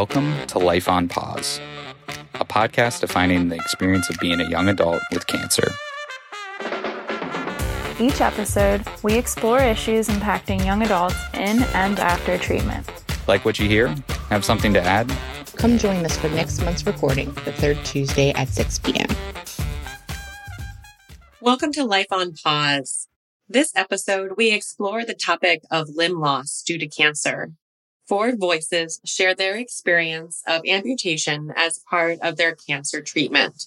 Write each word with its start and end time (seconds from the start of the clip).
Welcome 0.00 0.46
to 0.46 0.58
Life 0.58 0.88
on 0.88 1.08
Pause, 1.08 1.60
a 2.36 2.44
podcast 2.46 3.00
defining 3.00 3.50
the 3.50 3.56
experience 3.56 4.08
of 4.08 4.18
being 4.18 4.40
a 4.40 4.48
young 4.48 4.66
adult 4.66 5.02
with 5.12 5.26
cancer. 5.26 5.70
Each 8.00 8.22
episode, 8.22 8.82
we 9.02 9.18
explore 9.18 9.58
issues 9.58 10.08
impacting 10.08 10.64
young 10.64 10.80
adults 10.80 11.16
in 11.34 11.62
and 11.74 11.98
after 11.98 12.38
treatment. 12.38 12.90
Like 13.28 13.44
what 13.44 13.58
you 13.58 13.68
hear? 13.68 13.94
Have 14.30 14.42
something 14.42 14.72
to 14.72 14.80
add? 14.80 15.14
Come 15.56 15.76
join 15.76 16.02
us 16.06 16.16
for 16.16 16.30
next 16.30 16.62
month's 16.62 16.86
recording, 16.86 17.34
the 17.44 17.52
third 17.52 17.76
Tuesday 17.84 18.30
at 18.30 18.48
6 18.48 18.78
p.m. 18.78 19.08
Welcome 21.42 21.72
to 21.72 21.84
Life 21.84 22.10
on 22.10 22.32
Pause. 22.42 23.06
This 23.50 23.70
episode, 23.76 24.38
we 24.38 24.50
explore 24.50 25.04
the 25.04 25.12
topic 25.12 25.60
of 25.70 25.90
limb 25.90 26.18
loss 26.18 26.62
due 26.66 26.78
to 26.78 26.88
cancer. 26.88 27.52
Four 28.10 28.34
voices 28.34 29.00
share 29.04 29.36
their 29.36 29.54
experience 29.54 30.42
of 30.44 30.62
amputation 30.66 31.52
as 31.54 31.78
part 31.88 32.18
of 32.22 32.36
their 32.36 32.56
cancer 32.56 33.00
treatment. 33.00 33.66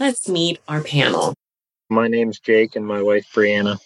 Let's 0.00 0.28
meet 0.28 0.58
our 0.66 0.80
panel. 0.82 1.32
My 1.88 2.08
name's 2.08 2.40
Jake 2.40 2.74
and 2.74 2.84
my 2.84 3.02
wife 3.02 3.24
Brianna. 3.32 3.78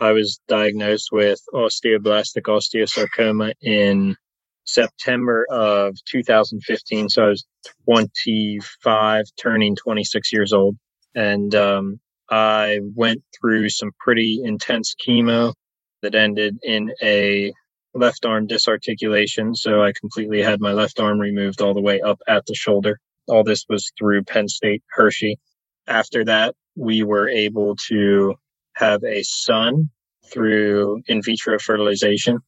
I 0.00 0.10
was 0.10 0.40
diagnosed 0.48 1.10
with 1.12 1.38
osteoblastic 1.54 2.48
osteosarcoma 2.48 3.52
in 3.62 4.16
September 4.64 5.46
of 5.48 5.96
2015. 6.04 7.08
So 7.08 7.24
I 7.24 7.28
was 7.28 7.46
25, 7.84 9.26
turning 9.40 9.76
26 9.76 10.32
years 10.32 10.52
old. 10.52 10.76
And 11.14 11.54
um, 11.54 12.00
I 12.28 12.80
went 12.96 13.22
through 13.40 13.68
some 13.68 13.92
pretty 14.00 14.40
intense 14.42 14.96
chemo 15.06 15.54
that 16.02 16.16
ended 16.16 16.58
in 16.64 16.92
a 17.00 17.52
left 17.94 18.24
arm 18.24 18.46
disarticulation. 18.46 19.54
So 19.54 19.82
I 19.82 19.92
completely 19.92 20.42
had 20.42 20.60
my 20.60 20.72
left 20.72 21.00
arm 21.00 21.18
removed 21.18 21.62
all 21.62 21.74
the 21.74 21.80
way 21.80 22.00
up 22.00 22.20
at 22.26 22.46
the 22.46 22.54
shoulder. 22.54 22.98
All 23.28 23.44
this 23.44 23.64
was 23.68 23.92
through 23.98 24.24
Penn 24.24 24.48
State 24.48 24.82
Hershey. 24.90 25.38
After 25.86 26.24
that, 26.24 26.54
we 26.76 27.02
were 27.02 27.28
able 27.28 27.76
to 27.88 28.34
have 28.74 29.02
a 29.04 29.22
son 29.22 29.90
through 30.32 31.02
in 31.06 31.22
vitro 31.22 31.58
fertilization. 31.58 32.38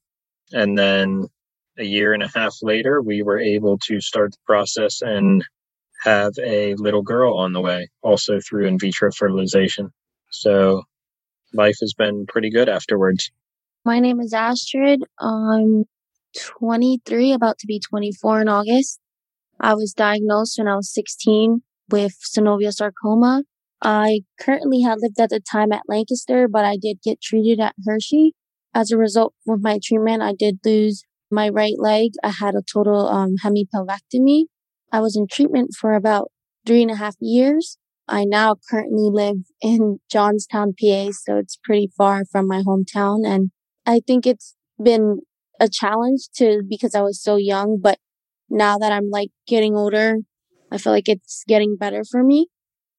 And 0.53 0.77
then 0.77 1.27
a 1.79 1.85
year 1.85 2.13
and 2.13 2.23
a 2.23 2.31
half 2.35 2.57
later, 2.63 3.01
we 3.01 3.23
were 3.23 3.39
able 3.39 3.79
to 3.87 4.01
start 4.01 4.33
the 4.33 4.39
process 4.47 5.03
and 5.03 5.45
have 6.03 6.33
a 6.43 6.75
little 6.75 7.03
girl 7.03 7.37
on 7.37 7.53
the 7.53 7.61
way, 7.61 7.89
also 8.03 8.39
through 8.41 8.67
in 8.67 8.79
vitro 8.79 9.11
fertilization. 9.13 9.91
So 10.31 10.83
life 11.53 11.77
has 11.81 11.95
been 11.95 12.27
pretty 12.27 12.51
good 12.51 12.69
afterwards. 12.69 13.31
My 13.87 14.01
name 14.01 14.19
is 14.19 14.33
Astrid. 14.33 15.05
I'm 15.21 15.85
23, 16.37 17.33
about 17.33 17.57
to 17.59 17.69
be 17.69 17.79
24 17.79 18.41
in 18.41 18.49
August. 18.49 18.99
I 19.61 19.75
was 19.75 19.93
diagnosed 19.93 20.59
when 20.59 20.67
I 20.67 20.75
was 20.75 20.93
16 20.93 21.63
with 21.89 22.19
synovial 22.21 22.73
sarcoma. 22.73 23.45
I 23.81 24.23
currently 24.41 24.81
had 24.81 24.99
lived 25.01 25.21
at 25.21 25.31
the 25.31 25.39
time 25.39 25.71
at 25.71 25.83
Lancaster, 25.87 26.49
but 26.49 26.65
I 26.65 26.77
did 26.77 26.99
get 27.01 27.21
treated 27.23 27.61
at 27.61 27.77
Hershey. 27.87 28.35
As 28.75 28.91
a 28.91 28.99
result 28.99 29.35
of 29.47 29.63
my 29.63 29.79
treatment, 29.81 30.21
I 30.21 30.33
did 30.37 30.59
lose 30.65 31.05
my 31.31 31.49
right 31.49 31.79
leg. 31.79 32.11
I 32.25 32.31
had 32.31 32.57
a 32.57 32.63
total 32.63 33.07
um, 33.07 33.37
hemipelvectomy. 33.45 34.47
I 34.91 34.99
was 34.99 35.17
in 35.17 35.29
treatment 35.31 35.77
for 35.79 35.95
about 35.95 36.33
three 36.67 36.83
and 36.83 36.91
a 36.91 36.97
half 36.97 37.15
years. 37.21 37.79
I 38.09 38.25
now 38.25 38.57
currently 38.69 39.11
live 39.13 39.45
in 39.61 40.01
Johnstown, 40.11 40.75
PA, 40.75 41.11
so 41.13 41.37
it's 41.37 41.57
pretty 41.63 41.89
far 41.97 42.25
from 42.25 42.49
my 42.49 42.63
hometown. 42.63 43.25
And 43.25 43.53
I 43.87 44.01
think 44.07 44.27
it's 44.27 44.55
been 44.83 45.21
a 45.61 45.69
challenge 45.69 46.29
to 46.37 46.63
because 46.69 46.95
I 46.95 47.03
was 47.03 47.23
so 47.23 47.37
young, 47.37 47.79
but 47.81 47.99
now 48.51 48.79
that 48.79 48.93
I'm 48.93 49.11
like 49.11 49.31
getting 49.47 49.77
older, 49.77 50.19
I 50.71 50.79
feel 50.79 50.93
like 50.93 51.09
it's 51.09 51.45
getting 51.47 51.77
better 51.77 52.05
for 52.05 52.23
me. 52.23 52.49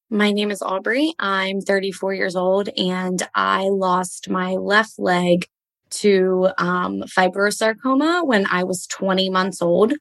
My 0.10 0.32
name 0.32 0.52
is 0.52 0.62
Aubrey. 0.62 1.14
I'm 1.20 1.60
34 1.60 2.14
years 2.14 2.36
old 2.36 2.70
and 2.78 3.22
I 3.36 3.68
lost 3.70 4.30
my 4.30 4.54
left 4.54 4.98
leg 4.98 5.48
to 5.90 6.50
um, 6.58 7.04
fibrosarcoma 7.04 8.26
when 8.26 8.46
I 8.50 8.64
was 8.64 8.88
20 8.88 9.30
months 9.30 9.62
old. 9.62 9.94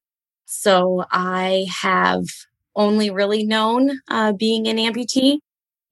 So 0.44 1.05
I 1.11 1.66
have 1.82 2.25
only 2.77 3.11
really 3.11 3.44
known 3.44 3.99
uh, 4.09 4.32
being 4.32 4.69
an 4.69 4.77
amputee. 4.77 5.38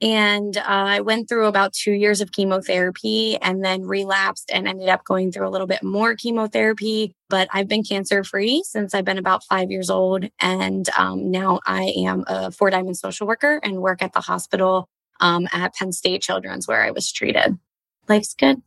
And 0.05 0.59
uh, 0.59 0.63
I 0.67 1.01
went 1.01 1.31
through 1.31 1.47
about 1.47 1.73
two 1.73 1.93
years 1.93 2.21
of 2.21 2.31
chemotherapy 2.31 3.39
and 3.39 3.65
then 3.65 3.85
relapsed 3.85 4.51
and 4.53 4.69
ended 4.69 4.91
up 4.91 5.03
going 5.05 5.33
through 5.33 5.49
a 5.49 5.51
little 5.51 5.67
bit 5.67 5.83
more 5.83 6.15
chemotherapy. 6.15 7.15
But 7.31 7.49
I've 7.55 7.69
been 7.69 7.83
cancer 7.83 8.23
free 8.23 8.63
since 8.67 8.93
I've 8.93 9.07
been 9.07 9.17
about 9.17 9.45
five 9.45 9.71
years 9.71 9.89
old. 9.89 10.27
And 10.39 10.87
um, 10.99 11.31
now 11.31 11.61
I 11.67 11.95
am 11.97 12.23
a 12.27 12.51
four 12.51 12.69
diamond 12.69 12.99
social 12.99 13.27
worker 13.27 13.59
and 13.63 13.81
work 13.81 14.03
at 14.03 14.13
the 14.13 14.21
hospital 14.21 14.91
um, 15.21 15.49
at 15.55 15.75
Penn 15.75 15.91
State 15.91 16.21
Children's 16.21 16.69
where 16.69 16.83
I 16.83 16.91
was 16.91 17.11
treated. 17.11 17.59
Life's 18.07 18.35
good. 18.35 18.61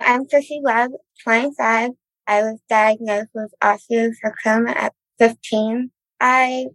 I'm 0.00 0.26
Chrissy 0.26 0.60
Webb, 0.62 0.90
25. 1.22 1.92
I 2.26 2.42
was 2.42 2.60
diagnosed 2.68 3.30
with 3.32 3.54
osteosarcoma 3.62 4.76
at 4.76 4.92
15. 5.18 5.90
I 6.20 6.66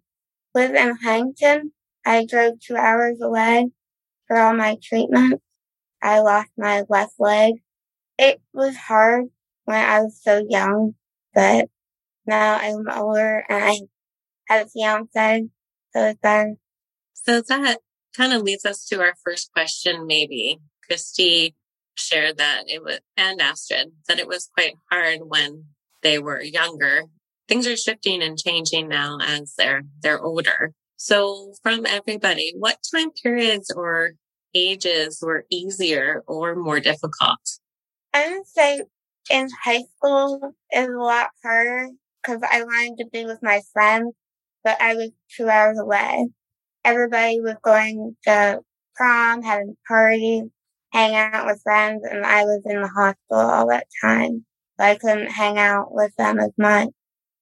live 0.56 0.74
in 0.74 0.96
Huntington. 0.96 1.74
I 2.04 2.26
drove 2.26 2.60
two 2.60 2.76
hours 2.76 3.22
away 3.22 3.70
for 4.30 4.38
all 4.38 4.54
my 4.54 4.78
treatment. 4.82 5.42
I 6.02 6.20
lost 6.20 6.52
my 6.58 6.86
left 6.88 7.16
leg. 7.20 7.56
It 8.18 8.40
was 8.54 8.78
hard 8.78 9.26
when 9.66 9.84
I 9.84 10.02
was 10.02 10.18
so 10.22 10.46
young, 10.48 10.96
but 11.34 11.68
now 12.26 12.56
I'm 12.56 12.88
older 12.90 13.44
and 13.50 13.64
I 13.64 13.80
have 14.48 14.68
a 14.68 14.70
fiance, 14.70 15.48
so 15.94 16.06
it's 16.06 16.20
better. 16.22 16.54
So 17.14 17.42
that 17.42 17.80
kind 18.16 18.34
of 18.34 18.44
leads 18.44 18.66
us 18.66 18.86
to 18.86 19.02
our 19.02 19.16
first 19.24 19.52
question, 19.52 20.08
maybe. 20.08 20.60
Christy 20.86 21.56
shared 21.96 22.38
that 22.38 22.64
it 22.68 22.84
was, 22.84 23.00
and 23.18 23.42
Astrid, 23.42 23.92
that 24.08 24.20
it 24.20 24.28
was 24.28 24.50
quite 24.54 24.76
hard 24.90 25.20
when 25.28 25.66
they 26.02 26.18
were 26.18 26.42
younger. 26.42 27.04
Things 27.48 27.68
are 27.68 27.76
shifting 27.76 28.22
and 28.22 28.38
changing 28.38 28.88
now 28.88 29.18
as 29.22 29.56
they're, 29.58 29.84
they're 30.02 30.22
older. 30.22 30.74
So 31.02 31.54
from 31.64 31.86
everybody, 31.86 32.54
what 32.58 32.78
time 32.94 33.12
periods 33.24 33.72
or 33.74 34.12
ages 34.54 35.20
were 35.22 35.46
easier 35.50 36.24
or 36.28 36.56
more 36.56 36.82
difficult? 36.82 37.40
I 38.14 38.30
would 38.30 38.46
say 38.46 38.82
in 39.32 39.48
high 39.64 39.84
school 39.96 40.54
is 40.74 40.90
a 40.90 40.92
lot 40.92 41.30
harder 41.42 41.88
because 42.22 42.42
I 42.44 42.64
wanted 42.64 42.98
to 42.98 43.10
be 43.14 43.24
with 43.24 43.40
my 43.42 43.62
friends, 43.72 44.14
but 44.66 44.76
I 44.82 44.96
was 44.96 45.12
two 45.38 45.48
hours 45.48 45.80
away. 45.80 46.28
Everybody 46.84 47.40
was 47.40 47.56
going 47.64 48.18
to 48.26 48.60
prom, 48.94 49.42
having 49.42 49.78
parties, 49.88 50.44
hang 50.92 51.16
out 51.16 51.46
with 51.46 51.62
friends, 51.64 52.04
and 52.12 52.26
I 52.26 52.44
was 52.44 52.62
in 52.66 52.82
the 52.82 52.90
hospital 52.90 53.50
all 53.50 53.70
that 53.70 53.88
time. 54.04 54.46
So 54.78 54.86
I 54.86 54.96
couldn't 54.96 55.32
hang 55.32 55.58
out 55.58 55.94
with 55.94 56.14
them 56.18 56.40
as 56.40 56.52
much. 56.58 56.90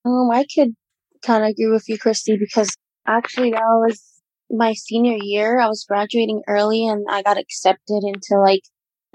Um, 0.05 0.29
I 0.31 0.45
could 0.53 0.75
kind 1.23 1.43
of 1.43 1.49
agree 1.49 1.71
with 1.71 1.89
you, 1.89 1.97
Christy, 1.97 2.37
because 2.37 2.77
actually 3.07 3.51
that 3.51 3.61
was 3.61 4.01
my 4.49 4.73
senior 4.73 5.17
year. 5.21 5.59
I 5.59 5.67
was 5.67 5.85
graduating 5.87 6.41
early 6.47 6.87
and 6.87 7.05
I 7.09 7.21
got 7.21 7.37
accepted 7.37 8.03
into 8.03 8.39
like 8.39 8.61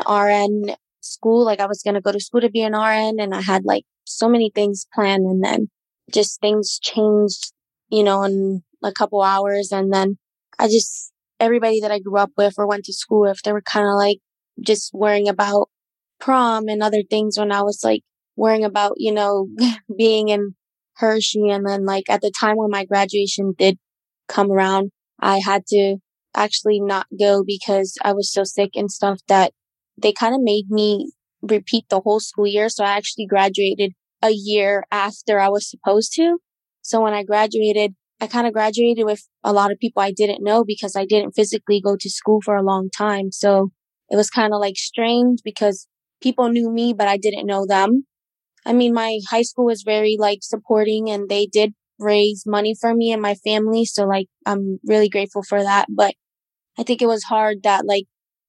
RN 0.09 0.75
school. 1.01 1.45
Like 1.45 1.61
I 1.61 1.67
was 1.67 1.83
going 1.83 1.95
to 1.95 2.01
go 2.01 2.13
to 2.13 2.21
school 2.21 2.41
to 2.41 2.51
be 2.51 2.63
an 2.63 2.75
RN 2.75 3.21
and 3.21 3.35
I 3.35 3.41
had 3.41 3.65
like 3.65 3.85
so 4.05 4.29
many 4.29 4.51
things 4.55 4.87
planned 4.95 5.25
and 5.25 5.43
then 5.43 5.69
just 6.11 6.41
things 6.41 6.79
changed, 6.83 7.53
you 7.89 8.03
know, 8.05 8.23
in 8.25 8.63
a 8.83 8.93
couple 8.93 9.23
hours. 9.23 9.71
And 9.73 9.93
then 9.93 10.19
I 10.59 10.67
just, 10.67 11.13
everybody 11.41 11.81
that 11.81 11.91
I 11.91 11.99
grew 11.99 12.19
up 12.19 12.33
with 12.37 12.55
or 12.59 12.67
went 12.67 12.85
to 12.87 12.93
school 12.93 13.23
with, 13.23 13.43
they 13.43 13.53
were 13.53 13.63
kind 13.63 13.87
of 13.87 13.95
like 13.95 14.19
just 14.61 14.93
worrying 14.93 15.29
about 15.29 15.69
prom 16.21 16.69
and 16.69 16.83
other 16.83 17.03
things 17.09 17.39
when 17.39 17.53
I 17.53 17.63
was 17.63 17.83
like 17.83 18.03
worrying 18.37 18.65
about, 18.65 18.95
you 18.97 19.13
know, 19.13 19.49
being 19.97 20.29
in 20.29 20.55
Hershey. 21.03 21.51
And 21.51 21.67
then 21.67 21.85
like 21.85 22.05
at 22.09 22.21
the 22.21 22.33
time 22.41 22.57
when 22.57 22.71
my 22.71 22.85
graduation 22.85 23.55
did 23.59 23.77
come 24.29 24.51
around, 24.51 24.93
I 25.21 25.41
had 25.45 25.67
to 25.69 25.97
actually 26.35 26.81
not 26.81 27.07
go 27.19 27.43
because 27.45 27.97
I 28.03 28.13
was 28.13 28.33
so 28.33 28.45
sick 28.45 28.71
and 28.75 28.91
stuff 28.91 29.19
that 29.29 29.53
they 30.01 30.13
kind 30.13 30.35
of 30.35 30.41
made 30.43 30.71
me 30.71 31.13
repeat 31.43 31.85
the 31.91 32.01
whole 32.01 32.21
school 32.21 32.47
year. 32.47 32.69
So 32.69 32.85
I 32.85 32.93
actually 32.93 33.27
graduated 33.27 33.93
a 34.23 34.31
year 34.31 34.85
after 34.91 35.41
I 35.41 35.49
was 35.49 35.69
supposed 35.69 36.15
to. 36.15 36.39
So 36.83 37.03
when 37.03 37.15
I 37.15 37.25
graduated, 37.25 37.95
I 38.21 38.29
kind 38.29 38.47
of 38.47 38.53
graduated 38.53 39.05
with 39.05 39.23
a 39.43 39.53
lot 39.53 39.73
of 39.73 39.79
people 39.81 40.01
I 40.01 40.13
didn't 40.13 40.45
know 40.45 40.65
because 40.65 40.95
I 40.95 41.05
didn't 41.05 41.33
physically 41.33 41.81
go 41.81 41.97
to 41.99 42.09
school 42.09 42.41
for 42.45 42.55
a 42.55 42.63
long 42.63 42.89
time. 42.97 43.33
So 43.33 43.71
it 44.09 44.17
was 44.17 44.31
kind 44.31 44.55
of 44.55 44.61
like 44.61 44.77
strange 44.77 45.41
because 45.45 45.89
people 46.23 46.49
knew 46.49 46.71
me, 46.71 46.95
but 46.97 47.09
I 47.09 47.17
didn't 47.17 47.47
know 47.47 47.67
them. 47.67 48.05
I 48.65 48.73
mean, 48.73 48.95
my 48.95 49.19
high 49.29 49.43
school 49.43 49.67
was 49.67 49.83
very 49.83 50.17
like 50.19 50.39
supporting 50.43 51.11
and 51.11 51.29
they 51.29 51.47
did 51.47 51.75
raise 51.99 52.45
money 52.47 52.75
for 52.81 52.95
me 52.95 53.13
and 53.13 53.23
my 53.23 53.35
family. 53.35 53.85
So 53.85 54.05
like, 54.05 54.27
I'm 54.47 54.79
really 54.85 55.09
grateful 55.09 55.43
for 55.43 55.63
that. 55.63 55.87
But 55.89 56.15
I 56.79 56.83
think 56.83 57.03
it 57.03 57.07
was 57.07 57.25
hard 57.25 57.63
that 57.65 57.87
like, 57.87 58.05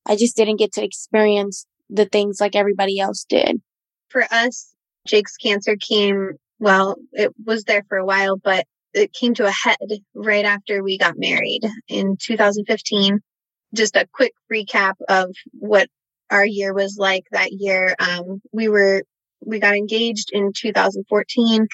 I 0.05 0.15
just 0.15 0.35
didn't 0.35 0.57
get 0.57 0.73
to 0.73 0.83
experience 0.83 1.65
the 1.89 2.05
things 2.05 2.39
like 2.39 2.55
everybody 2.55 2.99
else 2.99 3.25
did. 3.27 3.61
For 4.09 4.23
us, 4.31 4.73
Jake's 5.07 5.37
cancer 5.37 5.75
came, 5.75 6.31
well, 6.59 6.95
it 7.11 7.31
was 7.45 7.63
there 7.63 7.83
for 7.87 7.97
a 7.97 8.05
while, 8.05 8.37
but 8.37 8.65
it 8.93 9.13
came 9.13 9.33
to 9.35 9.45
a 9.45 9.51
head 9.51 9.77
right 10.13 10.45
after 10.45 10.83
we 10.83 10.97
got 10.97 11.15
married 11.17 11.61
in 11.87 12.17
2015. 12.21 13.19
Just 13.73 13.95
a 13.95 14.07
quick 14.13 14.33
recap 14.51 14.93
of 15.09 15.31
what 15.53 15.87
our 16.29 16.45
year 16.45 16.73
was 16.73 16.95
like 16.97 17.23
that 17.31 17.51
year. 17.51 17.95
Um, 17.99 18.41
we 18.51 18.69
were, 18.69 19.03
we 19.45 19.59
got 19.59 19.75
engaged 19.75 20.29
in 20.31 20.51
2014. 20.55 21.67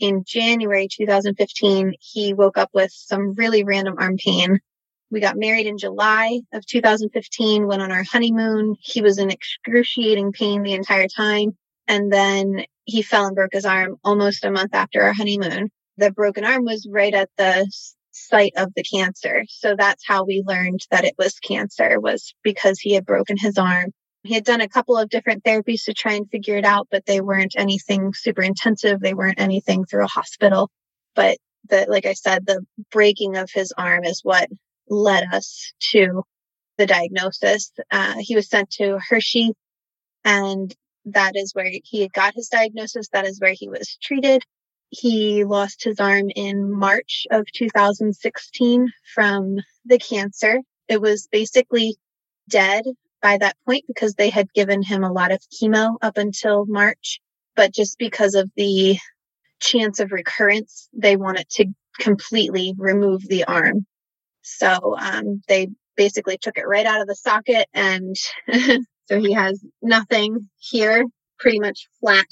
In 0.00 0.24
January 0.24 0.88
2015, 0.90 1.94
he 2.00 2.34
woke 2.34 2.56
up 2.56 2.70
with 2.72 2.92
some 2.92 3.34
really 3.34 3.64
random 3.64 3.96
arm 3.98 4.16
pain. 4.16 4.60
We 5.10 5.20
got 5.20 5.36
married 5.36 5.66
in 5.66 5.78
July 5.78 6.40
of 6.52 6.66
2015, 6.66 7.66
went 7.66 7.82
on 7.82 7.90
our 7.90 8.04
honeymoon. 8.04 8.76
He 8.80 9.02
was 9.02 9.18
in 9.18 9.30
excruciating 9.30 10.32
pain 10.32 10.62
the 10.62 10.74
entire 10.74 11.08
time. 11.08 11.56
And 11.88 12.12
then 12.12 12.64
he 12.84 13.02
fell 13.02 13.26
and 13.26 13.34
broke 13.34 13.54
his 13.54 13.64
arm 13.64 13.96
almost 14.04 14.44
a 14.44 14.50
month 14.50 14.74
after 14.74 15.02
our 15.02 15.12
honeymoon. 15.12 15.70
The 15.96 16.12
broken 16.12 16.44
arm 16.44 16.64
was 16.64 16.86
right 16.90 17.14
at 17.14 17.30
the 17.38 17.70
site 18.12 18.52
of 18.56 18.72
the 18.74 18.82
cancer. 18.82 19.44
So 19.48 19.74
that's 19.76 20.06
how 20.06 20.24
we 20.24 20.42
learned 20.46 20.80
that 20.90 21.04
it 21.04 21.14
was 21.18 21.38
cancer 21.38 21.98
was 22.00 22.34
because 22.42 22.78
he 22.78 22.94
had 22.94 23.06
broken 23.06 23.36
his 23.38 23.58
arm. 23.58 23.92
He 24.28 24.34
had 24.34 24.44
done 24.44 24.60
a 24.60 24.68
couple 24.68 24.98
of 24.98 25.08
different 25.08 25.42
therapies 25.42 25.84
to 25.84 25.94
try 25.94 26.12
and 26.12 26.28
figure 26.30 26.58
it 26.58 26.66
out, 26.66 26.88
but 26.90 27.06
they 27.06 27.22
weren't 27.22 27.54
anything 27.56 28.12
super 28.12 28.42
intensive. 28.42 29.00
They 29.00 29.14
weren't 29.14 29.40
anything 29.40 29.86
through 29.86 30.04
a 30.04 30.08
hospital. 30.08 30.70
But 31.14 31.38
the, 31.70 31.86
like 31.88 32.04
I 32.04 32.12
said, 32.12 32.44
the 32.44 32.60
breaking 32.90 33.38
of 33.38 33.48
his 33.50 33.72
arm 33.72 34.04
is 34.04 34.20
what 34.22 34.50
led 34.86 35.24
us 35.32 35.72
to 35.92 36.24
the 36.76 36.84
diagnosis. 36.84 37.72
Uh, 37.90 38.16
he 38.18 38.36
was 38.36 38.50
sent 38.50 38.68
to 38.72 38.98
Hershey 39.08 39.54
and 40.26 40.76
that 41.06 41.32
is 41.34 41.54
where 41.54 41.70
he 41.82 42.06
got 42.08 42.34
his 42.34 42.48
diagnosis. 42.48 43.08
That 43.14 43.26
is 43.26 43.40
where 43.40 43.54
he 43.54 43.70
was 43.70 43.96
treated. 44.02 44.42
He 44.90 45.44
lost 45.44 45.84
his 45.84 46.00
arm 46.00 46.28
in 46.36 46.70
March 46.70 47.26
of 47.30 47.46
2016 47.54 48.88
from 49.14 49.56
the 49.86 49.98
cancer. 49.98 50.60
It 50.86 51.00
was 51.00 51.28
basically 51.32 51.96
dead 52.46 52.84
by 53.20 53.38
that 53.38 53.56
point 53.66 53.84
because 53.86 54.14
they 54.14 54.30
had 54.30 54.52
given 54.52 54.82
him 54.82 55.04
a 55.04 55.12
lot 55.12 55.32
of 55.32 55.40
chemo 55.50 55.96
up 56.02 56.16
until 56.16 56.66
March. 56.66 57.20
But 57.56 57.74
just 57.74 57.98
because 57.98 58.34
of 58.34 58.50
the 58.56 58.98
chance 59.60 60.00
of 60.00 60.12
recurrence, 60.12 60.88
they 60.92 61.16
wanted 61.16 61.48
to 61.50 61.66
completely 61.98 62.74
remove 62.78 63.26
the 63.26 63.44
arm. 63.44 63.86
So 64.42 64.96
um, 64.98 65.42
they 65.48 65.68
basically 65.96 66.38
took 66.38 66.56
it 66.56 66.66
right 66.66 66.86
out 66.86 67.00
of 67.00 67.08
the 67.08 67.16
socket 67.16 67.66
and 67.74 68.14
so 69.06 69.20
he 69.20 69.32
has 69.32 69.62
nothing 69.82 70.48
here, 70.58 71.04
pretty 71.38 71.58
much 71.58 71.88
flat. 72.00 72.26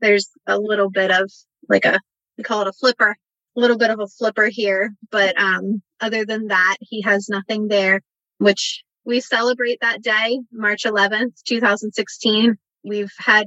There's 0.00 0.30
a 0.46 0.58
little 0.58 0.90
bit 0.90 1.10
of 1.10 1.30
like 1.68 1.84
a, 1.84 1.98
we 2.38 2.44
call 2.44 2.62
it 2.62 2.68
a 2.68 2.72
flipper, 2.72 3.16
a 3.56 3.60
little 3.60 3.78
bit 3.78 3.90
of 3.90 4.00
a 4.00 4.06
flipper 4.06 4.46
here. 4.46 4.94
But 5.10 5.38
um, 5.38 5.82
other 6.00 6.24
than 6.24 6.48
that, 6.48 6.76
he 6.80 7.02
has 7.02 7.28
nothing 7.28 7.68
there, 7.68 8.00
which 8.38 8.83
we 9.04 9.20
celebrate 9.20 9.80
that 9.80 10.02
day, 10.02 10.40
March 10.52 10.84
11th, 10.84 11.42
2016. 11.44 12.56
We've 12.84 13.12
had 13.18 13.46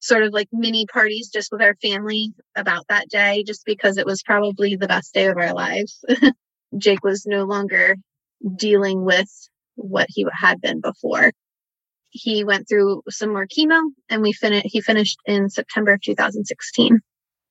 sort 0.00 0.22
of 0.22 0.32
like 0.32 0.48
mini 0.52 0.86
parties 0.86 1.30
just 1.32 1.50
with 1.50 1.62
our 1.62 1.74
family 1.76 2.32
about 2.56 2.86
that 2.88 3.08
day, 3.08 3.44
just 3.46 3.64
because 3.64 3.98
it 3.98 4.06
was 4.06 4.22
probably 4.22 4.76
the 4.76 4.88
best 4.88 5.14
day 5.14 5.26
of 5.26 5.36
our 5.36 5.54
lives. 5.54 6.04
Jake 6.78 7.04
was 7.04 7.26
no 7.26 7.44
longer 7.44 7.96
dealing 8.56 9.04
with 9.04 9.30
what 9.76 10.06
he 10.10 10.26
had 10.32 10.60
been 10.60 10.80
before. 10.80 11.32
He 12.10 12.44
went 12.44 12.68
through 12.68 13.02
some 13.10 13.30
more 13.30 13.46
chemo 13.46 13.82
and 14.08 14.22
we 14.22 14.32
finished, 14.32 14.66
he 14.70 14.80
finished 14.80 15.18
in 15.26 15.48
September 15.48 15.92
of 15.94 16.02
2016. 16.02 17.00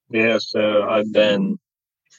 Yeah. 0.10 0.38
So 0.40 0.84
I've 0.84 1.12
been 1.12 1.58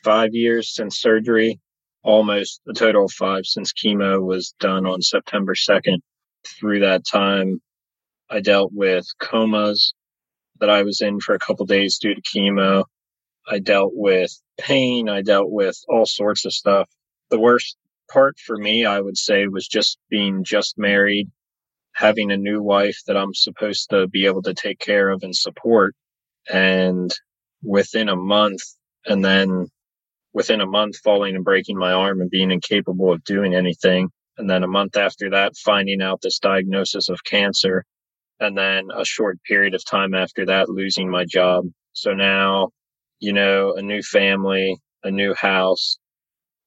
five 0.05 0.31
years 0.33 0.75
since 0.75 0.99
surgery, 0.99 1.61
almost 2.07 2.61
a 2.69 2.73
total 2.73 3.07
of 3.07 3.13
five 3.13 3.45
since 3.45 3.73
chemo 3.73 4.25
was 4.25 4.55
done 4.61 4.87
on 4.87 5.03
September 5.03 5.55
2nd. 5.55 5.99
Through 6.47 6.81
that 6.81 7.05
time, 7.05 7.61
I 8.31 8.41
dealt 8.41 8.71
with 8.73 9.05
comas 9.19 9.93
that 10.61 10.71
I 10.71 10.85
was 10.85 11.01
in 11.01 11.19
for 11.19 11.35
a 11.35 11.39
couple 11.41 11.67
days 11.67 11.99
due 11.99 12.15
to 12.15 12.23
chemo. 12.23 12.85
I 13.49 13.59
dealt 13.59 13.91
with 13.93 14.31
pain. 14.57 15.09
I 15.09 15.23
dealt 15.23 15.51
with 15.51 15.77
all 15.89 16.07
sorts 16.07 16.45
of 16.47 16.53
stuff. 16.53 16.89
The 17.31 17.41
worst 17.41 17.77
part 18.09 18.39
for 18.39 18.57
me, 18.57 18.85
I 18.85 19.01
would 19.01 19.19
say, 19.19 19.49
was 19.49 19.67
just 19.67 19.99
being 20.09 20.45
just 20.45 20.79
married, 20.79 21.29
having 21.93 22.31
a 22.31 22.37
new 22.37 22.63
wife 22.63 23.01
that 23.09 23.17
I'm 23.17 23.35
supposed 23.35 23.91
to 23.91 24.07
be 24.07 24.27
able 24.27 24.43
to 24.43 24.55
take 24.55 24.79
care 24.79 25.09
of 25.11 25.25
and 25.25 25.35
support. 25.35 25.97
And 26.49 27.11
within 27.65 28.09
a 28.09 28.17
month, 28.17 28.63
and 29.05 29.25
then 29.25 29.67
within 30.37 30.61
a 30.61 30.67
month, 30.67 30.99
falling 30.99 31.35
and 31.35 31.47
breaking 31.47 31.79
my 31.79 31.93
arm 31.93 32.21
and 32.21 32.29
being 32.29 32.51
incapable 32.51 33.11
of 33.11 33.25
doing 33.25 33.55
anything. 33.55 34.11
And 34.37 34.51
then 34.51 34.63
a 34.63 34.69
month 34.69 34.95
after 34.95 35.31
that, 35.31 35.57
finding 35.57 36.03
out 36.03 36.21
this 36.21 36.39
diagnosis 36.39 37.09
of 37.09 37.25
cancer. 37.25 37.87
And 38.39 38.55
then 38.55 38.89
a 38.95 39.03
short 39.03 39.39
period 39.45 39.75
of 39.75 39.83
time 39.87 40.13
after 40.13 40.45
that, 40.45 40.69
losing 40.69 41.09
my 41.09 41.25
job. 41.25 41.65
So 41.95 42.13
now, 42.13 42.69
you 43.19 43.33
know, 43.33 43.73
a 43.77 43.81
new 43.81 44.03
family, 44.03 44.77
a 45.03 45.11
new 45.11 45.35
house, 45.35 45.97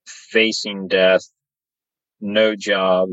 facing 0.08 0.88
death, 0.88 1.22
no 2.20 2.56
job, 2.56 3.10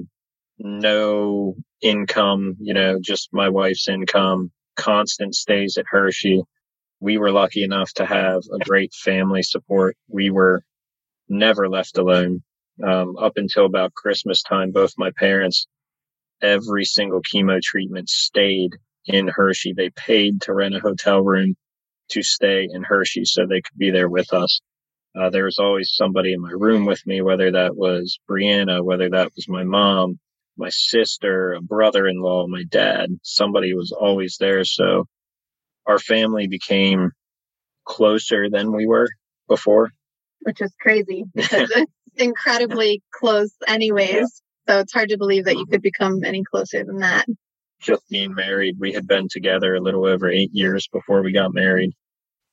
no 0.58 1.54
income, 1.82 2.56
you 2.60 2.72
know, 2.72 2.98
just 2.98 3.28
my 3.30 3.50
wife's 3.50 3.88
income, 3.88 4.50
constant 4.74 5.34
stays 5.34 5.76
at 5.76 5.84
Hershey. 5.86 6.44
We 7.00 7.18
were 7.18 7.30
lucky 7.30 7.62
enough 7.62 7.92
to 7.94 8.06
have 8.06 8.42
a 8.52 8.64
great 8.64 8.94
family 8.94 9.42
support. 9.42 9.96
We 10.08 10.30
were 10.30 10.62
never 11.28 11.68
left 11.68 11.98
alone. 11.98 12.42
Um, 12.82 13.16
up 13.16 13.34
until 13.36 13.64
about 13.64 13.94
Christmas 13.94 14.42
time, 14.42 14.70
both 14.70 14.92
my 14.98 15.10
parents, 15.16 15.66
every 16.42 16.84
single 16.84 17.22
chemo 17.22 17.60
treatment 17.62 18.08
stayed 18.08 18.72
in 19.06 19.28
Hershey. 19.28 19.72
They 19.74 19.90
paid 19.90 20.42
to 20.42 20.52
rent 20.52 20.76
a 20.76 20.80
hotel 20.80 21.22
room 21.22 21.56
to 22.10 22.22
stay 22.22 22.68
in 22.70 22.82
Hershey 22.82 23.24
so 23.24 23.46
they 23.46 23.62
could 23.62 23.78
be 23.78 23.90
there 23.90 24.08
with 24.08 24.32
us. 24.32 24.60
Uh, 25.18 25.30
there 25.30 25.46
was 25.46 25.58
always 25.58 25.90
somebody 25.94 26.34
in 26.34 26.42
my 26.42 26.50
room 26.52 26.84
with 26.84 27.06
me, 27.06 27.22
whether 27.22 27.50
that 27.52 27.74
was 27.74 28.18
Brianna, 28.28 28.84
whether 28.84 29.08
that 29.08 29.32
was 29.34 29.48
my 29.48 29.64
mom, 29.64 30.18
my 30.58 30.68
sister, 30.68 31.54
a 31.54 31.62
brother-in-law, 31.62 32.46
my 32.48 32.64
dad. 32.68 33.08
Somebody 33.22 33.72
was 33.72 33.92
always 33.92 34.36
there. 34.38 34.64
So 34.64 35.06
our 35.86 35.98
family 35.98 36.48
became 36.48 37.12
closer 37.84 38.50
than 38.50 38.72
we 38.72 38.86
were 38.86 39.08
before. 39.48 39.90
Which 40.40 40.60
is 40.60 40.74
crazy 40.80 41.24
because 41.34 41.70
it's 41.70 41.92
incredibly 42.16 43.02
close 43.12 43.54
anyways. 43.66 44.14
Yeah. 44.14 44.24
So 44.68 44.80
it's 44.80 44.92
hard 44.92 45.10
to 45.10 45.18
believe 45.18 45.44
that 45.44 45.56
you 45.56 45.66
could 45.66 45.82
become 45.82 46.24
any 46.24 46.42
closer 46.42 46.84
than 46.84 46.98
that. 46.98 47.26
Just 47.80 48.02
being 48.08 48.34
married, 48.34 48.76
we 48.80 48.92
had 48.92 49.06
been 49.06 49.28
together 49.30 49.74
a 49.74 49.80
little 49.80 50.06
over 50.06 50.28
eight 50.28 50.50
years 50.52 50.88
before 50.92 51.22
we 51.22 51.32
got 51.32 51.54
married 51.54 51.92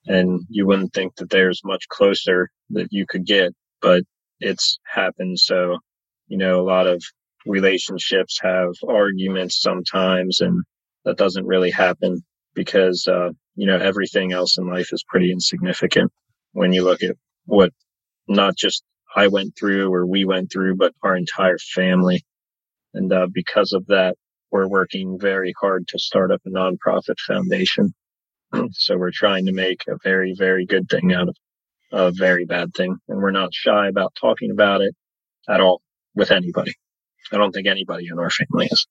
and 0.06 0.42
you 0.50 0.68
wouldn't 0.68 0.94
think 0.94 1.16
that 1.16 1.30
there's 1.30 1.62
much 1.63 1.88
closer 1.88 2.50
that 2.72 2.88
you 2.92 3.06
could 3.08 3.25
get, 3.25 3.54
but 3.82 4.04
it's 4.40 4.78
happened. 4.86 5.40
So, 5.40 5.80
you 6.28 6.38
know, 6.38 6.60
a 6.60 6.68
lot 6.68 6.88
of 6.88 7.02
relationships 7.46 8.40
have 8.42 8.74
arguments 8.88 9.62
sometimes 9.62 10.42
and 10.42 10.63
that 11.06 11.18
doesn't 11.18 11.46
really 11.46 11.72
happen 11.72 12.22
because, 12.55 13.07
uh, 13.07 13.29
you 13.55 13.67
know, 13.67 13.77
everything 13.77 14.33
else 14.33 14.57
in 14.57 14.67
life 14.67 14.89
is 14.93 15.03
pretty 15.07 15.31
insignificant 15.31 16.12
when 16.53 16.74
you 16.74 16.83
look 16.83 17.03
at 17.03 17.15
what 17.45 17.72
not 18.27 18.55
just 18.55 18.83
I 19.15 19.27
went 19.27 19.55
through 19.57 19.93
or 19.93 20.05
we 20.05 20.25
went 20.25 20.51
through, 20.51 20.75
but 20.75 20.93
our 21.03 21.15
entire 21.15 21.57
family. 21.57 22.24
And, 22.93 23.12
uh, 23.12 23.27
because 23.33 23.74
of 23.74 23.88
that, 23.88 24.15
we're 24.51 24.67
working 24.67 25.19
very 25.19 25.53
hard 25.60 25.88
to 25.89 26.00
start 26.00 26.31
up 26.31 26.41
a 26.45 26.50
nonprofit 26.50 27.19
foundation 27.25 27.93
so 28.72 28.98
we're 28.98 29.12
trying 29.12 29.45
to 29.45 29.51
make 29.51 29.81
a 29.88 29.98
very, 30.03 30.36
very 30.38 30.65
good 30.65 30.89
thing 30.89 31.13
out 31.13 31.29
of 31.29 31.36
a 31.91 32.12
very 32.12 32.45
bad 32.45 32.74
thing. 32.74 32.98
And 33.07 33.19
we're 33.19 33.31
not 33.31 33.53
shy 33.53 33.88
about 33.88 34.13
talking 34.19 34.51
about 34.51 34.81
it 34.81 34.95
at 35.50 35.62
all 35.62 35.81
with 36.15 36.31
anybody. 36.31 36.74
I 37.31 37.38
don't 37.38 37.51
think 37.51 37.67
anybody 37.67 38.07
in 38.12 38.19
our 38.19 38.29
family 38.29 38.67
is. 38.72 38.88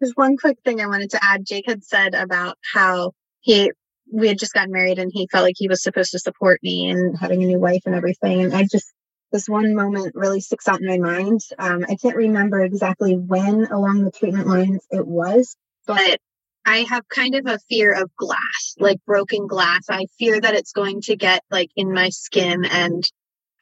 There's 0.00 0.12
one 0.14 0.36
quick 0.36 0.58
thing 0.64 0.80
I 0.80 0.86
wanted 0.86 1.10
to 1.10 1.22
add. 1.22 1.46
Jake 1.46 1.66
had 1.66 1.84
said 1.84 2.14
about 2.14 2.58
how 2.72 3.12
he, 3.40 3.72
we 4.12 4.28
had 4.28 4.38
just 4.38 4.52
gotten 4.52 4.72
married 4.72 4.98
and 4.98 5.10
he 5.12 5.28
felt 5.30 5.44
like 5.44 5.56
he 5.56 5.68
was 5.68 5.82
supposed 5.82 6.10
to 6.12 6.18
support 6.18 6.60
me 6.62 6.90
and 6.90 7.16
having 7.18 7.42
a 7.42 7.46
new 7.46 7.58
wife 7.58 7.82
and 7.86 7.94
everything. 7.94 8.42
And 8.42 8.54
I 8.54 8.64
just, 8.64 8.92
this 9.32 9.48
one 9.48 9.74
moment 9.74 10.14
really 10.14 10.40
sticks 10.40 10.68
out 10.68 10.80
in 10.80 10.86
my 10.86 10.98
mind. 10.98 11.40
Um, 11.58 11.84
I 11.88 11.96
can't 11.96 12.16
remember 12.16 12.62
exactly 12.62 13.16
when 13.16 13.66
along 13.66 14.04
the 14.04 14.10
treatment 14.10 14.46
lines 14.46 14.86
it 14.90 15.06
was, 15.06 15.56
but 15.86 16.18
I 16.66 16.78
have 16.88 17.08
kind 17.08 17.34
of 17.34 17.46
a 17.46 17.58
fear 17.68 17.92
of 17.92 18.14
glass, 18.16 18.74
like 18.78 18.98
broken 19.04 19.46
glass. 19.46 19.84
I 19.90 20.06
fear 20.18 20.40
that 20.40 20.54
it's 20.54 20.72
going 20.72 21.02
to 21.02 21.16
get 21.16 21.42
like 21.50 21.70
in 21.76 21.92
my 21.92 22.08
skin 22.08 22.64
and 22.64 23.04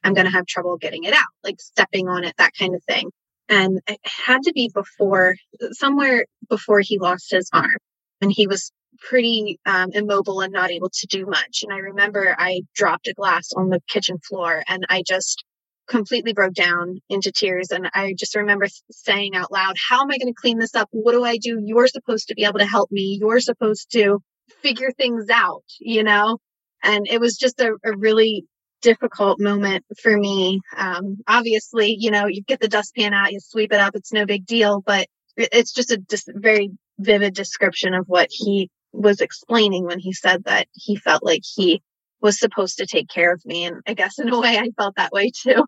I'm 0.03 0.13
going 0.13 0.25
to 0.25 0.31
have 0.31 0.45
trouble 0.45 0.77
getting 0.77 1.03
it 1.03 1.13
out, 1.13 1.25
like 1.43 1.59
stepping 1.59 2.07
on 2.07 2.23
it, 2.23 2.35
that 2.37 2.53
kind 2.57 2.75
of 2.75 2.83
thing. 2.83 3.09
And 3.49 3.79
it 3.87 3.99
had 4.03 4.41
to 4.43 4.53
be 4.53 4.71
before, 4.73 5.35
somewhere 5.71 6.25
before 6.49 6.79
he 6.79 6.99
lost 6.99 7.31
his 7.31 7.49
arm. 7.53 7.77
And 8.21 8.31
he 8.31 8.47
was 8.47 8.71
pretty 8.99 9.59
um, 9.65 9.89
immobile 9.93 10.41
and 10.41 10.53
not 10.53 10.71
able 10.71 10.89
to 10.89 11.07
do 11.07 11.25
much. 11.25 11.63
And 11.63 11.73
I 11.73 11.77
remember 11.77 12.35
I 12.37 12.61
dropped 12.73 13.07
a 13.07 13.13
glass 13.13 13.49
on 13.55 13.69
the 13.69 13.81
kitchen 13.87 14.17
floor 14.19 14.63
and 14.67 14.85
I 14.89 15.03
just 15.05 15.43
completely 15.87 16.33
broke 16.33 16.53
down 16.53 16.99
into 17.09 17.31
tears. 17.31 17.71
And 17.71 17.89
I 17.93 18.13
just 18.17 18.35
remember 18.35 18.67
saying 18.91 19.35
out 19.35 19.51
loud, 19.51 19.75
How 19.89 20.01
am 20.01 20.11
I 20.11 20.17
going 20.17 20.33
to 20.33 20.39
clean 20.39 20.59
this 20.59 20.75
up? 20.75 20.87
What 20.91 21.11
do 21.11 21.23
I 21.23 21.37
do? 21.37 21.61
You're 21.63 21.87
supposed 21.87 22.29
to 22.29 22.35
be 22.35 22.45
able 22.45 22.59
to 22.59 22.65
help 22.65 22.91
me. 22.91 23.17
You're 23.19 23.41
supposed 23.41 23.91
to 23.91 24.19
figure 24.61 24.91
things 24.91 25.29
out, 25.29 25.63
you 25.79 26.03
know? 26.03 26.37
And 26.83 27.07
it 27.09 27.19
was 27.19 27.37
just 27.37 27.59
a, 27.59 27.75
a 27.83 27.95
really 27.97 28.45
difficult 28.83 29.39
moment 29.39 29.85
for 30.01 30.15
me. 30.15 30.59
Um, 30.77 31.17
obviously, 31.27 31.95
you 31.97 32.11
know, 32.11 32.27
you 32.27 32.43
get 32.43 32.59
the 32.59 32.67
dustpan 32.67 33.13
out, 33.13 33.31
you 33.31 33.39
sweep 33.39 33.73
it 33.73 33.79
up, 33.79 33.95
it's 33.95 34.13
no 34.13 34.25
big 34.25 34.45
deal, 34.45 34.83
but 34.85 35.07
it's 35.35 35.73
just 35.73 35.91
a 35.91 35.97
dis- 35.97 36.27
very 36.27 36.69
vivid 36.99 37.33
description 37.33 37.95
of 37.95 38.05
what 38.07 38.27
he 38.29 38.69
was 38.91 39.21
explaining 39.21 39.85
when 39.85 39.99
he 39.99 40.13
said 40.13 40.43
that 40.43 40.67
he 40.73 40.95
felt 40.95 41.23
like 41.23 41.41
he 41.43 41.81
was 42.21 42.39
supposed 42.39 42.77
to 42.77 42.85
take 42.85 43.09
care 43.09 43.33
of 43.33 43.41
me. 43.45 43.65
And 43.65 43.81
I 43.87 43.95
guess 43.95 44.19
in 44.19 44.31
a 44.31 44.39
way, 44.39 44.57
I 44.57 44.69
felt 44.77 44.95
that 44.97 45.11
way 45.11 45.31
too. 45.31 45.65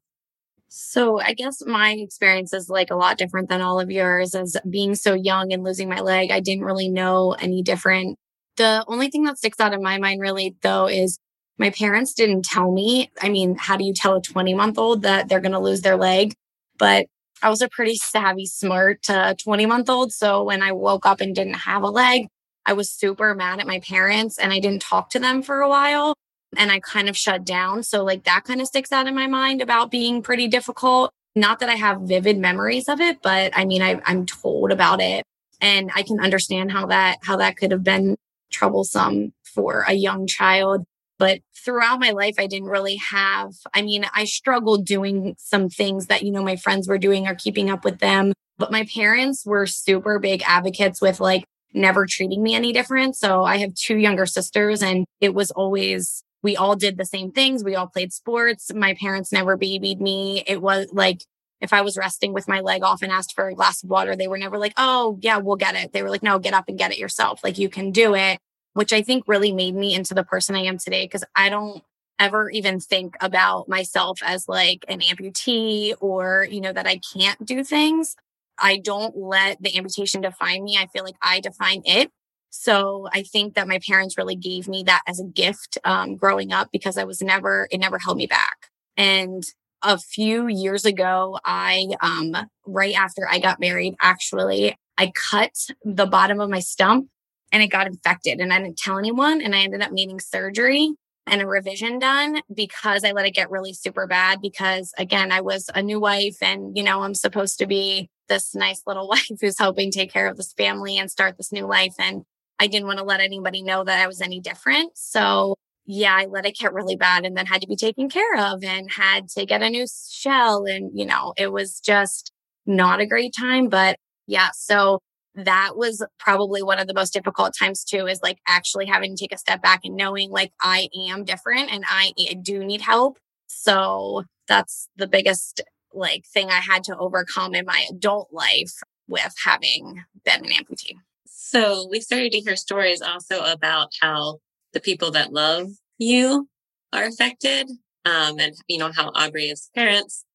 So 0.67 1.19
I 1.19 1.33
guess 1.33 1.63
my 1.65 1.91
experience 1.91 2.53
is 2.53 2.69
like 2.69 2.91
a 2.91 2.95
lot 2.95 3.17
different 3.17 3.49
than 3.49 3.61
all 3.61 3.79
of 3.79 3.91
yours 3.91 4.35
as 4.35 4.57
being 4.69 4.95
so 4.95 5.13
young 5.13 5.53
and 5.53 5.63
losing 5.63 5.89
my 5.89 6.01
leg. 6.01 6.31
I 6.31 6.39
didn't 6.41 6.65
really 6.65 6.89
know 6.89 7.31
any 7.31 7.63
different. 7.63 8.17
The 8.57 8.83
only 8.87 9.09
thing 9.09 9.23
that 9.23 9.37
sticks 9.37 9.59
out 9.59 9.73
in 9.73 9.81
my 9.81 9.97
mind 9.99 10.21
really 10.21 10.55
though 10.61 10.87
is 10.87 11.19
my 11.57 11.69
parents 11.69 12.13
didn't 12.13 12.45
tell 12.45 12.71
me. 12.71 13.11
I 13.21 13.29
mean, 13.29 13.55
how 13.55 13.77
do 13.77 13.85
you 13.85 13.93
tell 13.93 14.15
a 14.15 14.21
20 14.21 14.53
month 14.53 14.77
old 14.77 15.03
that 15.03 15.29
they're 15.29 15.39
going 15.39 15.51
to 15.53 15.59
lose 15.59 15.81
their 15.81 15.97
leg? 15.97 16.33
But 16.77 17.07
I 17.41 17.49
was 17.49 17.61
a 17.61 17.69
pretty 17.69 17.95
savvy, 17.95 18.45
smart 18.45 19.09
uh, 19.09 19.35
20 19.35 19.65
month 19.65 19.89
old. 19.89 20.11
So 20.11 20.43
when 20.43 20.61
I 20.61 20.71
woke 20.71 21.05
up 21.05 21.21
and 21.21 21.35
didn't 21.35 21.53
have 21.53 21.83
a 21.83 21.89
leg, 21.89 22.27
I 22.65 22.73
was 22.73 22.89
super 22.89 23.35
mad 23.35 23.59
at 23.59 23.67
my 23.67 23.79
parents 23.79 24.37
and 24.39 24.51
I 24.51 24.59
didn't 24.59 24.81
talk 24.81 25.09
to 25.11 25.19
them 25.19 25.43
for 25.43 25.61
a 25.61 25.69
while 25.69 26.15
and 26.57 26.71
I 26.71 26.79
kind 26.79 27.09
of 27.09 27.17
shut 27.17 27.45
down. 27.45 27.83
So, 27.83 28.03
like, 28.03 28.23
that 28.23 28.43
kind 28.45 28.61
of 28.61 28.67
sticks 28.67 28.91
out 28.91 29.07
in 29.07 29.15
my 29.15 29.27
mind 29.27 29.61
about 29.61 29.91
being 29.91 30.21
pretty 30.21 30.47
difficult. 30.47 31.11
Not 31.35 31.59
that 31.59 31.69
I 31.69 31.75
have 31.75 32.01
vivid 32.01 32.37
memories 32.37 32.87
of 32.87 33.01
it, 33.01 33.21
but 33.21 33.51
I 33.55 33.65
mean, 33.65 33.81
I, 33.81 34.01
I'm 34.05 34.25
told 34.25 34.71
about 34.71 35.01
it 35.01 35.23
and 35.61 35.91
I 35.95 36.01
can 36.01 36.19
understand 36.19 36.71
how 36.71 36.87
that, 36.87 37.17
how 37.23 37.37
that 37.37 37.57
could 37.57 37.71
have 37.71 37.83
been 37.83 38.15
troublesome 38.51 39.33
for 39.43 39.83
a 39.87 39.93
young 39.93 40.27
child. 40.27 40.85
But 41.17 41.39
throughout 41.63 41.99
my 41.99 42.11
life, 42.11 42.35
I 42.37 42.47
didn't 42.47 42.67
really 42.67 42.97
have, 42.97 43.53
I 43.73 43.81
mean, 43.81 44.05
I 44.13 44.25
struggled 44.25 44.85
doing 44.85 45.35
some 45.37 45.69
things 45.69 46.07
that, 46.07 46.23
you 46.23 46.31
know, 46.31 46.43
my 46.43 46.57
friends 46.57 46.87
were 46.87 46.97
doing 46.97 47.27
or 47.27 47.35
keeping 47.35 47.69
up 47.69 47.85
with 47.85 47.99
them. 47.99 48.33
But 48.57 48.71
my 48.71 48.85
parents 48.93 49.45
were 49.45 49.65
super 49.65 50.19
big 50.19 50.43
advocates 50.45 51.01
with 51.01 51.19
like 51.19 51.45
never 51.73 52.05
treating 52.05 52.43
me 52.43 52.55
any 52.55 52.73
different. 52.73 53.15
So 53.15 53.43
I 53.43 53.57
have 53.57 53.73
two 53.75 53.97
younger 53.97 54.25
sisters 54.25 54.81
and 54.81 55.05
it 55.21 55.33
was 55.33 55.51
always, 55.51 56.23
we 56.43 56.55
all 56.55 56.75
did 56.75 56.97
the 56.97 57.05
same 57.05 57.31
things. 57.31 57.63
We 57.63 57.75
all 57.75 57.87
played 57.87 58.13
sports. 58.13 58.73
My 58.73 58.93
parents 58.93 59.31
never 59.31 59.57
babied 59.57 60.01
me. 60.01 60.43
It 60.47 60.61
was 60.61 60.87
like, 60.91 61.21
if 61.61 61.71
I 61.71 61.81
was 61.81 61.97
resting 61.97 62.33
with 62.33 62.47
my 62.47 62.59
leg 62.59 62.83
off 62.83 63.01
and 63.01 63.11
asked 63.11 63.33
for 63.33 63.47
a 63.47 63.55
glass 63.55 63.83
of 63.83 63.89
water, 63.89 64.15
they 64.15 64.27
were 64.27 64.37
never 64.37 64.57
like, 64.57 64.73
oh, 64.77 65.17
yeah, 65.21 65.37
we'll 65.37 65.55
get 65.55 65.75
it. 65.75 65.93
They 65.93 66.03
were 66.03 66.09
like, 66.09 66.23
no, 66.23 66.37
get 66.39 66.53
up 66.53 66.65
and 66.67 66.77
get 66.77 66.91
it 66.91 66.97
yourself. 66.97 67.41
Like, 67.43 67.57
you 67.57 67.69
can 67.69 67.91
do 67.91 68.13
it 68.13 68.37
which 68.75 68.91
I 68.91 69.01
think 69.01 69.23
really 69.25 69.53
made 69.53 69.73
me 69.73 69.95
into 69.95 70.13
the 70.13 70.23
person 70.23 70.53
I 70.53 70.65
am 70.65 70.77
today 70.77 71.05
because 71.05 71.23
I 71.35 71.47
don't 71.47 71.81
ever 72.19 72.49
even 72.49 72.81
think 72.81 73.15
about 73.21 73.69
myself 73.69 74.19
as 74.21 74.49
like 74.49 74.83
an 74.89 74.99
amputee 74.99 75.93
or, 76.01 76.45
you 76.49 76.59
know, 76.59 76.73
that 76.73 76.85
I 76.85 76.99
can't 77.13 77.43
do 77.45 77.63
things. 77.63 78.17
I 78.59 78.77
don't 78.77 79.15
let 79.17 79.61
the 79.61 79.77
amputation 79.77 80.21
define 80.21 80.65
me. 80.65 80.77
I 80.77 80.87
feel 80.87 81.05
like 81.05 81.15
I 81.21 81.39
define 81.39 81.83
it. 81.85 82.11
So 82.49 83.07
I 83.13 83.23
think 83.23 83.55
that 83.55 83.67
my 83.67 83.79
parents 83.79 84.17
really 84.17 84.35
gave 84.35 84.67
me 84.67 84.83
that 84.83 85.03
as 85.07 85.21
a 85.21 85.25
gift 85.25 85.77
um, 85.85 86.17
growing 86.17 86.51
up 86.51 86.67
because 86.73 86.97
I 86.97 87.05
was 87.05 87.21
never, 87.21 87.69
it 87.71 87.77
never 87.77 87.97
held 87.97 88.17
me 88.17 88.27
back. 88.27 88.67
And 88.97 89.43
a 89.81 89.97
few 89.97 90.47
years 90.47 90.83
ago, 90.83 91.39
I, 91.45 91.87
um, 92.01 92.35
right 92.65 92.95
after 92.95 93.25
I 93.29 93.39
got 93.39 93.61
married, 93.61 93.95
actually, 94.01 94.77
I 94.97 95.13
cut 95.15 95.53
the 95.85 96.05
bottom 96.05 96.41
of 96.41 96.49
my 96.49 96.59
stump 96.59 97.09
and 97.55 97.63
it 97.63 97.67
got 97.67 97.87
infected 97.87 98.41
and 98.41 98.51
I 98.51 98.59
didn't 98.59 98.77
tell 98.77 98.97
anyone. 98.97 99.41
And 99.41 99.55
I 99.55 99.61
ended 99.61 99.81
up 99.81 99.93
needing 99.93 100.19
surgery 100.19 100.91
and 101.25 101.41
a 101.41 101.47
revision 101.47 101.99
done 101.99 102.41
because 102.53 103.05
I 103.05 103.13
let 103.13 103.25
it 103.25 103.31
get 103.33 103.49
really 103.49 103.71
super 103.71 104.05
bad. 104.07 104.41
Because 104.41 104.91
again, 104.97 105.31
I 105.31 105.39
was 105.39 105.69
a 105.73 105.81
new 105.81 106.01
wife 106.01 106.35
and, 106.41 106.75
you 106.75 106.83
know, 106.83 107.03
I'm 107.03 107.13
supposed 107.13 107.57
to 107.59 107.65
be 107.65 108.09
this 108.27 108.55
nice 108.55 108.81
little 108.85 109.07
wife 109.07 109.39
who's 109.39 109.57
helping 109.57 109.89
take 109.89 110.11
care 110.11 110.27
of 110.27 110.35
this 110.35 110.51
family 110.51 110.97
and 110.97 111.09
start 111.09 111.37
this 111.37 111.53
new 111.53 111.65
life. 111.65 111.93
And 111.97 112.23
I 112.59 112.67
didn't 112.67 112.87
want 112.87 112.99
to 112.99 113.05
let 113.05 113.21
anybody 113.21 113.63
know 113.63 113.85
that 113.85 114.03
I 114.03 114.07
was 114.07 114.19
any 114.19 114.41
different. 114.41 114.91
So 114.97 115.55
yeah, 115.85 116.13
I 116.13 116.25
let 116.25 116.45
it 116.45 116.57
get 116.57 116.73
really 116.73 116.97
bad 116.97 117.25
and 117.25 117.37
then 117.37 117.45
had 117.45 117.61
to 117.61 117.67
be 117.67 117.77
taken 117.77 118.09
care 118.09 118.35
of 118.37 118.65
and 118.65 118.91
had 118.91 119.29
to 119.29 119.45
get 119.45 119.61
a 119.61 119.69
new 119.69 119.85
shell. 120.09 120.65
And, 120.65 120.91
you 120.93 121.05
know, 121.05 121.33
it 121.37 121.53
was 121.53 121.79
just 121.79 122.33
not 122.65 122.99
a 122.99 123.05
great 123.05 123.33
time. 123.33 123.69
But 123.69 123.95
yeah, 124.27 124.49
so 124.53 124.99
that 125.35 125.71
was 125.75 126.05
probably 126.19 126.63
one 126.63 126.79
of 126.79 126.87
the 126.87 126.93
most 126.93 127.13
difficult 127.13 127.53
times 127.57 127.83
too 127.83 128.07
is 128.07 128.21
like 128.23 128.39
actually 128.47 128.85
having 128.85 129.15
to 129.15 129.23
take 129.23 129.33
a 129.33 129.37
step 129.37 129.61
back 129.61 129.81
and 129.83 129.95
knowing 129.95 130.29
like 130.31 130.51
I 130.61 130.89
am 131.09 131.23
different 131.23 131.71
and 131.71 131.83
I, 131.87 132.13
do 132.41 132.63
need 132.63 132.81
help. 132.81 133.17
So 133.47 134.23
that's 134.47 134.87
the 134.95 135.07
biggest 135.07 135.61
like 135.93 136.25
thing 136.25 136.49
I 136.49 136.59
had 136.59 136.83
to 136.85 136.97
overcome 136.97 137.55
in 137.55 137.65
my 137.65 137.85
adult 137.89 138.29
life 138.31 138.73
with 139.07 139.33
having 139.43 140.03
been 140.23 140.45
an 140.45 140.51
amputee. 140.51 140.95
So 141.25 141.87
we 141.89 142.01
started 142.01 142.31
to 142.31 142.39
hear 142.39 142.55
stories 142.55 143.01
also 143.01 143.43
about 143.43 143.91
how 144.01 144.39
the 144.73 144.79
people 144.79 145.11
that 145.11 145.31
love 145.31 145.67
you 145.97 146.49
are 146.91 147.05
affected, 147.05 147.69
um, 148.03 148.39
and 148.39 148.53
you 148.67 148.77
know 148.77 148.91
how 148.93 149.09
Aubrey's 149.09 149.69
parents 149.73 150.25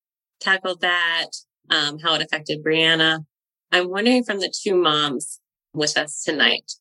tackled 0.40 0.80
that, 0.80 1.26
um, 1.68 1.98
how 1.98 2.14
it 2.14 2.22
affected 2.22 2.64
Brianna. 2.64 3.26
I'm 3.72 3.88
wondering 3.88 4.24
from 4.24 4.40
the 4.40 4.52
two 4.52 4.74
moms 4.74 5.38
with 5.72 5.96
us 5.96 6.24
tonight, 6.24 6.72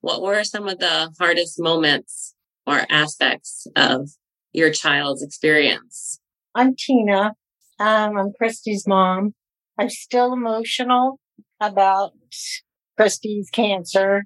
what 0.00 0.22
were 0.22 0.42
some 0.42 0.68
of 0.68 0.78
the 0.78 1.12
hardest 1.18 1.60
moments 1.60 2.34
or 2.66 2.86
aspects 2.88 3.66
of 3.76 4.08
your 4.52 4.70
child's 4.70 5.22
experience? 5.22 6.18
I'm 6.54 6.74
Tina. 6.76 7.34
Um, 7.78 8.16
I'm 8.16 8.32
Christy's 8.38 8.86
mom. 8.86 9.34
I'm 9.78 9.90
still 9.90 10.32
emotional 10.32 11.20
about 11.60 12.12
Christy's 12.96 13.50
cancer. 13.50 14.24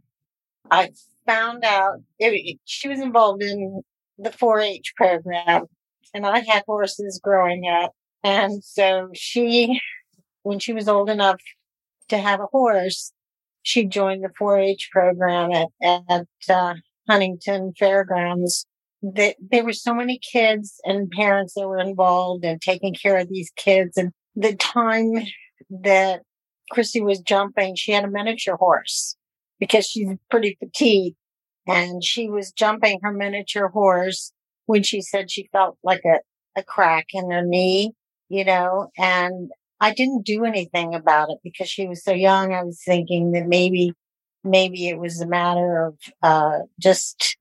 I 0.71 0.91
found 1.27 1.65
out 1.65 1.97
it, 2.21 2.59
she 2.65 2.89
was 2.89 3.01
involved 3.01 3.43
in 3.43 3.83
the 4.19 4.31
4-H 4.31 4.95
program 4.97 5.65
and 6.15 6.25
I 6.25 6.45
had 6.47 6.63
horses 6.65 7.21
growing 7.21 7.67
up. 7.67 7.93
And 8.23 8.63
so 8.63 9.09
she, 9.15 9.81
when 10.45 10.61
she 10.61 10.73
was 10.73 10.89
old 10.89 11.11
enough 11.11 11.41
to 12.09 12.19
have 12.19 12.41
a 12.41 12.47
horse, 12.47 13.13
she 13.63 13.87
joined 13.87 14.25
the 14.25 14.29
4-H 14.29 14.91
program 14.93 15.51
at, 15.53 15.69
at 15.83 16.27
uh, 16.49 16.75
Huntington 17.09 17.73
Fairgrounds. 17.79 18.67
That 19.03 19.37
there 19.39 19.65
were 19.65 19.75
so 19.75 19.93
many 19.93 20.19
kids 20.19 20.81
and 20.85 21.11
parents 21.11 21.53
that 21.55 21.69
were 21.69 21.79
involved 21.79 22.45
in 22.45 22.59
taking 22.59 22.95
care 22.95 23.19
of 23.19 23.29
these 23.29 23.53
kids. 23.55 23.99
And 23.99 24.13
the 24.35 24.55
time 24.55 25.13
that 25.69 26.23
Chrissy 26.71 27.03
was 27.03 27.21
jumping, 27.21 27.77
she 27.77 27.93
had 27.93 28.05
a 28.05 28.11
miniature 28.11 28.57
horse 28.57 29.17
because 29.61 29.87
she's 29.87 30.09
pretty 30.31 30.57
petite 30.59 31.17
and 31.67 32.03
she 32.03 32.29
was 32.29 32.53
jumping 32.53 33.01
her 33.03 33.13
miniature 33.13 33.69
horse 33.69 34.33
when 34.67 34.83
she 34.83 35.01
said 35.01 35.31
she 35.31 35.49
felt 35.53 35.77
like 35.83 36.03
a, 36.05 36.21
a 36.59 36.63
crack 36.63 37.07
in 37.13 37.31
her 37.31 37.45
knee, 37.45 37.93
you 38.29 38.45
know, 38.45 38.91
and 38.99 39.51
I 39.81 39.93
didn't 39.93 40.25
do 40.25 40.45
anything 40.45 40.95
about 40.95 41.31
it 41.31 41.39
because 41.43 41.69
she 41.69 41.87
was 41.87 42.03
so 42.03 42.13
young. 42.13 42.53
I 42.53 42.63
was 42.63 42.83
thinking 42.85 43.33
that 43.33 43.47
maybe, 43.47 43.93
maybe 44.43 44.89
it 44.89 44.99
was 44.99 45.21
a 45.21 45.27
matter 45.27 45.87
of, 45.87 45.99
uh, 46.23 46.59
just, 46.81 47.37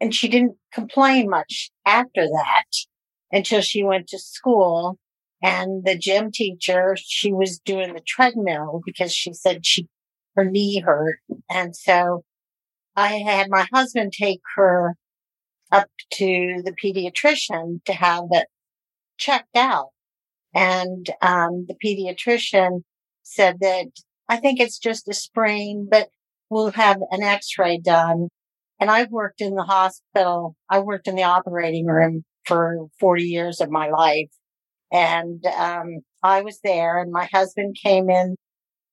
and 0.00 0.14
she 0.14 0.28
didn't 0.28 0.56
complain 0.72 1.28
much 1.30 1.70
after 1.86 2.26
that 2.26 2.64
until 3.30 3.60
she 3.60 3.84
went 3.84 4.08
to 4.08 4.18
school 4.18 4.98
and 5.44 5.84
the 5.84 5.98
gym 5.98 6.30
teacher, 6.32 6.96
she 6.98 7.30
was 7.30 7.58
doing 7.58 7.92
the 7.92 8.00
treadmill 8.00 8.80
because 8.84 9.12
she 9.12 9.34
said 9.34 9.66
she, 9.66 9.88
her 10.36 10.44
knee 10.44 10.80
hurt. 10.80 11.18
And 11.50 11.76
so 11.76 12.24
I 12.96 13.16
had 13.18 13.50
my 13.50 13.66
husband 13.70 14.14
take 14.14 14.40
her 14.56 14.96
up 15.70 15.90
to 16.14 16.62
the 16.64 16.72
pediatrician 16.72 17.84
to 17.84 17.92
have 17.92 18.24
it 18.30 18.46
checked 19.18 19.54
out. 19.54 19.88
And 20.54 21.08
um, 21.22 21.66
the 21.68 21.76
pediatrician 21.84 22.82
said 23.22 23.58
that 23.60 23.86
I 24.28 24.36
think 24.36 24.60
it's 24.60 24.78
just 24.78 25.08
a 25.08 25.14
sprain, 25.14 25.88
but 25.90 26.08
we'll 26.50 26.70
have 26.72 26.98
an 27.10 27.22
x-ray 27.22 27.78
done. 27.78 28.28
And 28.80 28.90
I've 28.90 29.10
worked 29.10 29.40
in 29.40 29.54
the 29.54 29.64
hospital. 29.64 30.56
I 30.70 30.80
worked 30.80 31.08
in 31.08 31.16
the 31.16 31.22
operating 31.24 31.86
room 31.86 32.24
for 32.46 32.86
40 33.00 33.24
years 33.24 33.60
of 33.60 33.70
my 33.70 33.88
life. 33.88 34.30
And, 34.92 35.44
um, 35.46 36.00
I 36.22 36.42
was 36.42 36.60
there 36.64 36.98
and 36.98 37.12
my 37.12 37.28
husband 37.32 37.76
came 37.82 38.08
in 38.10 38.36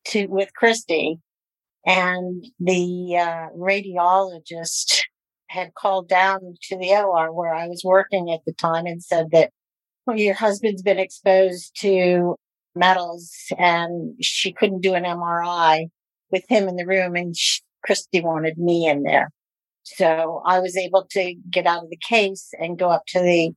to, 0.08 0.27
with 0.27 0.53
Christy 0.53 1.20
And 1.86 2.46
the 2.60 3.18
uh, 3.18 3.48
radiologist 3.58 5.03
had 5.48 5.74
called 5.74 6.08
down 6.08 6.56
to 6.63 6.77
the 6.77 6.96
OR 6.96 7.34
where 7.34 7.53
I 7.53 7.68
was 7.68 7.84
working 7.84 8.32
at 8.32 8.41
the 8.46 8.53
time 8.53 8.86
and 8.86 9.03
said 9.03 9.27
that 9.32 9.51
your 10.18 10.34
husband's 10.34 10.82
been 10.82 11.00
exposed 11.00 11.72
to 11.82 12.36
metals 12.75 13.32
and 13.58 14.15
she 14.22 14.53
couldn't 14.53 14.82
do 14.82 14.94
an 14.94 15.03
MRI 15.03 15.88
with 16.32 16.44
him 16.48 16.68
in 16.68 16.75
the 16.75 16.86
room 16.86 17.15
and 17.15 17.36
she, 17.36 17.62
Christy 17.86 18.22
wanted 18.22 18.58
me 18.58 18.88
in 18.88 19.03
there. 19.03 19.30
So 19.84 20.41
I 20.46 20.60
was 20.60 20.77
able 20.77 21.06
to 21.12 21.36
get 21.50 21.65
out 21.65 21.84
of 21.84 21.89
the 21.89 21.98
case 21.98 22.50
and 22.60 22.77
go 22.77 22.89
up 22.89 23.03
to 23.08 23.20
the 23.20 23.51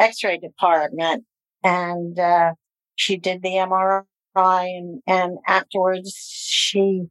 x-ray 0.00 0.38
department 0.38 1.24
and, 1.62 2.18
uh, 2.18 2.52
she 2.96 3.16
did 3.16 3.42
the 3.42 3.50
MRI 3.50 4.04
and, 4.36 5.02
and 5.06 5.38
afterwards 5.46 6.14
she 6.14 7.04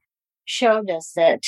showed 0.46 0.90
us 0.90 1.14
it. 1.16 1.46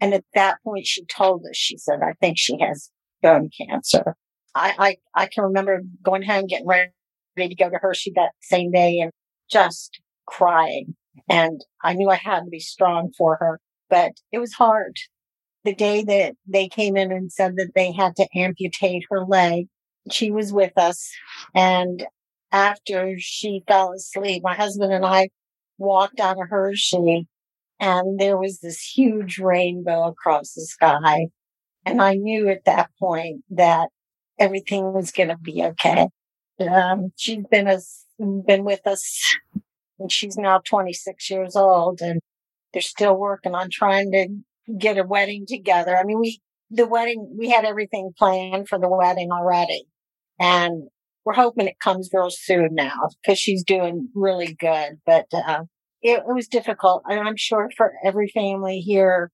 And 0.00 0.14
at 0.14 0.24
that 0.34 0.58
point 0.62 0.86
she 0.86 1.04
told 1.04 1.44
us, 1.48 1.56
she 1.56 1.76
said, 1.76 2.00
I 2.02 2.12
think 2.20 2.38
she 2.38 2.58
has 2.60 2.90
bone 3.22 3.50
cancer. 3.58 4.14
I, 4.56 4.74
I, 4.78 4.96
I 5.14 5.26
can 5.26 5.44
remember 5.44 5.82
going 6.02 6.22
home, 6.22 6.46
getting 6.46 6.66
ready 6.66 6.90
to 7.36 7.54
go 7.54 7.68
to 7.68 7.78
Hershey 7.80 8.12
that 8.16 8.32
same 8.40 8.70
day 8.70 9.00
and 9.00 9.12
just 9.50 10.00
crying. 10.26 10.96
And 11.28 11.60
I 11.82 11.92
knew 11.92 12.08
I 12.08 12.16
had 12.16 12.40
to 12.40 12.50
be 12.50 12.60
strong 12.60 13.12
for 13.16 13.36
her, 13.40 13.60
but 13.90 14.12
it 14.32 14.38
was 14.38 14.54
hard. 14.54 14.96
The 15.64 15.74
day 15.74 16.02
that 16.04 16.34
they 16.46 16.68
came 16.68 16.96
in 16.96 17.12
and 17.12 17.30
said 17.30 17.56
that 17.56 17.72
they 17.74 17.92
had 17.92 18.16
to 18.16 18.28
amputate 18.34 19.04
her 19.10 19.24
leg, 19.24 19.66
she 20.10 20.30
was 20.30 20.52
with 20.52 20.72
us. 20.78 21.10
And 21.54 22.06
after 22.50 23.14
she 23.18 23.62
fell 23.68 23.92
asleep, 23.92 24.42
my 24.42 24.54
husband 24.54 24.92
and 24.92 25.04
I 25.04 25.28
walked 25.78 26.20
out 26.20 26.40
of 26.40 26.48
Hershey 26.48 27.26
and 27.78 28.18
there 28.18 28.38
was 28.38 28.60
this 28.60 28.80
huge 28.80 29.38
rainbow 29.38 30.04
across 30.04 30.54
the 30.54 30.62
sky. 30.62 31.26
And 31.84 32.00
I 32.00 32.14
knew 32.14 32.48
at 32.48 32.64
that 32.64 32.90
point 32.98 33.42
that 33.50 33.88
everything 34.38 34.92
was 34.92 35.12
going 35.12 35.28
to 35.28 35.36
be 35.36 35.62
okay. 35.62 36.08
Um, 36.60 37.12
she's 37.16 37.44
been 37.50 37.68
us, 37.68 38.04
been 38.18 38.64
with 38.64 38.86
us 38.86 39.36
and 39.98 40.10
she's 40.10 40.36
now 40.36 40.58
26 40.58 41.30
years 41.30 41.56
old 41.56 42.00
and 42.00 42.20
they're 42.72 42.82
still 42.82 43.16
working 43.16 43.54
on 43.54 43.68
trying 43.70 44.10
to 44.12 44.28
get 44.78 44.98
a 44.98 45.04
wedding 45.04 45.46
together. 45.46 45.96
I 45.96 46.04
mean, 46.04 46.20
we, 46.20 46.40
the 46.70 46.86
wedding, 46.86 47.34
we 47.38 47.50
had 47.50 47.64
everything 47.64 48.12
planned 48.16 48.68
for 48.68 48.78
the 48.78 48.88
wedding 48.88 49.30
already 49.30 49.84
and 50.40 50.88
we're 51.24 51.34
hoping 51.34 51.66
it 51.66 51.78
comes 51.78 52.10
real 52.12 52.30
soon 52.30 52.70
now 52.72 53.08
because 53.22 53.38
she's 53.38 53.64
doing 53.64 54.08
really 54.14 54.54
good. 54.54 55.00
But, 55.04 55.26
uh, 55.32 55.64
it, 56.02 56.22
it 56.28 56.34
was 56.34 56.48
difficult. 56.48 57.02
And 57.06 57.20
I'm 57.20 57.36
sure 57.36 57.70
for 57.76 57.94
every 58.04 58.28
family 58.28 58.78
here 58.80 59.30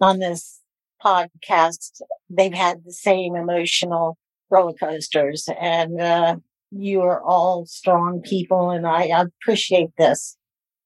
on 0.00 0.18
this 0.18 0.60
podcast, 1.04 2.00
they've 2.30 2.54
had 2.54 2.84
the 2.84 2.92
same 2.92 3.36
emotional 3.36 4.16
roller 4.50 4.74
coasters 4.74 5.48
and, 5.60 6.00
uh, 6.00 6.36
you 6.70 7.00
are 7.02 7.22
all 7.22 7.66
strong 7.66 8.20
people 8.22 8.70
and 8.70 8.86
I 8.86 9.04
appreciate 9.04 9.90
this. 9.98 10.36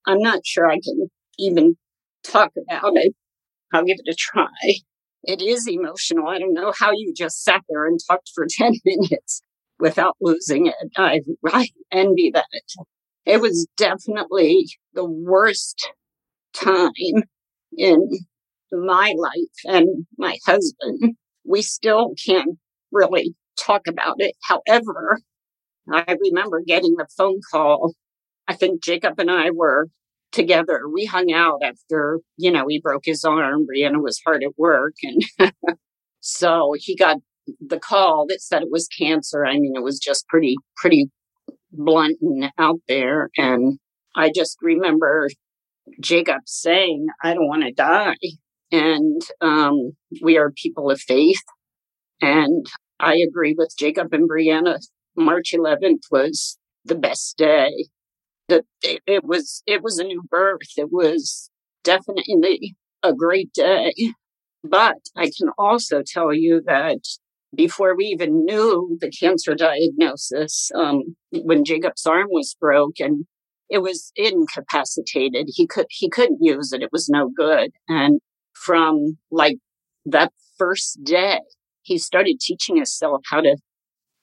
I'm 0.07 0.21
not 0.21 0.47
sure 0.47 0.71
I 0.71 0.81
can 0.81 1.11
even 1.39 1.77
talk 2.25 2.53
about 2.57 2.93
it. 2.97 3.15
I'll 3.73 3.85
give 3.85 3.99
it 4.05 4.11
a 4.13 4.17
try. 4.17 4.49
It 5.25 5.43
is 5.43 5.69
emotional. 5.69 6.29
I 6.29 6.39
don't 6.39 6.55
know 6.55 6.73
how 6.79 6.93
you 6.93 7.13
just 7.17 7.45
sat 7.45 7.63
there 7.69 7.87
and 7.87 7.99
talked 8.09 8.31
for 8.35 8.47
10 8.51 8.75
minutes 8.85 9.43
without 9.79 10.17
losing 10.21 10.67
it. 10.67 10.75
I, 10.97 11.21
I 11.47 11.69
envy 11.93 12.31
that. 12.35 12.47
It 13.27 13.41
was 13.41 13.67
definitely 13.77 14.67
the 14.95 15.05
worst 15.05 15.91
time 16.55 16.91
in 17.77 18.11
my 18.73 19.15
life 19.17 19.59
and 19.67 20.07
my 20.19 20.39
husband. 20.47 21.17
We 21.45 21.63
still 21.63 22.15
can't 22.25 22.59
really 22.93 23.35
talk 23.59 23.83
about 23.89 24.17
it. 24.19 24.35
However, 24.43 25.21
I 25.91 26.17
remember 26.21 26.63
getting 26.67 26.97
the 26.97 27.07
phone 27.17 27.41
call. 27.51 27.95
I 28.49 28.55
think 28.55 28.83
Jacob 28.83 29.19
and 29.19 29.31
I 29.31 29.51
were 29.51 29.89
together. 30.33 30.89
We 30.93 31.05
hung 31.05 31.33
out 31.33 31.61
after, 31.63 32.21
you 32.37 32.51
know, 32.51 32.67
he 32.69 32.81
broke 32.81 33.03
his 33.05 33.25
arm. 33.25 33.67
Brianna 33.67 34.03
was 34.03 34.21
hard 34.25 34.43
at 34.43 34.59
work. 34.59 34.95
And 35.03 35.53
so 36.21 36.75
he 36.77 36.97
got 36.97 37.19
the 37.61 37.79
call 37.79 38.27
that 38.29 38.41
said 38.41 38.63
it 38.63 38.71
was 38.71 38.89
cancer. 38.89 39.45
I 39.45 39.59
mean, 39.59 39.75
it 39.77 39.83
was 39.83 39.99
just 39.99 40.27
pretty, 40.29 40.57
pretty 40.77 41.11
blunt 41.71 42.19
and 42.21 42.51
out 42.59 42.81
there. 42.89 43.31
And 43.37 43.79
I 44.15 44.31
just 44.35 44.59
remember 44.63 45.29
Jacob 46.01 46.43
saying, 46.47 47.07
I 47.23 47.35
don't 47.35 47.49
want 47.49 47.65
to 47.65 47.73
die. 47.73 48.17
And 48.71 49.21
um, 49.41 49.93
we 50.23 50.39
are 50.39 50.51
people 50.51 50.91
of 50.91 51.01
faith. 51.01 51.43
And 52.21 52.67
I 53.03 53.17
agree 53.17 53.55
with 53.59 53.75
Jacob 53.79 54.15
and 54.15 54.31
Brianna 54.31 54.79
March 55.17 55.53
11th 55.53 56.05
was 56.11 56.59
the 56.85 56.95
best 56.95 57.37
day. 57.37 57.89
That 58.49 58.65
it, 58.83 59.03
it 59.07 59.25
was, 59.25 59.63
it 59.67 59.83
was 59.83 59.99
a 59.99 60.05
new 60.05 60.23
birth. 60.31 60.61
It 60.77 60.91
was 60.93 61.51
definitely 61.85 62.77
a 63.03 63.13
great 63.13 63.53
day. 63.53 63.95
But 64.65 64.99
I 65.17 65.27
can 65.37 65.51
also 65.59 66.03
tell 66.07 66.33
you 66.33 66.63
that 66.67 67.01
before 67.55 67.97
we 67.97 68.07
even 68.07 68.45
knew 68.45 68.97
the 69.01 69.11
cancer 69.11 69.55
diagnosis, 69.57 70.71
um, 70.75 71.17
when 71.33 71.65
Jacob's 71.65 72.07
arm 72.07 72.29
was 72.31 72.57
broken, 72.61 73.27
it 73.69 73.79
was 73.79 74.13
incapacitated. 74.17 75.49
He 75.49 75.67
could, 75.67 75.87
he 75.91 76.09
couldn't 76.09 76.39
use 76.41 76.73
it. 76.73 76.83
It 76.83 76.93
was 76.93 77.09
no 77.09 77.29
good. 77.29 77.73
And 77.89 78.21
from 78.55 79.19
like 79.33 79.59
that 80.07 80.33
first 80.59 81.03
day, 81.03 81.41
he 81.83 81.99
started 81.99 82.39
teaching 82.41 82.77
himself 82.77 83.23
how 83.31 83.41
to 83.41 83.57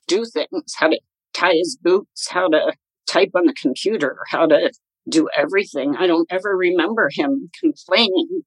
do 0.07 0.25
things, 0.25 0.73
how 0.77 0.89
to 0.89 0.99
tie 1.33 1.53
his 1.53 1.77
boots, 1.81 2.29
how 2.29 2.47
to 2.49 2.73
type 3.07 3.31
on 3.35 3.45
the 3.45 3.53
computer, 3.53 4.17
how 4.29 4.45
to 4.45 4.71
do 5.07 5.27
everything. 5.35 5.95
I 5.97 6.07
don't 6.07 6.31
ever 6.31 6.55
remember 6.55 7.09
him 7.11 7.49
complaining 7.59 8.43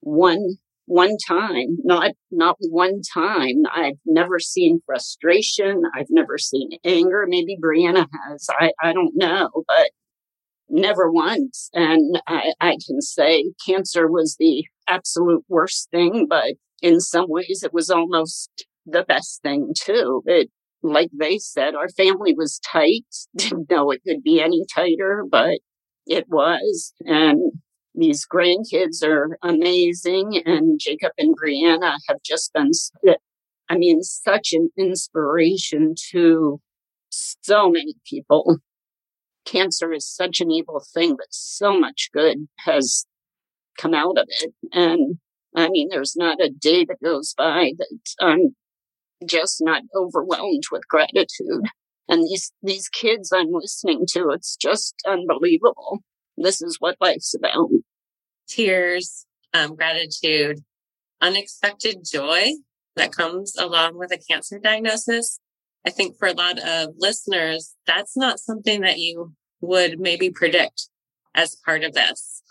one 0.00 0.56
one 0.86 1.16
time, 1.26 1.78
not 1.82 2.12
not 2.30 2.56
one 2.60 3.00
time. 3.12 3.62
I've 3.72 3.98
never 4.06 4.38
seen 4.38 4.80
frustration. 4.86 5.82
I've 5.94 6.10
never 6.10 6.38
seen 6.38 6.70
anger. 6.84 7.26
Maybe 7.28 7.58
Brianna 7.60 8.06
has. 8.28 8.46
I, 8.50 8.70
I 8.80 8.92
don't 8.92 9.16
know, 9.16 9.50
but 9.66 9.90
never 10.68 11.10
once. 11.10 11.70
And 11.74 12.20
I, 12.26 12.52
I 12.60 12.76
can 12.86 13.00
say 13.00 13.52
cancer 13.66 14.08
was 14.08 14.36
the 14.38 14.64
absolute 14.88 15.44
worst 15.48 15.90
thing, 15.90 16.26
but 16.28 16.54
in 16.82 17.00
some 17.00 17.26
ways 17.28 17.62
it 17.62 17.72
was 17.72 17.90
almost 17.90 18.66
the 18.84 19.04
best 19.04 19.42
thing 19.42 19.72
too. 19.76 20.22
It 20.26 20.50
like 20.82 21.10
they 21.12 21.38
said, 21.38 21.74
our 21.74 21.88
family 21.88 22.34
was 22.34 22.60
tight. 22.60 23.06
Didn't 23.36 23.70
know 23.70 23.90
it 23.90 24.02
could 24.06 24.22
be 24.22 24.40
any 24.40 24.64
tighter, 24.72 25.24
but 25.28 25.58
it 26.06 26.28
was. 26.28 26.92
And 27.00 27.52
these 27.94 28.26
grandkids 28.26 29.02
are 29.02 29.38
amazing. 29.42 30.42
And 30.44 30.78
Jacob 30.78 31.12
and 31.18 31.34
Brianna 31.36 31.96
have 32.08 32.22
just 32.24 32.52
been, 32.52 32.70
uh, 33.08 33.14
I 33.68 33.76
mean, 33.76 34.02
such 34.02 34.52
an 34.52 34.70
inspiration 34.78 35.94
to 36.12 36.60
so 37.10 37.70
many 37.70 37.94
people. 38.08 38.58
Cancer 39.44 39.92
is 39.92 40.08
such 40.08 40.40
an 40.40 40.50
evil 40.50 40.84
thing, 40.92 41.16
but 41.16 41.28
so 41.30 41.78
much 41.78 42.10
good 42.12 42.48
has 42.64 43.06
come 43.78 43.94
out 43.94 44.18
of 44.18 44.26
it. 44.28 44.52
And 44.72 45.18
I 45.56 45.70
mean, 45.70 45.88
there's 45.90 46.14
not 46.16 46.40
a 46.40 46.50
day 46.50 46.84
that 46.84 47.02
goes 47.02 47.34
by 47.36 47.72
that 47.78 47.98
I'm 48.20 48.54
just 49.26 49.56
not 49.60 49.82
overwhelmed 49.94 50.64
with 50.70 50.86
gratitude. 50.88 51.64
And 52.08 52.22
these, 52.22 52.52
these 52.62 52.88
kids 52.88 53.32
I'm 53.32 53.50
listening 53.50 54.04
to, 54.10 54.30
it's 54.30 54.54
just 54.54 54.94
unbelievable. 55.06 56.00
This 56.36 56.60
is 56.60 56.76
what 56.78 56.98
life's 57.00 57.34
about. 57.34 57.70
Tears, 58.46 59.26
um, 59.54 59.74
gratitude, 59.74 60.60
unexpected 61.20 62.04
joy 62.04 62.50
that 62.94 63.12
comes 63.12 63.56
along 63.56 63.96
with 63.98 64.12
a 64.12 64.18
cancer 64.30 64.58
diagnosis. 64.58 65.40
I 65.86 65.90
think 65.90 66.18
for 66.18 66.28
a 66.28 66.34
lot 66.34 66.58
of 66.58 66.90
listeners, 66.98 67.74
that's 67.86 68.16
not 68.16 68.38
something 68.38 68.82
that 68.82 68.98
you 68.98 69.32
would 69.60 69.98
maybe 69.98 70.30
predict 70.30 70.88
as 71.34 71.56
part 71.64 71.82
of 71.82 71.94
this. 71.94 72.42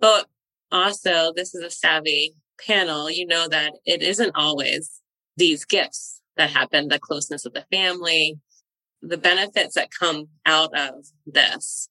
But 0.00 0.26
also, 0.70 1.32
this 1.34 1.54
is 1.54 1.62
a 1.62 1.70
savvy 1.70 2.34
panel. 2.66 3.10
You 3.10 3.26
know 3.26 3.48
that 3.48 3.74
it 3.84 4.02
isn't 4.02 4.32
always 4.34 5.00
these 5.36 5.64
gifts 5.64 6.20
that 6.36 6.50
happen, 6.50 6.88
the 6.88 6.98
closeness 6.98 7.44
of 7.44 7.52
the 7.52 7.64
family, 7.70 8.38
the 9.02 9.18
benefits 9.18 9.74
that 9.74 9.90
come 9.98 10.28
out 10.46 10.76
of 10.78 11.06
this. 11.26 11.88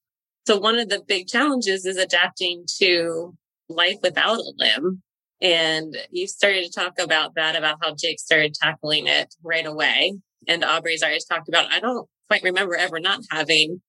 So 0.48 0.58
one 0.58 0.80
of 0.80 0.90
the 0.90 1.02
big 1.08 1.28
challenges 1.28 1.86
is 1.86 1.98
adapting 1.98 2.66
to 2.80 3.36
life 3.70 3.98
without 4.02 4.38
a 4.38 4.54
limb. 4.58 5.02
And 5.42 5.98
you 6.12 6.28
started 6.28 6.66
to 6.66 6.72
talk 6.72 7.00
about 7.00 7.36
that, 7.36 7.56
about 7.56 7.78
how 7.82 7.96
Jake 7.96 8.20
started 8.20 8.54
tackling 8.54 9.08
it 9.08 9.34
right 9.44 9.66
away. 9.66 10.14
And 10.48 10.64
Aubrey's 10.64 11.04
already 11.04 11.20
talked 11.30 11.50
about, 11.50 11.72
I 11.72 11.80
don't 11.80 12.08
quite 12.28 12.44
remember 12.44 12.76
ever 12.76 13.00
not 13.00 13.22
having 13.30 13.82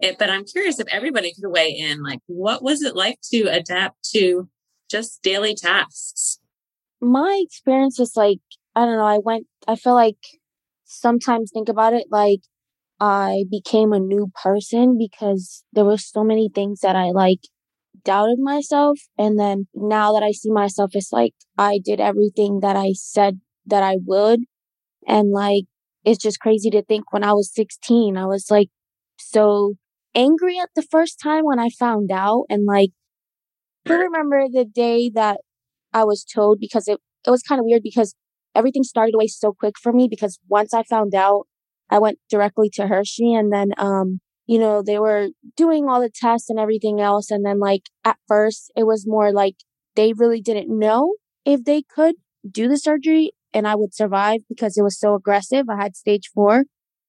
it, 0.00 0.18
but 0.18 0.30
I'm 0.30 0.44
curious 0.44 0.80
if 0.80 0.88
everybody 0.88 1.32
could 1.32 1.50
weigh 1.50 1.70
in, 1.70 2.02
like, 2.02 2.20
what 2.26 2.62
was 2.62 2.82
it 2.82 2.96
like 2.96 3.18
to 3.32 3.44
adapt 3.44 4.10
to 4.12 4.48
just 4.94 5.22
daily 5.22 5.54
tasks? 5.56 6.38
My 7.00 7.42
experience 7.44 7.98
is 7.98 8.12
like, 8.14 8.38
I 8.76 8.84
don't 8.84 8.96
know, 8.96 9.04
I 9.04 9.18
went, 9.18 9.46
I 9.66 9.74
feel 9.74 9.94
like 9.94 10.18
sometimes 10.84 11.50
think 11.52 11.68
about 11.68 11.94
it 11.94 12.06
like 12.10 12.40
I 13.00 13.44
became 13.50 13.92
a 13.92 13.98
new 13.98 14.30
person 14.40 14.96
because 14.96 15.64
there 15.72 15.84
were 15.84 15.98
so 15.98 16.22
many 16.22 16.48
things 16.54 16.80
that 16.80 16.94
I 16.94 17.10
like 17.10 17.40
doubted 18.04 18.38
myself. 18.38 19.00
And 19.18 19.38
then 19.38 19.66
now 19.74 20.12
that 20.12 20.22
I 20.22 20.30
see 20.30 20.52
myself, 20.52 20.90
it's 20.94 21.12
like 21.12 21.34
I 21.58 21.80
did 21.84 22.00
everything 22.00 22.60
that 22.60 22.76
I 22.76 22.92
said 22.92 23.40
that 23.66 23.82
I 23.82 23.96
would. 24.06 24.40
And 25.08 25.32
like, 25.32 25.64
it's 26.04 26.22
just 26.22 26.38
crazy 26.38 26.70
to 26.70 26.82
think 26.82 27.12
when 27.12 27.24
I 27.24 27.32
was 27.32 27.52
16, 27.52 28.16
I 28.16 28.26
was 28.26 28.46
like 28.48 28.68
so 29.18 29.74
angry 30.14 30.56
at 30.58 30.70
the 30.76 30.86
first 30.88 31.18
time 31.20 31.44
when 31.44 31.58
I 31.58 31.68
found 31.68 32.10
out. 32.12 32.44
And 32.48 32.64
like, 32.64 32.90
I 33.88 33.94
remember 33.94 34.46
the 34.50 34.64
day 34.64 35.10
that 35.14 35.40
I 35.92 36.04
was 36.04 36.24
told 36.24 36.58
because 36.60 36.88
it, 36.88 36.98
it 37.26 37.30
was 37.30 37.42
kind 37.42 37.58
of 37.58 37.66
weird 37.66 37.82
because 37.82 38.14
everything 38.54 38.82
started 38.82 39.14
away 39.14 39.26
so 39.26 39.52
quick 39.52 39.74
for 39.80 39.92
me 39.92 40.08
because 40.08 40.38
once 40.48 40.72
I 40.72 40.82
found 40.84 41.14
out, 41.14 41.46
I 41.90 41.98
went 41.98 42.18
directly 42.30 42.70
to 42.74 42.86
Hershey 42.86 43.34
and 43.34 43.52
then, 43.52 43.72
um, 43.76 44.20
you 44.46 44.58
know, 44.58 44.82
they 44.82 44.98
were 44.98 45.28
doing 45.56 45.88
all 45.88 46.00
the 46.00 46.10
tests 46.10 46.48
and 46.48 46.58
everything 46.58 47.00
else. 47.00 47.30
And 47.30 47.44
then 47.44 47.58
like 47.58 47.82
at 48.04 48.16
first 48.26 48.72
it 48.76 48.84
was 48.84 49.06
more 49.06 49.32
like 49.32 49.56
they 49.96 50.12
really 50.12 50.40
didn't 50.40 50.76
know 50.76 51.14
if 51.44 51.64
they 51.64 51.82
could 51.82 52.16
do 52.50 52.68
the 52.68 52.78
surgery 52.78 53.32
and 53.52 53.68
I 53.68 53.74
would 53.74 53.94
survive 53.94 54.40
because 54.48 54.76
it 54.76 54.82
was 54.82 54.98
so 54.98 55.14
aggressive. 55.14 55.66
I 55.68 55.80
had 55.80 55.96
stage 55.96 56.30
four. 56.34 56.64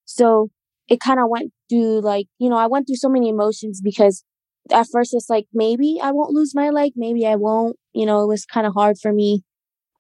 So 0.06 0.50
it 0.88 1.00
kind 1.00 1.20
of 1.20 1.30
went 1.30 1.52
through 1.70 2.02
like, 2.02 2.28
you 2.38 2.50
know, 2.50 2.58
I 2.58 2.68
went 2.68 2.88
through 2.88 2.98
so 2.98 3.10
many 3.10 3.30
emotions 3.30 3.82
because 3.84 4.24
at 4.72 4.88
first 4.92 5.14
it's 5.14 5.30
like, 5.30 5.46
maybe 5.54 6.00
I 6.02 6.12
won't 6.12 6.34
lose 6.34 6.56
my 6.56 6.70
leg. 6.70 6.94
Maybe 6.96 7.26
I 7.26 7.36
won't, 7.36 7.78
you 7.94 8.06
know, 8.06 8.24
it 8.24 8.28
was 8.28 8.46
kind 8.46 8.66
of 8.66 8.74
hard 8.74 8.98
for 9.02 9.14
me. 9.14 9.44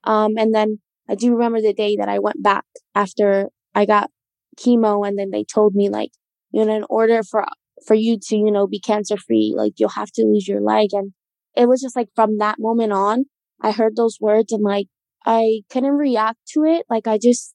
Um, 0.03 0.33
and 0.37 0.53
then 0.53 0.79
I 1.09 1.15
do 1.15 1.33
remember 1.33 1.61
the 1.61 1.73
day 1.73 1.95
that 1.97 2.09
I 2.09 2.19
went 2.19 2.41
back 2.41 2.65
after 2.93 3.49
I 3.73 3.85
got 3.85 4.09
chemo 4.57 5.07
and 5.07 5.17
then 5.17 5.31
they 5.31 5.43
told 5.43 5.75
me 5.75 5.89
like, 5.89 6.11
you 6.51 6.65
know, 6.65 6.75
in 6.75 6.85
order 6.89 7.21
for, 7.23 7.45
for 7.85 7.93
you 7.93 8.17
to, 8.29 8.35
you 8.35 8.51
know, 8.51 8.67
be 8.67 8.79
cancer 8.79 9.17
free, 9.17 9.53
like 9.55 9.73
you'll 9.77 9.89
have 9.89 10.11
to 10.13 10.23
lose 10.23 10.47
your 10.47 10.61
leg. 10.61 10.89
And 10.93 11.13
it 11.55 11.67
was 11.67 11.81
just 11.81 11.95
like 11.95 12.09
from 12.15 12.37
that 12.39 12.57
moment 12.59 12.93
on, 12.93 13.25
I 13.61 13.71
heard 13.71 13.95
those 13.95 14.17
words 14.19 14.51
and 14.51 14.63
like, 14.63 14.87
I 15.25 15.61
couldn't 15.69 15.97
react 15.97 16.39
to 16.53 16.63
it. 16.63 16.85
Like 16.89 17.07
I 17.07 17.17
just 17.17 17.53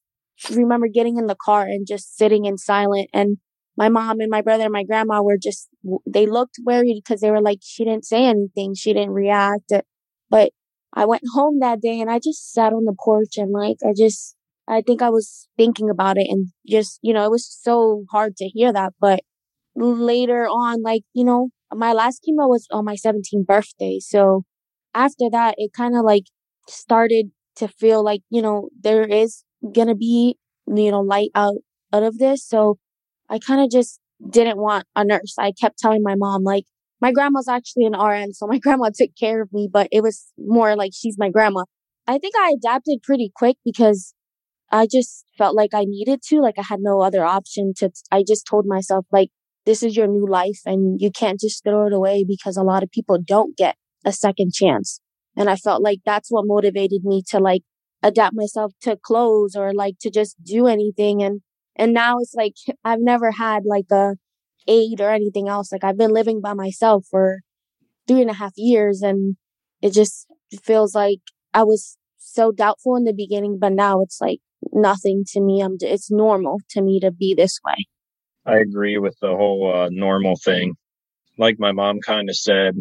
remember 0.51 0.89
getting 0.89 1.19
in 1.19 1.27
the 1.27 1.37
car 1.37 1.63
and 1.63 1.87
just 1.87 2.17
sitting 2.17 2.45
in 2.45 2.57
silent 2.57 3.09
and 3.13 3.39
my 3.81 3.89
mom 3.89 4.21
and 4.21 4.31
my 4.31 4.43
brother 4.43 4.65
and 4.65 4.75
my 4.75 4.85
grandma 4.85 5.23
were 5.23 5.39
just, 5.43 5.71
they 6.07 6.27
looked 6.27 6.57
worried 6.67 7.01
because 7.03 7.23
they 7.23 7.31
were 7.31 7.41
like, 7.41 7.61
she 7.63 7.83
didn't 7.83 8.05
say 8.05 8.27
anything. 8.27 8.75
She 8.75 8.93
didn't 8.93 9.13
react. 9.13 9.73
But 10.29 10.51
I 10.93 11.07
went 11.07 11.23
home 11.33 11.61
that 11.61 11.81
day 11.81 11.99
and 11.99 12.11
I 12.11 12.19
just 12.19 12.53
sat 12.53 12.75
on 12.75 12.85
the 12.85 12.95
porch 13.03 13.39
and 13.39 13.53
like, 13.53 13.79
I 13.83 13.95
just, 13.97 14.37
I 14.69 14.83
think 14.83 15.01
I 15.01 15.09
was 15.09 15.49
thinking 15.57 15.89
about 15.89 16.19
it 16.19 16.27
and 16.29 16.49
just, 16.69 16.99
you 17.01 17.15
know, 17.15 17.25
it 17.25 17.31
was 17.31 17.49
so 17.49 18.05
hard 18.13 18.37
to 18.37 18.51
hear 18.51 18.71
that. 18.71 18.93
But 19.01 19.21
later 19.75 20.45
on, 20.45 20.83
like, 20.83 21.05
you 21.15 21.25
know, 21.25 21.49
my 21.73 21.95
last 21.95 22.21
chemo 22.23 22.51
was 22.51 22.67
on 22.71 22.85
my 22.85 22.97
17th 22.97 23.47
birthday. 23.47 23.99
So 23.99 24.43
after 24.95 25.31
that, 25.33 25.55
it 25.57 25.73
kind 25.73 25.97
of 25.97 26.05
like 26.05 26.25
started 26.69 27.31
to 27.57 27.67
feel 27.67 28.05
like, 28.05 28.21
you 28.29 28.43
know, 28.43 28.69
there 28.79 29.05
is 29.05 29.43
going 29.75 29.89
to 29.89 29.95
be, 29.95 30.37
you 30.67 30.91
know, 30.91 31.01
light 31.01 31.31
out, 31.35 31.57
out 31.95 32.03
of 32.03 32.19
this. 32.19 32.47
So 32.47 32.79
I 33.31 33.39
kind 33.39 33.63
of 33.63 33.71
just 33.71 34.01
didn't 34.29 34.59
want 34.59 34.87
a 34.97 35.05
nurse. 35.05 35.35
I 35.39 35.53
kept 35.53 35.79
telling 35.79 36.03
my 36.03 36.17
mom, 36.17 36.43
like, 36.43 36.65
my 37.01 37.13
grandma's 37.13 37.49
actually 37.49 37.87
an 37.87 37.99
RN, 37.99 38.35
so 38.35 38.47
my 38.47 38.59
grandma 38.63 38.91
took 38.95 39.11
care 39.19 39.41
of 39.41 39.53
me, 39.53 39.69
but 39.73 39.89
it 39.91 40.03
was 40.03 40.27
more 40.37 40.77
like 40.77 40.93
she's 40.95 41.17
my 41.19 41.31
grandma. 41.31 41.65
I 42.07 42.19
think 42.19 42.35
I 42.39 42.53
adapted 42.57 43.03
pretty 43.03 43.31
quick 43.35 43.57
because 43.65 44.15
I 44.71 44.87
just 44.91 45.25
felt 45.39 45.57
like 45.57 45.71
I 45.73 45.85
needed 45.87 46.21
to, 46.29 46.41
like 46.41 46.57
I 46.59 46.65
had 46.69 46.81
no 46.81 47.01
other 47.01 47.25
option 47.25 47.73
to, 47.79 47.91
I 48.11 48.25
just 48.27 48.47
told 48.47 48.67
myself, 48.67 49.07
like, 49.13 49.31
this 49.67 49.83
is 49.83 49.97
your 49.97 50.07
new 50.07 50.27
life 50.27 50.61
and 50.67 51.01
you 51.01 51.11
can't 51.11 51.41
just 51.41 51.63
throw 51.63 51.87
it 51.87 51.93
away 51.93 52.25
because 52.27 52.57
a 52.57 52.63
lot 52.63 52.83
of 52.83 52.91
people 52.91 53.19
don't 53.25 53.57
get 53.57 53.77
a 54.05 54.13
second 54.13 54.53
chance. 54.53 55.01
And 55.37 55.49
I 55.49 55.57
felt 55.57 55.83
like 55.83 56.01
that's 56.05 56.31
what 56.31 56.47
motivated 56.47 57.05
me 57.05 57.23
to 57.29 57.39
like 57.39 57.63
adapt 58.03 58.35
myself 58.35 58.73
to 58.83 58.97
clothes 58.97 59.55
or 59.55 59.73
like 59.75 59.97
to 60.01 60.11
just 60.11 60.43
do 60.43 60.67
anything. 60.67 61.23
And, 61.23 61.43
and 61.81 61.95
now 61.95 62.19
it's 62.19 62.35
like, 62.35 62.57
I've 62.85 63.01
never 63.01 63.31
had 63.31 63.63
like 63.65 63.91
a 63.91 64.13
aid 64.69 65.01
or 65.01 65.11
anything 65.11 65.49
else. 65.49 65.73
Like 65.73 65.83
I've 65.83 65.97
been 65.97 66.13
living 66.13 66.43
by 66.43 66.53
myself 66.53 67.07
for 67.11 67.41
three 68.07 68.21
and 68.21 68.29
a 68.29 68.35
half 68.35 68.53
years 68.55 69.01
and 69.01 69.37
it 69.81 69.95
just 69.95 70.27
feels 70.63 70.95
like 70.95 71.21
I 71.55 71.63
was 71.63 71.97
so 72.19 72.53
doubtful 72.53 72.97
in 72.97 73.05
the 73.05 73.15
beginning, 73.15 73.59
but 73.59 73.73
now 73.73 74.03
it's 74.03 74.21
like 74.21 74.41
nothing 74.75 75.25
to 75.29 75.41
me. 75.41 75.63
I'm, 75.63 75.79
it's 75.81 76.11
normal 76.11 76.59
to 76.73 76.83
me 76.83 77.01
to 77.01 77.11
be 77.11 77.33
this 77.35 77.59
way. 77.65 77.87
I 78.45 78.59
agree 78.59 78.99
with 78.99 79.17
the 79.23 79.29
whole 79.29 79.75
uh, 79.75 79.89
normal 79.91 80.37
thing. 80.37 80.75
Like 81.39 81.59
my 81.59 81.73
mom 81.73 82.01
kind 82.01 82.29
of 82.29 82.37
said, 82.37 82.75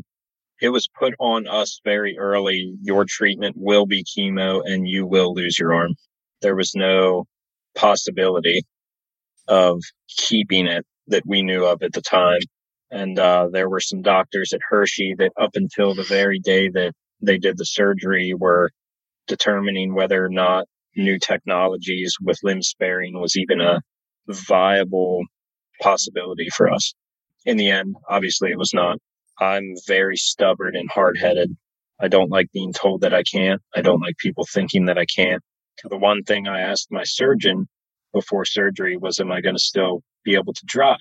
it 0.61 0.69
was 0.69 0.89
put 0.89 1.13
on 1.19 1.47
us 1.47 1.79
very 1.85 2.17
early. 2.17 2.75
Your 2.81 3.05
treatment 3.07 3.55
will 3.57 3.85
be 3.85 4.03
chemo 4.03 4.61
and 4.65 4.89
you 4.89 5.07
will 5.07 5.33
lose 5.33 5.57
your 5.57 5.73
arm. 5.73 5.95
There 6.41 6.57
was 6.57 6.75
no 6.75 7.27
possibility 7.75 8.65
of 9.49 9.81
keeping 10.07 10.67
it 10.67 10.85
that 11.07 11.23
we 11.27 11.43
knew 11.43 11.65
of 11.65 11.83
at 11.83 11.93
the 11.93 12.01
time. 12.01 12.41
And 12.91 13.19
uh, 13.19 13.49
there 13.51 13.69
were 13.69 13.81
some 13.81 14.03
doctors 14.03 14.53
at 14.53 14.61
Hershey 14.69 15.15
that 15.19 15.33
up 15.39 15.51
until 15.55 15.95
the 15.95 16.03
very 16.03 16.39
day 16.39 16.69
that 16.69 16.93
they 17.21 17.39
did 17.39 17.57
the 17.57 17.65
surgery 17.65 18.33
were 18.37 18.71
determining 19.27 19.95
whether 19.95 20.23
or 20.23 20.29
not 20.29 20.65
new 20.97 21.19
technologies 21.19 22.15
with 22.21 22.39
limb 22.43 22.61
sparing 22.61 23.19
was 23.19 23.37
even 23.37 23.61
a 23.61 23.81
viable 24.27 25.21
possibility 25.81 26.49
for 26.55 26.71
us. 26.71 26.93
In 27.45 27.57
the 27.57 27.71
end, 27.71 27.95
obviously 28.09 28.51
it 28.51 28.57
was 28.59 28.73
not. 28.73 28.99
I'm 29.39 29.75
very 29.87 30.17
stubborn 30.17 30.75
and 30.75 30.89
hard 30.91 31.17
headed. 31.17 31.55
I 31.99 32.07
don't 32.09 32.31
like 32.31 32.51
being 32.53 32.73
told 32.73 33.01
that 33.01 33.13
I 33.13 33.23
can't. 33.23 33.61
I 33.75 33.81
don't 33.81 34.01
like 34.01 34.17
people 34.17 34.45
thinking 34.51 34.85
that 34.85 34.97
I 34.97 35.05
can't. 35.05 35.43
The 35.83 35.97
one 35.97 36.23
thing 36.23 36.47
I 36.47 36.61
asked 36.61 36.89
my 36.91 37.03
surgeon 37.05 37.67
before 38.13 38.45
surgery 38.45 38.97
was, 38.97 39.19
am 39.19 39.31
I 39.31 39.41
going 39.41 39.55
to 39.55 39.61
still 39.61 40.01
be 40.23 40.35
able 40.35 40.53
to 40.53 40.65
drive? 40.65 40.97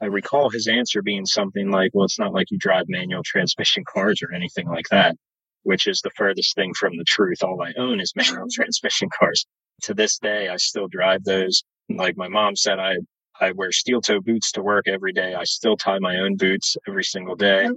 I 0.00 0.06
recall 0.06 0.50
his 0.50 0.66
answer 0.66 1.02
being 1.02 1.24
something 1.24 1.70
like, 1.70 1.92
well, 1.94 2.04
it's 2.04 2.18
not 2.18 2.32
like 2.32 2.50
you 2.50 2.58
drive 2.58 2.86
manual 2.88 3.22
transmission 3.24 3.84
cars 3.88 4.22
or 4.22 4.34
anything 4.34 4.68
like 4.68 4.86
that, 4.90 5.16
which 5.62 5.86
is 5.86 6.00
the 6.00 6.10
furthest 6.16 6.54
thing 6.54 6.74
from 6.74 6.96
the 6.96 7.04
truth. 7.04 7.42
All 7.42 7.62
I 7.62 7.72
own 7.78 8.00
is 8.00 8.12
manual 8.16 8.48
transmission 8.52 9.08
cars. 9.18 9.46
To 9.82 9.94
this 9.94 10.18
day, 10.18 10.48
I 10.48 10.56
still 10.56 10.88
drive 10.88 11.24
those. 11.24 11.62
Like 11.88 12.16
my 12.16 12.28
mom 12.28 12.56
said, 12.56 12.78
I, 12.78 12.96
I 13.40 13.52
wear 13.52 13.72
steel 13.72 14.00
toe 14.00 14.20
boots 14.20 14.52
to 14.52 14.62
work 14.62 14.86
every 14.88 15.12
day. 15.12 15.34
I 15.34 15.44
still 15.44 15.76
tie 15.76 15.98
my 15.98 16.18
own 16.18 16.36
boots 16.36 16.76
every 16.88 17.04
single 17.04 17.34
day. 17.34 17.68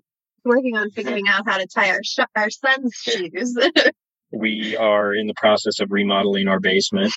Working 0.46 0.78
on 0.78 0.88
mm-hmm. 0.88 0.96
figuring 0.96 1.28
out 1.28 1.44
how 1.46 1.58
to 1.58 1.68
tie 1.68 1.90
our, 1.90 2.04
sh- 2.04 2.20
our 2.36 2.50
son's 2.50 2.94
shoes. 3.02 3.58
we 4.32 4.78
are 4.78 5.14
in 5.14 5.28
the 5.28 5.34
process 5.36 5.80
of 5.80 5.92
remodeling 5.92 6.48
our 6.48 6.60
basement. 6.60 7.14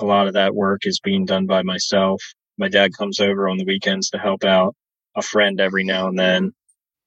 A 0.00 0.04
lot 0.04 0.26
of 0.26 0.32
that 0.32 0.54
work 0.54 0.86
is 0.86 0.98
being 0.98 1.26
done 1.26 1.46
by 1.46 1.62
myself. 1.62 2.22
My 2.56 2.68
dad 2.68 2.92
comes 2.96 3.20
over 3.20 3.48
on 3.48 3.58
the 3.58 3.66
weekends 3.66 4.08
to 4.10 4.18
help 4.18 4.44
out 4.44 4.74
a 5.14 5.20
friend 5.20 5.60
every 5.60 5.84
now 5.84 6.08
and 6.08 6.18
then. 6.18 6.52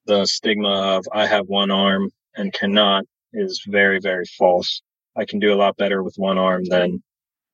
The 0.05 0.25
stigma 0.25 0.97
of 0.97 1.05
I 1.11 1.25
have 1.25 1.47
one 1.47 1.71
arm 1.71 2.11
and 2.35 2.53
cannot 2.53 3.05
is 3.33 3.63
very, 3.67 3.99
very 3.99 4.25
false. 4.37 4.83
I 5.17 5.25
can 5.25 5.39
do 5.39 5.53
a 5.53 5.57
lot 5.57 5.75
better 5.75 6.03
with 6.03 6.13
one 6.17 6.37
arm 6.37 6.65
than 6.65 7.01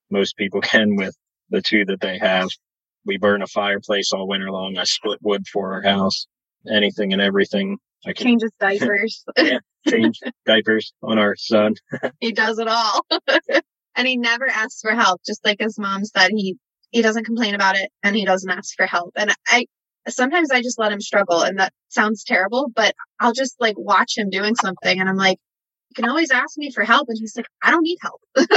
most 0.10 0.36
people 0.36 0.60
can 0.74 0.98
with 0.98 1.16
the 1.50 1.62
two 1.62 1.86
that 1.86 2.02
they 2.02 2.18
have. 2.18 2.50
We 3.06 3.18
burn 3.18 3.42
a 3.42 3.48
fireplace 3.48 4.12
all 4.12 4.28
winter 4.28 4.52
long. 4.52 4.78
I 4.78 4.84
split 4.84 5.20
wood 5.22 5.48
for 5.48 5.74
our 5.74 5.82
house, 5.82 6.28
anything 6.70 7.14
and 7.14 7.22
everything. 7.22 7.78
I 8.06 8.12
can 8.12 8.26
change 8.40 8.44
diapers. 8.60 9.24
yeah, 9.38 9.60
change 9.88 10.20
diapers 10.46 10.92
on 11.02 11.18
our 11.18 11.38
son. 11.38 11.76
he 12.20 12.34
does 12.34 12.60
it 12.60 12.68
all. 12.68 13.06
And 14.00 14.08
he 14.08 14.16
never 14.18 14.48
asks 14.48 14.80
for 14.82 14.96
help. 14.96 15.22
Just 15.28 15.46
like 15.46 15.58
his 15.60 15.78
mom 15.78 16.06
said, 16.06 16.30
he 16.34 16.56
he 16.90 17.02
doesn't 17.02 17.26
complain 17.26 17.54
about 17.54 17.76
it 17.76 17.92
and 18.02 18.16
he 18.16 18.26
doesn't 18.26 18.50
ask 18.50 18.74
for 18.76 18.88
help. 18.88 19.12
And 19.18 19.32
I 19.46 19.66
sometimes 20.08 20.52
I 20.52 20.62
just 20.62 20.80
let 20.80 20.94
him 20.94 21.02
struggle, 21.02 21.44
and 21.44 21.60
that 21.60 21.74
sounds 21.90 22.24
terrible, 22.24 22.72
but 22.74 22.96
I'll 23.20 23.34
just 23.34 23.58
like 23.60 23.76
watch 23.78 24.18
him 24.18 24.30
doing 24.30 24.56
something, 24.56 25.00
and 25.00 25.10
I'm 25.10 25.18
like, 25.18 25.38
you 25.90 25.96
can 26.02 26.10
always 26.10 26.32
ask 26.32 26.58
me 26.58 26.72
for 26.72 26.84
help, 26.86 27.10
and 27.10 27.18
he's 27.20 27.36
like, 27.36 27.46
I 27.62 27.72
don't 27.72 27.84
need 27.84 27.98
help. 28.02 28.22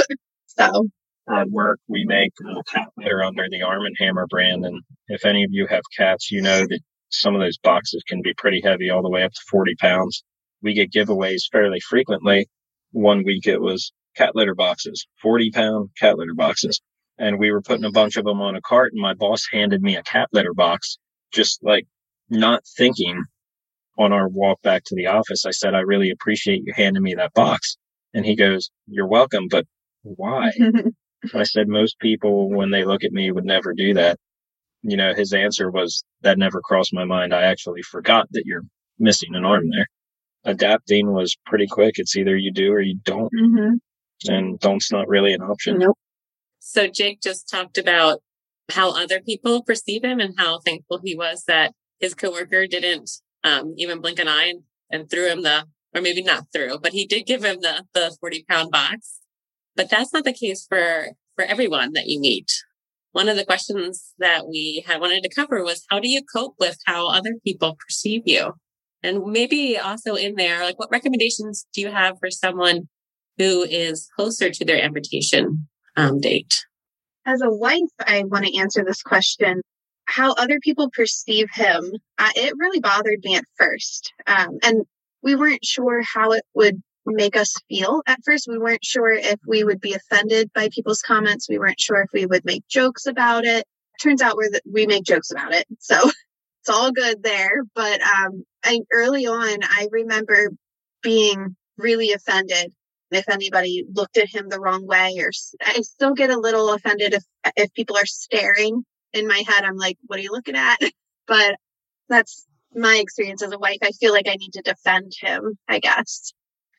so 0.47 0.87
at 1.29 1.49
work, 1.49 1.79
we 1.87 2.05
make 2.05 2.31
cat 2.73 2.87
litter 2.97 3.21
under 3.21 3.45
the 3.49 3.63
Arm 3.63 3.85
and 3.85 3.95
Hammer 3.99 4.25
brand, 4.29 4.65
and 4.65 4.81
if 5.09 5.25
any 5.25 5.43
of 5.43 5.49
you 5.51 5.67
have 5.67 5.83
cats, 5.97 6.31
you 6.31 6.41
know 6.41 6.61
that 6.61 6.79
some 7.09 7.35
of 7.35 7.41
those 7.41 7.57
boxes 7.57 8.01
can 8.07 8.21
be 8.23 8.33
pretty 8.37 8.61
heavy, 8.63 8.89
all 8.89 9.03
the 9.03 9.09
way 9.09 9.23
up 9.23 9.33
to 9.33 9.41
40 9.51 9.75
pounds. 9.75 10.23
We 10.61 10.73
get 10.73 10.91
giveaways 10.91 11.41
fairly 11.51 11.81
frequently. 11.81 12.47
One 12.91 13.23
week 13.25 13.45
it 13.45 13.59
was 13.59 13.91
cat 14.15 14.35
litter 14.35 14.55
boxes, 14.55 15.07
40 15.21 15.51
pound 15.51 15.89
cat 15.99 16.17
litter 16.17 16.33
boxes. 16.35 16.81
And 17.17 17.37
we 17.37 17.51
were 17.51 17.61
putting 17.61 17.85
a 17.85 17.91
bunch 17.91 18.17
of 18.17 18.25
them 18.25 18.41
on 18.41 18.55
a 18.55 18.61
cart 18.61 18.91
and 18.93 19.01
my 19.01 19.13
boss 19.13 19.47
handed 19.51 19.81
me 19.81 19.95
a 19.95 20.03
cat 20.03 20.29
litter 20.33 20.53
box, 20.53 20.97
just 21.31 21.63
like 21.63 21.85
not 22.29 22.63
thinking 22.77 23.23
on 23.97 24.11
our 24.11 24.27
walk 24.27 24.61
back 24.61 24.83
to 24.85 24.95
the 24.95 25.07
office, 25.07 25.45
I 25.45 25.51
said, 25.51 25.75
I 25.75 25.81
really 25.81 26.09
appreciate 26.09 26.63
you 26.65 26.73
handing 26.75 27.03
me 27.03 27.15
that 27.15 27.33
box. 27.33 27.77
And 28.13 28.25
he 28.25 28.35
goes, 28.35 28.69
You're 28.87 29.07
welcome, 29.07 29.47
but 29.49 29.65
why? 30.01 30.51
I 31.33 31.43
said, 31.43 31.67
Most 31.67 31.99
people, 31.99 32.49
when 32.49 32.71
they 32.71 32.85
look 32.85 33.03
at 33.03 33.11
me, 33.11 33.31
would 33.31 33.45
never 33.45 33.73
do 33.73 33.93
that. 33.95 34.17
You 34.81 34.97
know, 34.97 35.13
his 35.13 35.33
answer 35.33 35.69
was, 35.69 36.03
That 36.21 36.37
never 36.37 36.61
crossed 36.61 36.93
my 36.93 37.05
mind. 37.05 37.33
I 37.33 37.43
actually 37.43 37.81
forgot 37.83 38.27
that 38.31 38.43
you're 38.45 38.63
missing 38.99 39.35
an 39.35 39.45
arm 39.45 39.69
there. 39.69 39.87
Adapting 40.45 41.13
was 41.13 41.37
pretty 41.45 41.67
quick. 41.67 41.95
It's 41.97 42.17
either 42.17 42.35
you 42.35 42.51
do 42.51 42.71
or 42.73 42.81
you 42.81 42.99
don't. 43.03 43.31
Mm-hmm. 43.33 43.75
And 44.27 44.59
don't's 44.59 44.91
not 44.91 45.07
really 45.07 45.33
an 45.33 45.41
option. 45.41 45.79
Nope. 45.79 45.97
So 46.59 46.87
Jake 46.87 47.21
just 47.21 47.49
talked 47.49 47.77
about 47.77 48.19
how 48.71 48.91
other 48.91 49.19
people 49.19 49.63
perceive 49.63 50.03
him 50.03 50.19
and 50.19 50.35
how 50.37 50.59
thankful 50.59 51.01
he 51.03 51.15
was 51.15 51.43
that 51.47 51.73
his 51.99 52.13
coworker 52.13 52.67
didn't 52.67 53.09
um, 53.43 53.73
even 53.77 54.01
blink 54.01 54.19
an 54.19 54.27
eye 54.27 54.45
and, 54.45 54.63
and 54.89 55.09
threw 55.09 55.27
him 55.27 55.43
the, 55.43 55.65
or 55.93 56.01
maybe 56.01 56.23
not 56.23 56.45
threw, 56.53 56.79
but 56.79 56.93
he 56.93 57.05
did 57.05 57.25
give 57.25 57.43
him 57.43 57.59
the, 57.61 57.83
the 57.93 58.15
40 58.19 58.45
pound 58.49 58.71
box. 58.71 59.19
But 59.75 59.89
that's 59.89 60.13
not 60.13 60.23
the 60.23 60.33
case 60.33 60.65
for, 60.67 61.07
for 61.35 61.43
everyone 61.45 61.93
that 61.93 62.07
you 62.07 62.19
meet. 62.19 62.51
One 63.11 63.29
of 63.29 63.35
the 63.35 63.45
questions 63.45 64.13
that 64.19 64.47
we 64.47 64.83
had 64.87 64.99
wanted 64.99 65.23
to 65.23 65.33
cover 65.33 65.63
was 65.63 65.85
how 65.89 65.99
do 65.99 66.09
you 66.09 66.21
cope 66.33 66.55
with 66.59 66.77
how 66.85 67.09
other 67.09 67.35
people 67.43 67.75
perceive 67.75 68.23
you? 68.25 68.53
And 69.03 69.31
maybe 69.31 69.77
also 69.77 70.15
in 70.15 70.35
there, 70.35 70.63
like 70.63 70.79
what 70.79 70.89
recommendations 70.89 71.67
do 71.73 71.81
you 71.81 71.91
have 71.91 72.17
for 72.19 72.31
someone 72.31 72.87
who 73.37 73.63
is 73.63 74.09
closer 74.15 74.49
to 74.49 74.65
their 74.65 74.81
amputation 74.81 75.67
um, 75.95 76.19
date? 76.19 76.55
As 77.25 77.41
a 77.41 77.49
wife, 77.49 77.89
I 77.99 78.23
want 78.25 78.45
to 78.45 78.57
answer 78.57 78.83
this 78.83 79.01
question. 79.01 79.61
How 80.05 80.33
other 80.33 80.59
people 80.59 80.89
perceive 80.91 81.47
him, 81.53 81.91
uh, 82.17 82.29
it 82.35 82.53
really 82.57 82.79
bothered 82.79 83.19
me 83.23 83.35
at 83.35 83.45
first. 83.57 84.11
Um, 84.27 84.59
and 84.61 84.83
we 85.21 85.35
weren't 85.35 85.63
sure 85.63 86.01
how 86.01 86.33
it 86.33 86.43
would 86.53 86.81
make 87.05 87.37
us 87.37 87.53
feel 87.69 88.01
at 88.05 88.19
first. 88.25 88.47
We 88.47 88.57
weren't 88.57 88.83
sure 88.83 89.11
if 89.11 89.39
we 89.47 89.63
would 89.63 89.79
be 89.79 89.93
offended 89.93 90.51
by 90.53 90.69
people's 90.69 91.01
comments. 91.01 91.49
We 91.49 91.59
weren't 91.59 91.79
sure 91.79 92.01
if 92.01 92.09
we 92.13 92.25
would 92.25 92.45
make 92.45 92.67
jokes 92.67 93.05
about 93.05 93.45
it. 93.45 93.65
Turns 94.01 94.21
out 94.21 94.35
we're 94.35 94.49
the, 94.49 94.61
we 94.69 94.85
make 94.85 95.03
jokes 95.03 95.31
about 95.31 95.53
it. 95.53 95.65
So 95.79 95.97
it's 96.61 96.69
all 96.69 96.91
good 96.91 97.23
there. 97.23 97.63
But 97.75 98.01
um, 98.01 98.45
I, 98.63 98.79
early 98.91 99.27
on, 99.27 99.59
I 99.63 99.87
remember 99.91 100.51
being 101.01 101.57
really 101.77 102.13
offended 102.13 102.71
if 103.15 103.29
anybody 103.29 103.85
looked 103.91 104.17
at 104.17 104.33
him 104.33 104.49
the 104.49 104.59
wrong 104.59 104.85
way 104.85 105.15
or 105.19 105.31
I 105.61 105.81
still 105.81 106.13
get 106.13 106.29
a 106.29 106.39
little 106.39 106.71
offended 106.73 107.13
if 107.13 107.23
if 107.55 107.73
people 107.73 107.97
are 107.97 108.05
staring 108.05 108.83
in 109.13 109.27
my 109.27 109.43
head. 109.47 109.63
I'm 109.63 109.77
like 109.77 109.97
what 110.07 110.19
are 110.19 110.23
you 110.23 110.31
looking 110.31 110.55
at? 110.55 110.77
But 111.25 111.55
that's 112.09 112.45
my 112.75 112.97
experience 112.97 113.41
as 113.41 113.53
a 113.53 113.57
wife. 113.57 113.77
I 113.81 113.91
feel 113.91 114.11
like 114.11 114.27
I 114.27 114.35
need 114.35 114.51
to 114.53 114.61
defend 114.61 115.13
him 115.17 115.57
I 115.69 115.79
guess. 115.79 116.33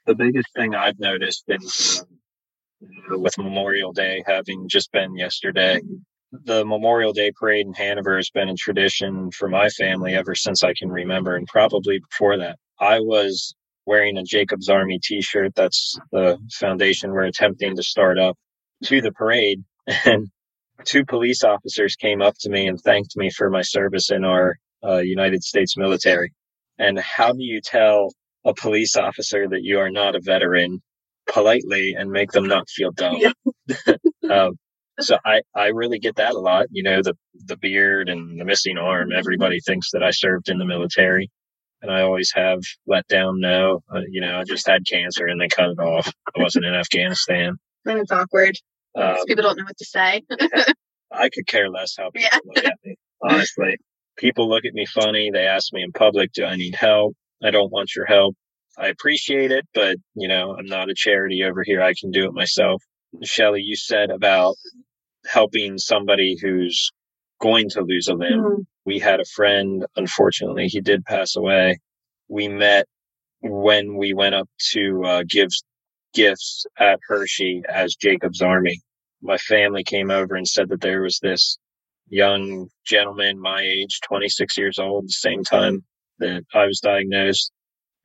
The 0.06 0.14
biggest 0.14 0.48
thing 0.54 0.74
I've 0.74 1.00
noticed 1.00 1.44
in, 1.48 1.60
um, 3.10 3.22
with 3.22 3.38
Memorial 3.38 3.92
Day 3.92 4.22
having 4.26 4.68
just 4.68 4.92
been 4.92 5.16
yesterday 5.16 5.80
the 6.44 6.64
Memorial 6.64 7.12
Day 7.12 7.32
parade 7.32 7.66
in 7.66 7.74
Hanover 7.74 8.16
has 8.16 8.30
been 8.30 8.48
a 8.48 8.54
tradition 8.54 9.30
for 9.30 9.48
my 9.48 9.68
family 9.68 10.14
ever 10.14 10.34
since 10.34 10.62
I 10.62 10.74
can 10.74 10.90
remember 10.90 11.36
and 11.36 11.46
probably 11.46 12.00
before 12.00 12.38
that. 12.38 12.58
I 12.80 13.00
was 13.00 13.54
wearing 13.86 14.16
a 14.16 14.22
Jacob's 14.22 14.68
Army 14.68 14.98
t-shirt. 15.02 15.54
That's 15.54 15.98
the 16.12 16.38
foundation 16.52 17.10
we're 17.10 17.24
attempting 17.24 17.76
to 17.76 17.82
start 17.82 18.18
up 18.18 18.36
to 18.84 19.00
the 19.00 19.12
parade. 19.12 19.62
And 20.06 20.30
two 20.84 21.04
police 21.04 21.44
officers 21.44 21.94
came 21.94 22.22
up 22.22 22.34
to 22.40 22.50
me 22.50 22.66
and 22.66 22.80
thanked 22.80 23.16
me 23.16 23.30
for 23.30 23.50
my 23.50 23.60
service 23.60 24.10
in 24.10 24.24
our 24.24 24.56
uh, 24.82 24.98
United 24.98 25.42
States 25.42 25.76
military. 25.76 26.32
And 26.78 26.98
how 26.98 27.32
do 27.32 27.42
you 27.42 27.60
tell 27.60 28.12
a 28.44 28.54
police 28.54 28.96
officer 28.96 29.46
that 29.48 29.62
you 29.62 29.78
are 29.78 29.90
not 29.90 30.14
a 30.14 30.20
veteran 30.20 30.82
politely 31.30 31.94
and 31.96 32.10
make 32.10 32.32
them 32.32 32.46
not 32.46 32.68
feel 32.68 32.92
dumb? 32.92 33.20
um, 34.30 34.58
so 35.00 35.18
I, 35.24 35.42
I 35.54 35.66
really 35.68 35.98
get 35.98 36.16
that 36.16 36.34
a 36.34 36.38
lot. 36.38 36.66
You 36.70 36.82
know, 36.82 37.02
the, 37.02 37.14
the 37.46 37.56
beard 37.56 38.08
and 38.08 38.40
the 38.40 38.44
missing 38.44 38.78
arm. 38.78 39.10
Everybody 39.12 39.60
thinks 39.60 39.90
that 39.92 40.02
I 40.02 40.10
served 40.10 40.48
in 40.48 40.58
the 40.58 40.64
military 40.64 41.30
and 41.84 41.92
I 41.92 42.00
always 42.00 42.32
have 42.34 42.60
let 42.86 43.06
down 43.08 43.40
no. 43.40 43.82
Uh, 43.94 44.00
you 44.08 44.22
know, 44.22 44.40
I 44.40 44.44
just 44.44 44.66
had 44.66 44.86
cancer 44.86 45.26
and 45.26 45.38
they 45.38 45.48
cut 45.48 45.68
it 45.68 45.78
off. 45.78 46.10
I 46.34 46.42
wasn't 46.42 46.64
in 46.64 46.74
Afghanistan. 46.74 47.56
Then 47.84 47.98
it's 47.98 48.10
awkward. 48.10 48.56
Um, 48.96 49.16
people 49.26 49.42
don't 49.42 49.58
know 49.58 49.64
what 49.64 49.76
to 49.76 49.84
say. 49.84 50.22
I 51.12 51.28
could 51.28 51.46
care 51.46 51.68
less 51.68 51.94
how 51.98 52.10
people 52.10 52.30
yeah. 52.32 52.38
look 52.42 52.64
at 52.64 52.78
me, 52.82 52.96
honestly. 53.22 53.76
People 54.16 54.48
look 54.48 54.64
at 54.64 54.72
me 54.72 54.86
funny. 54.86 55.30
They 55.30 55.46
ask 55.46 55.74
me 55.74 55.82
in 55.82 55.92
public, 55.92 56.32
do 56.32 56.46
I 56.46 56.56
need 56.56 56.74
help? 56.74 57.14
I 57.42 57.50
don't 57.50 57.70
want 57.70 57.94
your 57.94 58.06
help. 58.06 58.34
I 58.78 58.88
appreciate 58.88 59.52
it, 59.52 59.66
but 59.74 59.96
you 60.14 60.26
know, 60.26 60.56
I'm 60.58 60.66
not 60.66 60.88
a 60.88 60.94
charity 60.96 61.44
over 61.44 61.62
here. 61.64 61.82
I 61.82 61.92
can 62.00 62.10
do 62.10 62.24
it 62.24 62.32
myself. 62.32 62.82
Shelly, 63.22 63.60
you 63.60 63.76
said 63.76 64.10
about 64.10 64.56
helping 65.26 65.76
somebody 65.76 66.36
who's 66.40 66.90
going 67.40 67.68
to 67.70 67.82
lose 67.82 68.08
a 68.08 68.14
limb. 68.14 68.40
Mm-hmm. 68.40 68.62
We 68.86 68.98
had 68.98 69.20
a 69.20 69.24
friend, 69.24 69.86
unfortunately, 69.96 70.66
he 70.66 70.80
did 70.80 71.04
pass 71.04 71.36
away. 71.36 71.78
We 72.28 72.48
met 72.48 72.86
when 73.40 73.96
we 73.96 74.14
went 74.14 74.34
up 74.34 74.48
to 74.72 75.02
uh, 75.04 75.22
give 75.28 75.48
gifts 76.12 76.64
at 76.78 77.00
Hershey 77.06 77.62
as 77.68 77.94
Jacob's 77.94 78.40
Army. 78.40 78.80
My 79.22 79.38
family 79.38 79.84
came 79.84 80.10
over 80.10 80.34
and 80.34 80.46
said 80.46 80.68
that 80.68 80.80
there 80.80 81.02
was 81.02 81.18
this 81.22 81.58
young 82.08 82.68
gentleman 82.86 83.40
my 83.40 83.62
age, 83.62 84.00
26 84.06 84.56
years 84.58 84.78
old, 84.78 85.04
the 85.04 85.12
same 85.12 85.42
time 85.42 85.82
that 86.18 86.42
I 86.54 86.66
was 86.66 86.80
diagnosed, 86.80 87.50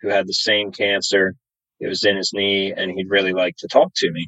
who 0.02 0.10
had 0.10 0.28
the 0.28 0.34
same 0.34 0.72
cancer. 0.72 1.36
It 1.80 1.88
was 1.88 2.04
in 2.04 2.18
his 2.18 2.32
knee 2.34 2.74
and 2.76 2.92
he'd 2.92 3.10
really 3.10 3.34
like 3.34 3.56
to 3.58 3.68
talk 3.68 3.92
to 3.98 4.12
me. 4.12 4.28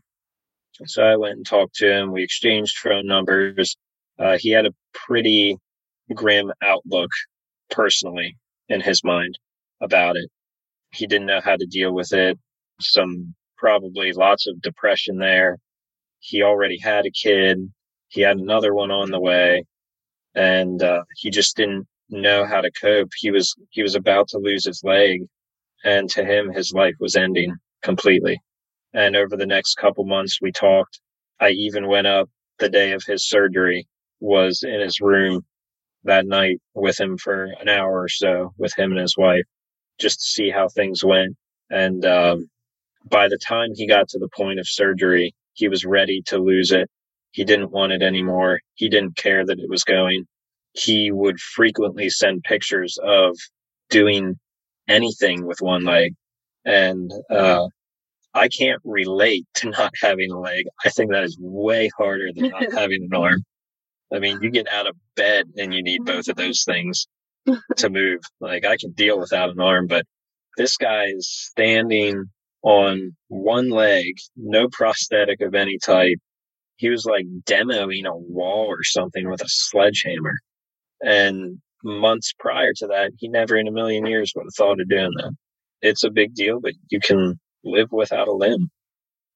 So 0.86 1.04
I 1.04 1.16
went 1.16 1.38
and 1.38 1.46
talked 1.46 1.76
to 1.76 1.92
him. 1.92 2.12
We 2.12 2.24
exchanged 2.24 2.78
phone 2.78 3.08
numbers. 3.08 3.76
Uh, 4.18 4.38
he 4.40 4.52
had 4.52 4.66
a 4.66 4.74
pretty 4.94 5.58
grim 6.16 6.52
outlook 6.64 7.12
personally 7.72 8.38
in 8.70 8.82
his 8.82 9.04
mind 9.04 9.40
about 9.82 10.18
it. 10.18 10.30
He 10.94 11.08
didn't 11.08 11.28
know 11.28 11.42
how 11.44 11.58
to 11.58 11.66
deal 11.68 11.94
with 11.94 12.14
it. 12.14 12.40
Some 12.82 13.36
probably 13.58 14.14
lots 14.14 14.48
of 14.48 14.62
depression 14.62 15.18
there. 15.20 15.58
He 16.20 16.44
already 16.44 16.80
had 16.80 17.06
a 17.06 17.12
kid. 17.12 17.60
He 18.10 18.22
had 18.22 18.38
another 18.38 18.74
one 18.74 18.92
on 18.92 19.12
the 19.12 19.20
way 19.22 19.64
and, 20.36 20.82
uh, 20.84 21.04
he 21.18 21.30
just 21.32 21.58
didn't 21.58 21.88
know 22.10 22.46
how 22.46 22.62
to 22.62 22.72
cope. 22.72 23.10
He 23.18 23.32
was, 23.32 23.56
he 23.72 23.84
was 23.84 23.96
about 23.96 24.30
to 24.30 24.38
lose 24.40 24.66
his 24.66 24.82
leg 24.84 25.22
and 25.86 26.10
to 26.12 26.26
him, 26.26 26.52
his 26.52 26.74
life 26.74 26.96
was 27.00 27.16
ending 27.18 27.56
completely. 27.84 28.40
And 28.94 29.16
over 29.16 29.38
the 29.38 29.48
next 29.48 29.76
couple 29.76 30.06
months, 30.06 30.40
we 30.42 30.52
talked. 30.52 31.00
I 31.40 31.52
even 31.52 31.88
went 31.88 32.08
up 32.08 32.30
the 32.60 32.70
day 32.70 32.94
of 32.94 33.04
his 33.06 33.28
surgery, 33.28 33.88
was 34.22 34.64
in 34.64 34.82
his 34.82 35.02
room 35.02 35.44
that 36.04 36.26
night 36.26 36.60
with 36.74 37.00
him 37.00 37.18
for 37.18 37.46
an 37.60 37.70
hour 37.70 38.02
or 38.02 38.10
so 38.10 38.54
with 38.58 38.74
him 38.78 38.92
and 38.92 39.02
his 39.02 39.18
wife 39.18 39.44
just 40.00 40.20
to 40.20 40.26
see 40.26 40.50
how 40.50 40.68
things 40.68 41.04
went. 41.04 41.36
And 41.70 42.06
um, 42.06 42.50
by 43.10 43.28
the 43.28 43.38
time 43.38 43.70
he 43.76 43.88
got 43.88 44.10
to 44.10 44.20
the 44.20 44.30
point 44.36 44.60
of 44.60 44.68
surgery, 44.68 45.34
he 45.54 45.68
was 45.68 45.86
ready 45.86 46.22
to 46.28 46.38
lose 46.38 46.72
it. 46.72 46.90
He 47.32 47.46
didn't 47.46 47.72
want 47.72 47.94
it 47.94 48.02
anymore. 48.02 48.60
He 48.76 48.90
didn't 48.90 49.16
care 49.16 49.46
that 49.46 49.60
it 49.60 49.70
was 49.70 49.84
going. 49.84 50.26
He 50.74 51.12
would 51.12 51.40
frequently 51.40 52.10
send 52.10 52.44
pictures 52.44 52.98
of 53.04 53.38
doing 53.90 54.40
anything 54.88 55.46
with 55.46 55.62
one 55.62 55.86
leg. 55.86 56.14
And 56.66 57.12
uh, 57.30 57.68
I 58.34 58.48
can't 58.50 58.82
relate 58.84 59.46
to 59.56 59.70
not 59.70 59.92
having 60.02 60.32
a 60.32 60.40
leg. 60.40 60.66
I 60.86 60.90
think 60.90 61.12
that 61.12 61.24
is 61.24 61.38
way 61.40 61.90
harder 61.98 62.30
than 62.34 62.50
not 62.50 62.72
having 62.74 63.08
an 63.10 63.18
arm. 63.18 63.44
I 64.14 64.20
mean, 64.20 64.40
you 64.42 64.52
get 64.52 64.68
out 64.68 64.88
of 64.88 64.96
bed 65.16 65.46
and 65.58 65.74
you 65.74 65.84
need 65.84 66.06
both 66.06 66.28
of 66.28 66.36
those 66.36 66.64
things 66.64 67.08
to 67.78 67.90
move. 67.90 68.20
Like 68.40 68.66
I 68.66 68.78
can 68.78 68.92
deal 68.92 69.20
without 69.20 69.50
an 69.50 69.60
arm, 69.60 69.88
but 69.88 70.06
this 70.58 70.78
guy 70.78 71.06
is 71.06 71.30
standing 71.30 72.26
on 72.64 73.16
one 73.28 73.70
leg, 73.70 74.14
no 74.36 74.68
prosthetic 74.72 75.42
of 75.42 75.56
any 75.56 75.78
type. 75.84 76.20
He 76.76 76.90
was 76.90 77.06
like 77.06 77.26
demoing 77.46 78.06
a 78.06 78.16
wall 78.16 78.68
or 78.68 78.84
something 78.84 79.30
with 79.30 79.42
a 79.42 79.48
sledgehammer. 79.48 80.36
And 81.02 81.60
months 81.84 82.34
prior 82.38 82.74
to 82.78 82.88
that, 82.88 83.12
he 83.18 83.28
never 83.28 83.56
in 83.56 83.68
a 83.68 83.72
million 83.72 84.06
years 84.06 84.34
would 84.36 84.46
have 84.46 84.56
thought 84.56 84.82
of 84.82 84.90
doing 84.90 85.12
that. 85.18 85.34
It's 85.82 86.04
a 86.04 86.12
big 86.12 86.36
deal, 86.36 86.60
but 86.60 86.74
you 86.90 87.00
can 87.00 87.40
live 87.64 87.88
without 87.92 88.28
a 88.28 88.34
limb. 88.34 88.70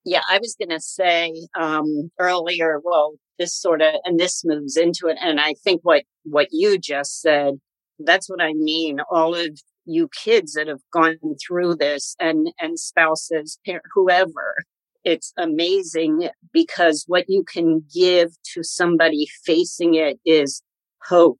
Yeah, 0.05 0.21
I 0.29 0.37
was 0.37 0.55
going 0.57 0.69
to 0.69 0.79
say 0.79 1.33
um, 1.59 2.11
earlier, 2.19 2.79
well, 2.83 3.15
this 3.39 3.55
sort 3.59 3.81
of, 3.81 3.95
and 4.05 4.19
this 4.19 4.43
moves 4.45 4.77
into 4.77 5.07
it. 5.07 5.17
And 5.21 5.39
I 5.39 5.55
think 5.63 5.81
what, 5.83 6.03
what 6.23 6.49
you 6.51 6.77
just 6.77 7.21
said, 7.21 7.55
that's 7.99 8.29
what 8.29 8.41
I 8.41 8.53
mean. 8.53 8.99
All 9.11 9.33
of 9.33 9.59
you 9.85 10.09
kids 10.23 10.53
that 10.53 10.67
have 10.67 10.81
gone 10.93 11.17
through 11.45 11.75
this 11.75 12.15
and, 12.19 12.51
and 12.59 12.79
spouses, 12.79 13.59
whoever, 13.93 14.55
it's 15.03 15.33
amazing 15.37 16.29
because 16.53 17.05
what 17.07 17.25
you 17.27 17.43
can 17.43 17.83
give 17.93 18.29
to 18.53 18.63
somebody 18.63 19.27
facing 19.43 19.95
it 19.95 20.19
is 20.25 20.61
hope. 21.03 21.39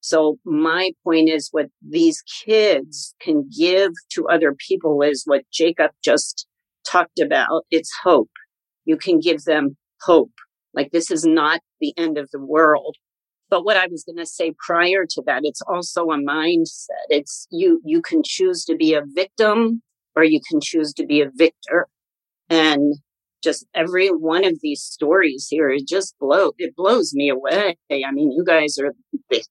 So 0.00 0.38
my 0.44 0.92
point 1.04 1.28
is 1.28 1.48
what 1.52 1.66
these 1.86 2.22
kids 2.44 3.14
can 3.20 3.48
give 3.56 3.92
to 4.14 4.28
other 4.28 4.54
people 4.54 5.02
is 5.02 5.24
what 5.26 5.42
Jacob 5.52 5.90
just 6.02 6.46
talked 6.84 7.18
about. 7.18 7.64
It's 7.70 7.90
hope. 8.02 8.30
You 8.84 8.96
can 8.96 9.20
give 9.20 9.44
them 9.44 9.76
hope. 10.02 10.32
Like 10.74 10.90
this 10.92 11.10
is 11.10 11.24
not 11.24 11.60
the 11.80 11.92
end 11.96 12.18
of 12.18 12.30
the 12.32 12.40
world. 12.40 12.96
But 13.48 13.64
what 13.64 13.76
I 13.76 13.88
was 13.88 14.04
going 14.04 14.18
to 14.18 14.26
say 14.26 14.54
prior 14.64 15.04
to 15.10 15.22
that, 15.26 15.40
it's 15.42 15.62
also 15.62 16.10
a 16.10 16.18
mindset. 16.18 17.06
It's 17.08 17.48
you, 17.50 17.80
you 17.84 18.00
can 18.00 18.22
choose 18.24 18.64
to 18.66 18.76
be 18.76 18.94
a 18.94 19.02
victim 19.04 19.82
or 20.14 20.22
you 20.22 20.40
can 20.48 20.60
choose 20.62 20.92
to 20.94 21.06
be 21.06 21.20
a 21.20 21.30
victor. 21.34 21.88
And 22.48 22.94
just 23.42 23.66
every 23.74 24.08
one 24.08 24.44
of 24.44 24.58
these 24.60 24.82
stories 24.82 25.48
here, 25.50 25.70
it 25.70 25.88
just 25.88 26.14
blow, 26.20 26.52
it 26.58 26.76
blows 26.76 27.12
me 27.12 27.28
away. 27.28 27.76
I 27.90 28.12
mean, 28.12 28.30
you 28.30 28.44
guys 28.46 28.76
are 28.78 28.92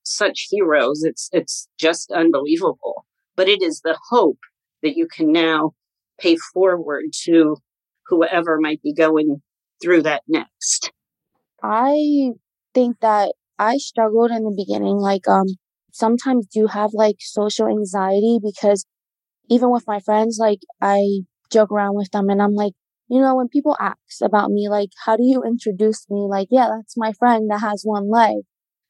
such 0.03 0.47
heroes. 0.49 1.03
It's, 1.03 1.27
it's 1.33 1.67
just 1.77 2.11
unbelievable, 2.11 3.05
but 3.35 3.49
it 3.49 3.61
is 3.61 3.81
the 3.83 3.97
hope 4.09 4.39
that 4.81 4.95
you 4.95 5.07
can 5.07 5.31
now 5.31 5.73
pay 6.19 6.37
forward 6.53 7.05
to 7.23 7.57
whoever 8.07 8.59
might 8.59 8.81
be 8.81 8.93
going 8.93 9.41
through 9.81 10.03
that 10.03 10.23
next. 10.27 10.91
I 11.63 12.31
think 12.73 12.99
that 13.01 13.33
I 13.57 13.77
struggled 13.77 14.31
in 14.31 14.43
the 14.43 14.55
beginning. 14.55 14.97
Like, 14.97 15.27
um, 15.27 15.47
sometimes 15.91 16.47
do 16.47 16.67
have 16.67 16.91
like 16.93 17.17
social 17.19 17.67
anxiety 17.67 18.39
because 18.41 18.85
even 19.49 19.71
with 19.71 19.83
my 19.87 19.99
friends, 19.99 20.37
like 20.39 20.59
I 20.81 21.21
joke 21.51 21.71
around 21.71 21.95
with 21.95 22.11
them 22.11 22.29
and 22.29 22.41
I'm 22.41 22.53
like, 22.53 22.73
you 23.09 23.19
know, 23.19 23.35
when 23.35 23.47
people 23.47 23.75
ask 23.79 23.97
about 24.21 24.51
me, 24.51 24.69
like, 24.69 24.89
how 25.05 25.15
do 25.15 25.23
you 25.23 25.43
introduce 25.43 26.07
me? 26.09 26.27
Like, 26.29 26.47
yeah, 26.51 26.69
that's 26.75 26.95
my 26.95 27.11
friend 27.13 27.49
that 27.49 27.61
has 27.61 27.81
one 27.83 28.09
leg. 28.09 28.37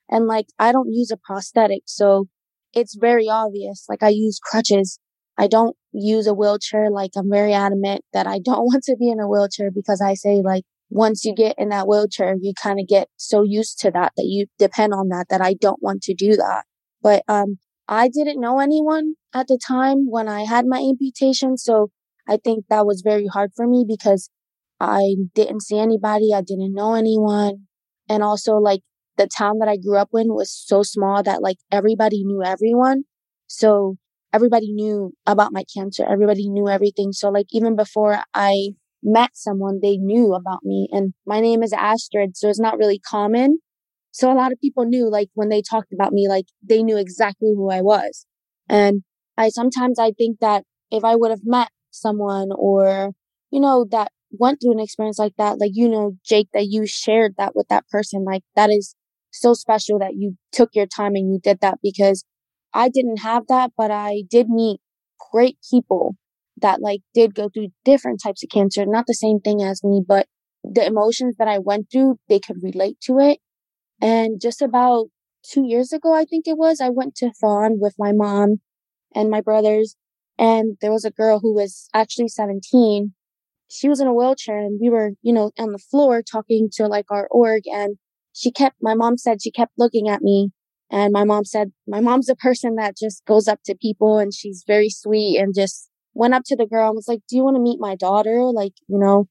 And 0.10 0.26
like, 0.26 0.48
I 0.60 0.72
don't 0.72 0.92
use 0.92 1.12
a 1.12 1.18
prosthetic. 1.18 1.84
So 1.86 2.28
it's 2.74 2.96
very 2.96 3.30
obvious. 3.30 3.86
Like 3.88 4.04
I 4.04 4.10
use 4.10 4.40
crutches. 4.44 5.00
I 5.38 5.48
don't 5.48 5.76
use 5.92 6.28
a 6.28 6.34
wheelchair. 6.34 6.90
Like 6.92 7.12
I'm 7.16 7.30
very 7.30 7.54
adamant 7.54 8.02
that 8.14 8.28
I 8.28 8.40
don't 8.40 8.64
want 8.66 8.84
to 8.86 8.96
be 8.98 9.10
in 9.10 9.20
a 9.20 9.28
wheelchair 9.28 9.72
because 9.72 10.02
I 10.02 10.14
say 10.14 10.42
like, 10.44 10.64
once 10.92 11.24
you 11.24 11.36
get 11.36 11.56
in 11.60 11.70
that 11.70 11.88
wheelchair, 11.88 12.36
you 12.42 12.54
kind 12.60 12.80
of 12.80 12.88
get 12.88 13.10
so 13.16 13.44
used 13.44 13.80
to 13.80 13.92
that 13.92 14.12
that 14.18 14.26
you 14.26 14.48
depend 14.58 14.94
on 14.94 15.10
that, 15.10 15.28
that 15.30 15.42
I 15.42 15.54
don't 15.54 15.82
want 15.84 16.02
to 16.04 16.16
do 16.16 16.36
that. 16.36 16.64
But, 17.02 17.24
um, 17.28 17.60
I 17.88 18.08
didn't 18.08 18.40
know 18.40 18.60
anyone 18.60 19.16
at 19.34 19.48
the 19.48 19.58
time 19.58 20.06
when 20.10 20.28
I 20.28 20.46
had 20.46 20.68
my 20.68 20.80
amputation. 20.80 21.58
So 21.58 21.90
I 22.28 22.38
think 22.38 22.66
that 22.70 22.86
was 22.86 23.02
very 23.02 23.26
hard 23.26 23.52
for 23.56 23.68
me 23.68 23.84
because 23.88 24.30
I 24.80 25.16
didn't 25.34 25.62
see 25.62 25.80
anybody. 25.80 26.32
I 26.34 26.42
didn't 26.42 26.74
know 26.74 26.94
anyone. 26.94 27.66
And 28.08 28.22
also 28.22 28.58
like 28.58 28.82
the 29.18 29.28
town 29.28 29.58
that 29.60 29.68
I 29.68 29.78
grew 29.78 29.98
up 29.98 30.10
in 30.14 30.34
was 30.34 30.52
so 30.52 30.84
small 30.84 31.24
that 31.24 31.42
like 31.42 31.58
everybody 31.72 32.24
knew 32.24 32.44
everyone. 32.44 33.04
So 33.48 33.98
everybody 34.34 34.72
knew 34.72 35.14
about 35.26 35.54
my 35.54 35.64
cancer. 35.76 36.06
Everybody 36.10 36.50
knew 36.50 36.68
everything. 36.70 37.12
So 37.14 37.30
like 37.30 37.48
even 37.52 37.76
before 37.76 38.20
I 38.34 38.72
met 39.04 39.32
someone, 39.34 39.80
they 39.82 39.98
knew 39.98 40.34
about 40.34 40.60
me. 40.64 40.88
And 40.92 41.14
my 41.26 41.40
name 41.40 41.64
is 41.64 41.74
Astrid, 41.74 42.38
so 42.38 42.50
it's 42.50 42.60
not 42.60 42.78
really 42.78 43.00
common. 43.00 43.60
So 44.12 44.32
a 44.32 44.36
lot 44.36 44.52
of 44.52 44.60
people 44.60 44.86
knew, 44.86 45.10
like 45.10 45.30
when 45.36 45.50
they 45.50 45.62
talked 45.62 45.94
about 45.94 46.12
me, 46.14 46.28
like 46.28 46.46
they 46.64 46.84
knew 46.84 46.98
exactly 46.98 47.54
who 47.56 47.70
I 47.72 47.82
was. 47.82 48.26
And 48.68 49.04
I 49.38 49.50
sometimes 49.50 50.00
I 50.00 50.12
think 50.12 50.40
that 50.40 50.64
if 50.92 51.04
I 51.04 51.16
would 51.16 51.32
have 51.32 51.42
met 51.46 51.70
someone 51.92 52.50
or, 52.56 53.12
you 53.52 53.60
know, 53.60 53.86
that 53.92 54.12
went 54.32 54.60
through 54.62 54.74
an 54.74 54.80
experience 54.80 55.20
like 55.20 55.36
that, 55.38 55.60
like, 55.60 55.72
you 55.74 55.88
know, 55.90 56.14
Jake, 56.24 56.50
that 56.54 56.68
you 56.68 56.86
shared 56.86 57.36
that 57.38 57.56
with 57.56 57.68
that 57.70 57.88
person, 57.90 58.24
like 58.26 58.44
that 58.56 58.70
is 58.70 58.96
so 59.32 59.54
special 59.54 60.00
that 60.00 60.16
you 60.16 60.36
took 60.52 60.70
your 60.74 60.88
time 60.88 61.16
and 61.16 61.32
you 61.32 61.40
did 61.42 61.60
that 61.62 61.78
because 61.84 62.26
I 62.74 62.90
didn't 62.90 63.18
have 63.18 63.48
that, 63.48 63.72
but 63.78 63.92
I 63.92 64.24
did 64.30 64.50
meet 64.50 64.80
great 65.32 65.58
people 65.70 66.16
that 66.62 66.82
like 66.82 67.02
did 67.14 67.36
go 67.36 67.50
through 67.50 67.70
different 67.86 68.22
types 68.22 68.44
of 68.44 68.50
cancer, 68.50 68.86
not 68.86 69.06
the 69.08 69.14
same 69.14 69.40
thing 69.40 69.62
as 69.62 69.84
me, 69.84 70.02
but 70.06 70.28
the 70.64 70.86
emotions 70.86 71.36
that 71.38 71.48
I 71.48 71.58
went 71.58 71.88
through, 71.92 72.20
they 72.28 72.40
could 72.40 72.62
relate 72.62 73.00
to 73.04 73.20
it. 73.20 73.40
And 74.02 74.42
just 74.42 74.62
about 74.62 75.08
two 75.44 75.66
years 75.66 75.94
ago, 75.94 76.14
I 76.14 76.26
think 76.26 76.48
it 76.48 76.58
was, 76.58 76.82
I 76.82 76.90
went 76.90 77.16
to 77.16 77.32
Thon 77.32 77.80
with 77.80 77.96
my 77.98 78.12
mom 78.12 78.58
and 79.16 79.30
my 79.30 79.42
brothers. 79.42 79.96
And 80.38 80.78
there 80.82 80.92
was 80.92 81.06
a 81.06 81.12
girl 81.12 81.40
who 81.40 81.54
was 81.54 81.90
actually 81.94 82.30
17. 82.30 83.14
She 83.70 83.90
was 83.90 84.00
in 84.00 84.08
a 84.08 84.14
wheelchair 84.14 84.58
and 84.58 84.80
we 84.82 84.90
were, 84.90 85.12
you 85.22 85.34
know, 85.34 85.52
on 85.60 85.72
the 85.72 85.78
floor 85.78 86.22
talking 86.22 86.70
to 86.74 86.88
like 86.88 87.06
our 87.10 87.28
org. 87.30 87.64
And 87.66 87.98
she 88.34 88.52
kept, 88.52 88.78
my 88.82 88.96
mom 88.96 89.18
said 89.18 89.42
she 89.42 89.52
kept 89.52 89.74
looking 89.78 90.08
at 90.08 90.22
me. 90.22 90.52
And 90.92 91.14
my 91.14 91.24
mom 91.24 91.46
said, 91.46 91.72
my 91.88 92.00
mom's 92.00 92.30
a 92.30 92.36
person 92.36 92.76
that 92.76 92.98
just 92.98 93.24
goes 93.26 93.48
up 93.48 93.60
to 93.66 93.76
people 93.80 94.18
and 94.18 94.34
she's 94.34 94.64
very 94.66 94.90
sweet 94.90 95.38
and 95.38 95.54
just 95.54 95.90
went 96.14 96.34
up 96.34 96.44
to 96.48 96.56
the 96.56 96.66
girl 96.66 96.88
and 96.88 96.96
was 96.96 97.08
like, 97.08 97.22
do 97.30 97.36
you 97.36 97.44
want 97.44 97.56
to 97.56 97.62
meet 97.62 97.80
my 97.80 97.96
daughter? 97.96 98.42
Like, 98.46 98.74
you 98.88 98.98
know, 98.98 99.28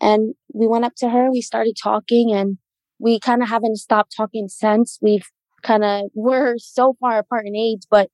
and 0.00 0.34
we 0.52 0.66
went 0.66 0.84
up 0.84 0.94
to 0.98 1.10
her, 1.10 1.30
we 1.30 1.40
started 1.40 1.76
talking 1.82 2.32
and 2.32 2.58
we 2.98 3.20
kind 3.20 3.42
of 3.42 3.48
haven't 3.48 3.76
stopped 3.76 4.14
talking 4.16 4.48
since. 4.48 4.98
We've 5.02 5.26
kind 5.62 5.84
of, 5.84 6.04
we're 6.14 6.54
so 6.58 6.96
far 7.00 7.18
apart 7.18 7.46
in 7.46 7.54
age, 7.54 7.82
but 7.90 8.08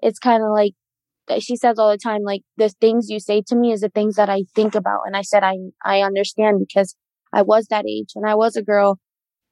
it's 0.00 0.18
kind 0.18 0.42
of 0.42 0.50
like, 0.50 0.74
she 1.40 1.56
says 1.56 1.78
all 1.78 1.90
the 1.90 1.98
time, 1.98 2.22
like 2.22 2.42
the 2.56 2.68
things 2.80 3.08
you 3.08 3.18
say 3.18 3.42
to 3.48 3.56
me 3.56 3.72
is 3.72 3.80
the 3.80 3.88
things 3.88 4.16
that 4.16 4.28
I 4.28 4.44
think 4.54 4.74
about. 4.74 5.00
And 5.06 5.16
I 5.16 5.22
said, 5.22 5.42
I, 5.42 5.56
I 5.84 6.02
understand 6.02 6.60
because 6.60 6.94
I 7.32 7.42
was 7.42 7.66
that 7.68 7.86
age 7.88 8.12
and 8.14 8.28
I 8.28 8.34
was 8.34 8.56
a 8.56 8.62
girl 8.62 8.98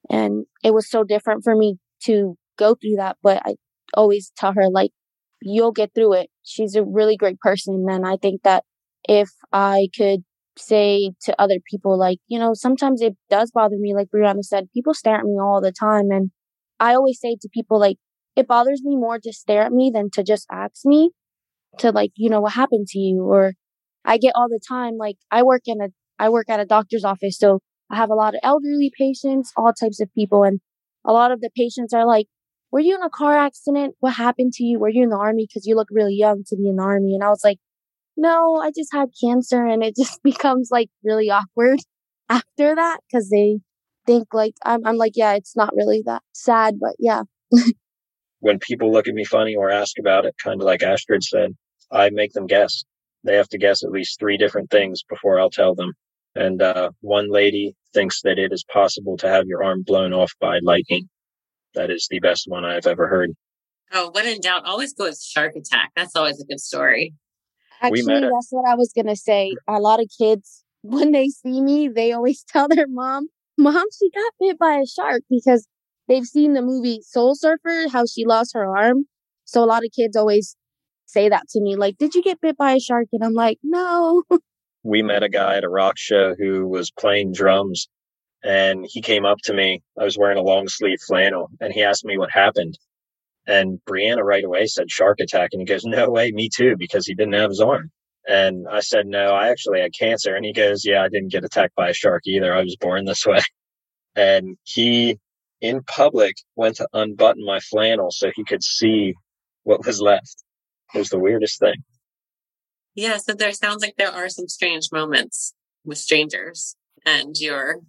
and 0.09 0.47
it 0.62 0.73
was 0.73 0.88
so 0.88 1.03
different 1.03 1.42
for 1.42 1.57
me 1.57 1.79
to 2.05 2.37
go 2.58 2.74
through 2.74 2.96
that. 2.96 3.16
But 3.22 3.42
I 3.44 3.54
always 3.94 4.32
tell 4.36 4.52
her, 4.54 4.68
like, 4.70 4.90
you'll 5.42 5.72
get 5.72 5.92
through 5.94 6.14
it. 6.14 6.30
She's 6.42 6.74
a 6.74 6.84
really 6.84 7.16
great 7.16 7.38
person. 7.40 7.86
And 7.88 8.06
I 8.06 8.16
think 8.16 8.42
that 8.42 8.64
if 9.08 9.30
I 9.52 9.88
could 9.96 10.20
say 10.56 11.12
to 11.22 11.40
other 11.40 11.58
people, 11.70 11.98
like, 11.98 12.18
you 12.28 12.38
know, 12.38 12.54
sometimes 12.54 13.00
it 13.02 13.14
does 13.28 13.50
bother 13.50 13.76
me, 13.78 13.94
like 13.94 14.08
Brianna 14.14 14.42
said, 14.42 14.68
people 14.72 14.94
stare 14.94 15.16
at 15.16 15.24
me 15.24 15.38
all 15.40 15.60
the 15.60 15.72
time. 15.72 16.10
And 16.10 16.30
I 16.80 16.94
always 16.94 17.20
say 17.20 17.36
to 17.40 17.48
people, 17.52 17.78
like, 17.78 17.96
it 18.36 18.48
bothers 18.48 18.82
me 18.82 18.96
more 18.96 19.18
to 19.18 19.32
stare 19.32 19.62
at 19.62 19.72
me 19.72 19.90
than 19.94 20.10
to 20.10 20.22
just 20.22 20.46
ask 20.50 20.84
me 20.84 21.10
to 21.78 21.90
like, 21.90 22.12
you 22.16 22.30
know, 22.30 22.40
what 22.40 22.52
happened 22.52 22.86
to 22.88 22.98
you? 22.98 23.22
Or 23.22 23.54
I 24.04 24.18
get 24.18 24.32
all 24.34 24.48
the 24.48 24.60
time, 24.66 24.96
like, 24.96 25.16
I 25.30 25.42
work 25.42 25.62
in 25.66 25.80
a, 25.80 25.88
I 26.18 26.28
work 26.28 26.48
at 26.48 26.60
a 26.60 26.64
doctor's 26.64 27.04
office. 27.04 27.38
So 27.38 27.60
I 27.90 27.96
have 27.96 28.10
a 28.10 28.14
lot 28.14 28.34
of 28.34 28.40
elderly 28.42 28.90
patients, 28.96 29.52
all 29.56 29.72
types 29.72 30.00
of 30.00 30.12
people. 30.14 30.42
And 30.42 30.60
a 31.04 31.12
lot 31.12 31.32
of 31.32 31.40
the 31.40 31.50
patients 31.56 31.92
are 31.92 32.06
like, 32.06 32.26
were 32.74 32.80
you 32.80 32.96
in 32.96 33.02
a 33.02 33.08
car 33.08 33.38
accident? 33.38 33.94
What 34.00 34.14
happened 34.14 34.52
to 34.54 34.64
you? 34.64 34.80
Were 34.80 34.88
you 34.88 35.04
in 35.04 35.10
the 35.10 35.16
army? 35.16 35.46
Cause 35.46 35.64
you 35.64 35.76
look 35.76 35.87
really 35.92 36.16
young 36.16 36.42
to 36.48 36.56
be 36.56 36.68
in 36.68 36.74
the 36.74 36.82
army. 36.82 37.14
And 37.14 37.22
I 37.22 37.28
was 37.28 37.44
like, 37.44 37.58
no, 38.16 38.56
I 38.56 38.72
just 38.76 38.92
had 38.92 39.10
cancer. 39.22 39.64
And 39.64 39.84
it 39.84 39.94
just 39.94 40.20
becomes 40.24 40.70
like 40.72 40.90
really 41.04 41.30
awkward 41.30 41.78
after 42.28 42.74
that. 42.74 42.98
Cause 43.12 43.28
they 43.30 43.60
think 44.06 44.34
like, 44.34 44.54
I'm, 44.64 44.84
I'm 44.84 44.96
like, 44.96 45.12
yeah, 45.14 45.34
it's 45.34 45.54
not 45.54 45.72
really 45.76 46.02
that 46.06 46.22
sad, 46.32 46.80
but 46.80 46.96
yeah. 46.98 47.22
when 48.40 48.58
people 48.58 48.90
look 48.90 49.06
at 49.06 49.14
me 49.14 49.24
funny 49.24 49.54
or 49.54 49.70
ask 49.70 49.96
about 50.00 50.24
it, 50.24 50.34
kind 50.42 50.60
of 50.60 50.66
like 50.66 50.82
Astrid 50.82 51.22
said, 51.22 51.54
I 51.92 52.10
make 52.10 52.32
them 52.32 52.48
guess. 52.48 52.82
They 53.22 53.37
have 53.37 53.48
to 53.50 53.58
guess 53.58 53.84
at 53.84 53.92
least 53.92 54.18
three 54.18 54.37
different 54.37 54.72
things 54.72 55.04
before 55.08 55.38
I'll 55.38 55.48
tell 55.48 55.76
them. 55.76 55.92
And 56.34 56.60
uh, 56.60 56.90
one 57.02 57.30
lady 57.30 57.76
thinks 57.92 58.22
that 58.22 58.40
it 58.40 58.52
is 58.52 58.64
possible 58.64 59.16
to 59.18 59.28
have 59.28 59.46
your 59.46 59.62
arm 59.62 59.84
blown 59.87 60.12
off 60.12 60.32
by 60.40 60.58
lightning 60.60 61.08
that 61.74 61.90
is 61.90 62.06
the 62.10 62.20
best 62.20 62.44
one 62.46 62.64
I've 62.64 62.87
ever 62.87 63.08
heard. 63.08 63.30
Oh, 63.92 64.10
when 64.12 64.26
in 64.26 64.40
doubt, 64.40 64.64
always 64.64 64.92
go 64.92 65.04
with 65.04 65.20
shark 65.20 65.54
attack. 65.56 65.92
That's 65.94 66.16
always 66.16 66.40
a 66.40 66.44
good 66.44 66.60
story. 66.60 67.14
Actually, 67.80 68.20
that's 68.20 68.48
what 68.50 68.68
I 68.68 68.74
was 68.74 68.92
gonna 68.96 69.16
say. 69.16 69.54
A 69.68 69.78
lot 69.78 70.00
of 70.00 70.08
kids, 70.18 70.64
when 70.82 71.12
they 71.12 71.28
see 71.28 71.60
me, 71.60 71.88
they 71.88 72.12
always 72.12 72.44
tell 72.48 72.68
their 72.68 72.88
mom, 72.88 73.28
"Mom, 73.58 73.84
she 73.98 74.10
got 74.10 74.32
bit 74.40 74.58
by 74.58 74.80
a 74.82 74.87
shark," 74.87 75.22
because 75.28 75.68
they've 76.08 76.24
seen 76.24 76.54
the 76.54 76.62
movie 76.62 77.00
Soul 77.02 77.34
Surfer, 77.34 77.88
how 77.92 78.07
she 78.07 78.24
lost 78.24 78.53
her 78.55 78.66
arm. 78.66 79.05
So 79.44 79.62
a 79.62 79.66
lot 79.66 79.84
of 79.84 79.90
kids 79.94 80.16
always 80.16 80.57
say 81.07 81.28
that 81.28 81.49
to 81.51 81.61
me, 81.61 81.76
like, 81.76 81.99
"Did 81.99 82.14
you 82.14 82.22
get 82.22 82.40
bit 82.40 82.57
by 82.57 82.72
a 82.72 82.80
shark?" 82.80 83.09
And 83.12 83.22
I'm 83.22 83.34
like, 83.34 83.59
"No." 83.62 84.22
we 84.82 85.03
met 85.03 85.22
a 85.22 85.28
guy 85.28 85.57
at 85.57 85.64
a 85.64 85.68
rock 85.68 85.99
show 85.99 86.34
who 86.38 86.66
was 86.66 86.90
playing 86.90 87.32
drums 87.32 87.88
and 88.45 88.86
he 88.86 89.01
came 89.01 89.24
up 89.24 89.38
to 89.45 89.55
me. 89.55 89.82
I 89.99 90.05
was 90.05 90.18
wearing 90.18 90.36
a 90.36 90.42
long 90.42 90.68
sleeve 90.68 91.01
flannel 91.07 91.49
and 91.61 91.72
he 91.72 91.82
asked 91.82 92.05
me 92.05 92.18
what 92.18 92.30
happened. 92.30 92.78
And 93.47 93.80
Brianna 93.88 94.22
right 94.22 94.45
away 94.45 94.66
said 94.66 94.90
shark 94.90 95.18
attack. 95.20 95.51
And 95.53 95.61
he 95.61 95.66
goes, 95.66 95.84
no 95.84 96.11
way, 96.11 96.30
me 96.30 96.51
too, 96.55 96.76
because 96.78 97.07
he 97.07 97.14
didn't 97.14 97.34
have 97.34 97.51
his 97.51 97.61
arm. 97.61 97.90
And 98.26 98.66
I 98.70 98.80
said, 98.80 99.07
no, 99.07 99.34
I 99.34 99.49
actually 99.49 99.80
had 99.80 99.92
cancer. 99.99 100.34
And 100.34 100.45
he 100.45 100.53
goes, 100.53 100.84
yeah, 100.84 101.03
I 101.03 101.09
didn't 101.09 101.32
get 101.32 101.45
attacked 101.45 101.74
by 101.74 101.88
a 101.88 101.95
shark 101.95 102.22
either. 102.26 102.55
I 102.55 102.62
was 102.62 102.76
born 102.76 103.07
this 103.07 103.26
way. 103.26 103.40
And 104.14 104.57
he 104.62 105.18
in 105.61 105.82
public 105.82 106.36
went 106.55 106.76
to 106.76 106.88
unbutton 106.92 107.45
my 107.45 107.61
flannel 107.61 108.11
so 108.11 108.30
he 108.34 108.45
could 108.45 108.62
see 108.62 109.14
what 109.62 109.86
was 109.86 110.01
left. 110.01 110.45
It 110.95 110.99
was 110.99 111.09
the 111.09 111.18
weirdest 111.18 111.59
thing. 111.61 111.82
Yeah. 112.95 113.16
So 113.16 113.32
there 113.32 113.53
sounds 113.53 113.82
like 113.82 113.97
there 113.97 114.12
are 114.12 114.28
some 114.28 114.49
strange 114.49 114.90
moments 114.92 115.55
with 115.84 115.99
strangers 115.99 116.76
and 117.05 117.34
your 117.38 117.80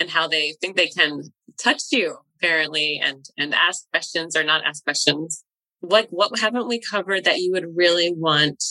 and 0.00 0.10
how 0.10 0.28
they 0.28 0.54
think 0.60 0.76
they 0.76 0.88
can 0.88 1.22
touch 1.58 1.82
you 1.90 2.18
apparently 2.36 3.00
and 3.02 3.24
and 3.36 3.54
ask 3.54 3.88
questions 3.90 4.36
or 4.36 4.44
not 4.44 4.64
ask 4.64 4.84
questions. 4.84 5.44
Like 5.82 6.08
what 6.10 6.38
haven't 6.38 6.68
we 6.68 6.80
covered 6.80 7.24
that 7.24 7.38
you 7.38 7.52
would 7.52 7.76
really 7.76 8.12
want 8.12 8.62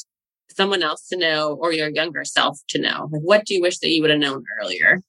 someone 0.49 0.83
else 0.83 1.07
to 1.09 1.17
know 1.17 1.57
or 1.59 1.71
your 1.73 1.89
younger 1.89 2.23
self 2.25 2.59
to 2.69 2.81
know? 2.81 3.09
Like 3.11 3.21
what 3.21 3.45
do 3.45 3.53
you 3.53 3.61
wish 3.61 3.79
that 3.79 3.89
you 3.89 4.01
would 4.01 4.11
have 4.11 4.19
known 4.19 4.43
earlier? 4.61 4.99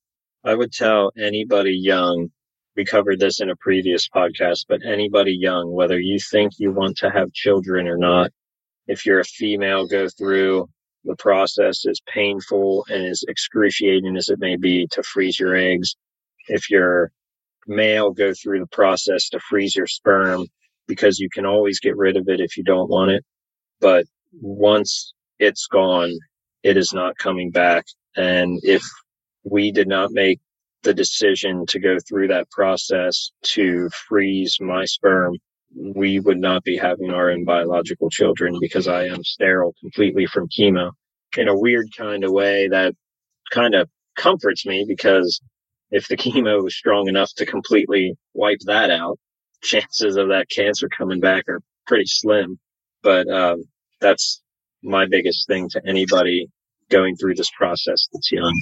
I 0.44 0.54
would 0.54 0.72
tell 0.72 1.10
anybody 1.18 1.76
young, 1.76 2.28
we 2.76 2.84
covered 2.84 3.18
this 3.18 3.40
in 3.40 3.50
a 3.50 3.56
previous 3.56 4.08
podcast, 4.08 4.66
but 4.68 4.86
anybody 4.86 5.36
young, 5.38 5.72
whether 5.72 5.98
you 5.98 6.18
think 6.18 6.52
you 6.58 6.72
want 6.72 6.96
to 6.98 7.10
have 7.10 7.32
children 7.32 7.88
or 7.88 7.98
not, 7.98 8.30
if 8.86 9.04
you're 9.04 9.20
a 9.20 9.24
female, 9.24 9.86
go 9.86 10.08
through 10.08 10.68
the 11.04 11.16
process 11.16 11.84
as 11.86 12.00
painful 12.12 12.86
and 12.88 13.04
as 13.04 13.24
excruciating 13.26 14.16
as 14.16 14.28
it 14.28 14.38
may 14.38 14.56
be 14.56 14.86
to 14.92 15.02
freeze 15.02 15.38
your 15.38 15.56
eggs. 15.56 15.96
If 16.48 16.70
you're 16.70 17.10
male, 17.66 18.10
go 18.10 18.32
through 18.32 18.60
the 18.60 18.66
process 18.68 19.28
to 19.30 19.40
freeze 19.40 19.76
your 19.76 19.86
sperm 19.86 20.46
because 20.86 21.18
you 21.18 21.28
can 21.30 21.46
always 21.46 21.80
get 21.80 21.96
rid 21.96 22.16
of 22.16 22.28
it 22.28 22.40
if 22.40 22.56
you 22.56 22.64
don't 22.64 22.88
want 22.88 23.10
it. 23.10 23.24
But 23.80 24.06
once 24.40 25.12
it's 25.38 25.66
gone, 25.66 26.12
it 26.62 26.76
is 26.76 26.92
not 26.92 27.18
coming 27.18 27.50
back. 27.50 27.84
And 28.16 28.58
if 28.62 28.82
we 29.44 29.70
did 29.70 29.88
not 29.88 30.10
make 30.12 30.40
the 30.82 30.94
decision 30.94 31.66
to 31.66 31.78
go 31.78 31.98
through 32.08 32.28
that 32.28 32.50
process 32.50 33.30
to 33.42 33.88
freeze 34.08 34.56
my 34.60 34.84
sperm, 34.84 35.36
we 35.94 36.18
would 36.20 36.38
not 36.38 36.64
be 36.64 36.76
having 36.76 37.10
our 37.10 37.30
own 37.30 37.44
biological 37.44 38.08
children 38.08 38.56
because 38.60 38.88
I 38.88 39.04
am 39.04 39.22
sterile 39.22 39.74
completely 39.80 40.26
from 40.26 40.48
chemo 40.48 40.92
in 41.36 41.48
a 41.48 41.58
weird 41.58 41.88
kind 41.96 42.24
of 42.24 42.32
way 42.32 42.68
that 42.68 42.94
kind 43.50 43.74
of 43.74 43.88
comforts 44.16 44.64
me 44.66 44.84
because 44.88 45.40
if 45.90 46.08
the 46.08 46.16
chemo 46.16 46.62
was 46.62 46.76
strong 46.76 47.08
enough 47.08 47.32
to 47.36 47.46
completely 47.46 48.14
wipe 48.34 48.60
that 48.66 48.90
out, 48.90 49.18
chances 49.62 50.16
of 50.16 50.28
that 50.28 50.48
cancer 50.50 50.88
coming 50.88 51.20
back 51.20 51.44
are 51.48 51.60
pretty 51.86 52.06
slim. 52.06 52.58
But 53.02 53.28
um, 53.28 53.64
that's 54.00 54.42
my 54.82 55.06
biggest 55.06 55.46
thing 55.46 55.68
to 55.70 55.82
anybody 55.86 56.48
going 56.90 57.16
through 57.16 57.34
this 57.34 57.50
process 57.56 58.08
that's 58.12 58.32
young. 58.32 58.54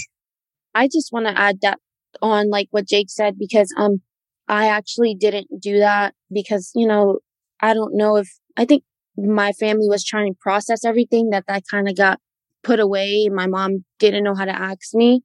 I 0.74 0.88
just 0.88 1.12
want 1.12 1.26
to 1.26 1.38
add 1.38 1.60
that 1.62 1.78
on 2.22 2.50
like 2.50 2.68
what 2.70 2.86
Jake 2.86 3.10
said 3.10 3.38
because 3.38 3.72
um 3.76 4.00
I 4.48 4.68
actually 4.68 5.14
didn't 5.14 5.48
do 5.60 5.78
that 5.78 6.14
because 6.32 6.70
you 6.74 6.86
know 6.86 7.18
I 7.60 7.74
don't 7.74 7.96
know 7.96 8.16
if 8.16 8.28
I 8.56 8.64
think 8.64 8.84
my 9.16 9.52
family 9.52 9.88
was 9.88 10.04
trying 10.04 10.32
to 10.32 10.38
process 10.40 10.84
everything 10.84 11.30
that 11.30 11.44
that 11.48 11.64
kind 11.70 11.88
of 11.88 11.96
got 11.96 12.20
put 12.62 12.80
away. 12.80 13.28
My 13.32 13.46
mom 13.46 13.84
didn't 13.98 14.24
know 14.24 14.34
how 14.34 14.44
to 14.44 14.54
ask 14.54 14.94
me, 14.94 15.22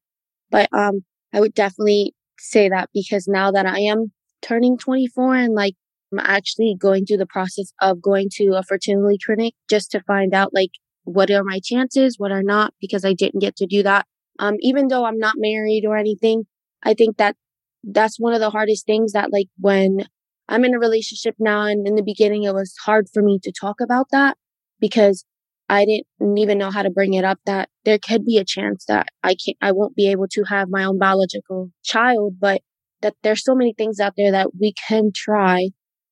but 0.50 0.70
um 0.74 1.04
I 1.34 1.40
would 1.40 1.54
definitely 1.54 2.14
say 2.40 2.70
that 2.70 2.90
because 2.94 3.28
now 3.28 3.52
that 3.52 3.66
I 3.66 3.80
am 3.80 4.12
turning 4.42 4.78
24 4.78 5.36
and 5.36 5.54
like 5.54 5.76
I'm 6.12 6.20
actually 6.20 6.76
going 6.78 7.06
through 7.06 7.18
the 7.18 7.26
process 7.26 7.72
of 7.82 8.02
going 8.02 8.28
to 8.34 8.54
a 8.56 8.64
fertility 8.64 9.18
clinic 9.24 9.54
just 9.70 9.92
to 9.92 10.02
find 10.02 10.34
out 10.34 10.54
like 10.54 10.72
what 11.04 11.32
are 11.32 11.44
my 11.44 11.60
chances, 11.64 12.16
what 12.18 12.32
are 12.32 12.44
not, 12.44 12.74
because 12.82 13.06
I 13.06 13.14
didn't 13.14 13.40
get 13.40 13.56
to 13.58 13.66
do 13.66 13.82
that. 13.84 14.06
Um, 14.40 14.56
even 14.60 14.88
though 14.88 15.06
I'm 15.06 15.18
not 15.18 15.36
married 15.38 15.86
or 15.86 15.98
anything, 15.98 16.44
I 16.84 16.94
think 16.94 17.18
that 17.18 17.36
that's 17.84 18.20
one 18.20 18.34
of 18.34 18.40
the 18.40 18.50
hardest 18.50 18.86
things 18.86 19.14
that 19.14 19.32
like 19.32 19.48
when 19.60 20.06
I'm 20.48 20.66
in 20.66 20.76
a 20.76 20.80
relationship 20.80 21.36
now 21.40 21.64
and 21.64 21.88
in 21.88 21.96
the 21.96 22.04
beginning 22.04 22.44
it 22.44 22.54
was 22.54 22.76
hard 22.86 23.08
for 23.12 23.24
me 23.24 23.40
to 23.44 23.52
talk 23.52 23.80
about 23.82 24.08
that 24.12 24.38
because 24.80 25.26
I 25.72 25.86
didn't 25.86 26.38
even 26.38 26.58
know 26.58 26.70
how 26.70 26.84
to 26.84 26.90
bring 26.90 27.14
it 27.14 27.24
up 27.24 27.40
that 27.46 27.70
there 27.86 27.98
could 27.98 28.26
be 28.26 28.38
a 28.38 28.44
chance 28.44 28.84
that 28.90 29.08
I 29.24 29.36
can't, 29.36 29.56
I 29.62 29.72
won't 29.72 29.96
be 29.96 30.12
able 30.12 30.28
to 30.32 30.44
have 30.44 30.68
my 30.70 30.84
own 30.84 31.00
biological 31.00 31.72
child, 31.82 32.36
but 32.42 32.62
that 33.02 33.14
there's 33.24 33.46
so 33.46 33.56
many 33.56 33.74
things 33.74 33.98
out 34.02 34.16
there 34.18 34.34
that 34.34 34.50
we 34.60 34.74
can 34.88 35.12
try. 35.16 35.70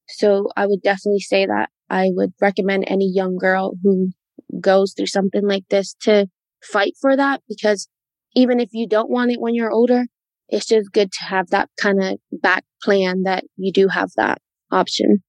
So 0.07 0.47
I 0.55 0.66
would 0.66 0.82
definitely 0.82 1.20
say 1.20 1.45
that 1.45 1.70
I 1.89 2.07
would 2.14 2.32
recommend 2.39 2.86
any 2.88 3.12
young 3.14 3.38
girl 3.38 3.74
who 3.84 4.12
goes 4.62 4.93
through 4.95 5.07
something 5.07 5.45
like 5.45 5.66
this 5.70 5.93
to 6.03 6.28
fight 6.64 6.93
for 7.01 7.18
that 7.18 7.41
because 7.49 7.89
even 8.36 8.62
if 8.62 8.70
you 8.72 8.88
don't 8.88 9.12
want 9.12 9.32
it 9.32 9.41
when 9.41 9.55
you're 9.55 9.72
older, 9.72 10.05
it's 10.47 10.68
just 10.68 10.93
good 10.93 11.12
to 11.12 11.26
have 11.26 11.49
that 11.49 11.70
kind 11.78 12.01
of 12.01 12.18
back 12.32 12.64
plan 12.82 13.24
that 13.24 13.43
you 13.57 13.74
do 13.74 13.89
have 13.89 14.12
that 14.16 14.38
option. 14.72 15.22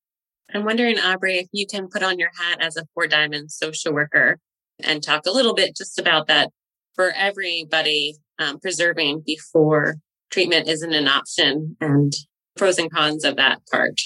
I'm 0.53 0.65
wondering, 0.65 0.99
Aubrey, 0.99 1.39
if 1.39 1.49
you 1.53 1.67
can 1.67 1.89
put 1.89 2.03
on 2.03 2.19
your 2.19 2.31
hat 2.39 2.61
as 2.61 2.77
a 2.77 2.87
four 2.95 3.07
diamond 3.07 3.51
social 3.53 3.93
worker 3.93 4.39
and 4.83 5.03
talk 5.03 5.27
a 5.27 5.31
little 5.31 5.55
bit 5.55 5.77
just 5.77 5.99
about 5.99 6.27
that 6.27 6.51
for 6.95 7.13
everybody 7.17 8.17
um, 8.39 8.59
preserving 8.59 9.23
before 9.25 9.97
treatment 10.31 10.69
isn't 10.69 10.93
an 10.93 11.09
option 11.09 11.77
and 11.81 12.13
pros 12.57 12.79
and 12.79 12.91
cons 12.91 13.25
of 13.25 13.37
that 13.37 13.61
part. 13.71 14.01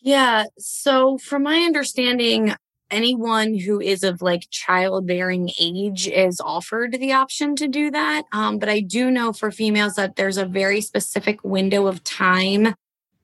Yeah. 0.00 0.44
So, 0.58 1.18
from 1.18 1.42
my 1.42 1.58
understanding, 1.58 2.54
anyone 2.90 3.54
who 3.54 3.80
is 3.80 4.02
of 4.02 4.22
like 4.22 4.48
childbearing 4.50 5.50
age 5.58 6.08
is 6.08 6.40
offered 6.40 6.92
the 6.92 7.12
option 7.12 7.54
to 7.56 7.68
do 7.68 7.90
that. 7.90 8.24
Um, 8.32 8.58
but 8.58 8.68
I 8.68 8.80
do 8.80 9.10
know 9.10 9.32
for 9.32 9.50
females 9.50 9.94
that 9.94 10.16
there's 10.16 10.38
a 10.38 10.46
very 10.46 10.80
specific 10.80 11.42
window 11.44 11.86
of 11.86 12.02
time 12.02 12.74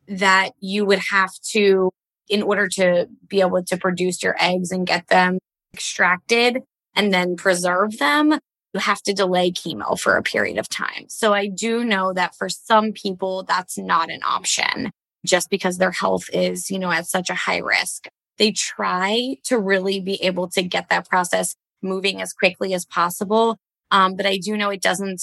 that 0.08 0.50
you 0.60 0.84
would 0.84 1.00
have 1.10 1.32
to, 1.50 1.90
in 2.28 2.42
order 2.42 2.68
to 2.68 3.08
be 3.28 3.40
able 3.40 3.62
to 3.62 3.76
produce 3.76 4.22
your 4.22 4.36
eggs 4.40 4.70
and 4.70 4.86
get 4.86 5.08
them 5.08 5.38
extracted 5.72 6.62
and 6.94 7.12
then 7.12 7.36
preserve 7.36 7.98
them, 7.98 8.38
you 8.74 8.80
have 8.80 9.02
to 9.02 9.12
delay 9.12 9.50
chemo 9.50 9.98
for 9.98 10.16
a 10.16 10.22
period 10.22 10.58
of 10.58 10.68
time. 10.68 11.06
So 11.08 11.32
I 11.32 11.46
do 11.48 11.84
know 11.84 12.12
that 12.12 12.34
for 12.34 12.48
some 12.48 12.92
people, 12.92 13.44
that's 13.44 13.78
not 13.78 14.10
an 14.10 14.20
option 14.24 14.90
just 15.24 15.50
because 15.50 15.78
their 15.78 15.90
health 15.90 16.28
is, 16.32 16.70
you 16.70 16.78
know, 16.78 16.90
at 16.90 17.06
such 17.06 17.30
a 17.30 17.34
high 17.34 17.58
risk 17.58 18.08
they 18.38 18.52
try 18.52 19.36
to 19.44 19.58
really 19.58 20.00
be 20.00 20.22
able 20.22 20.48
to 20.50 20.62
get 20.62 20.88
that 20.88 21.08
process 21.08 21.54
moving 21.82 22.20
as 22.20 22.32
quickly 22.32 22.74
as 22.74 22.84
possible. 22.84 23.56
Um, 23.90 24.16
but 24.16 24.26
I 24.26 24.38
do 24.38 24.56
know 24.56 24.70
it 24.70 24.82
doesn't, 24.82 25.22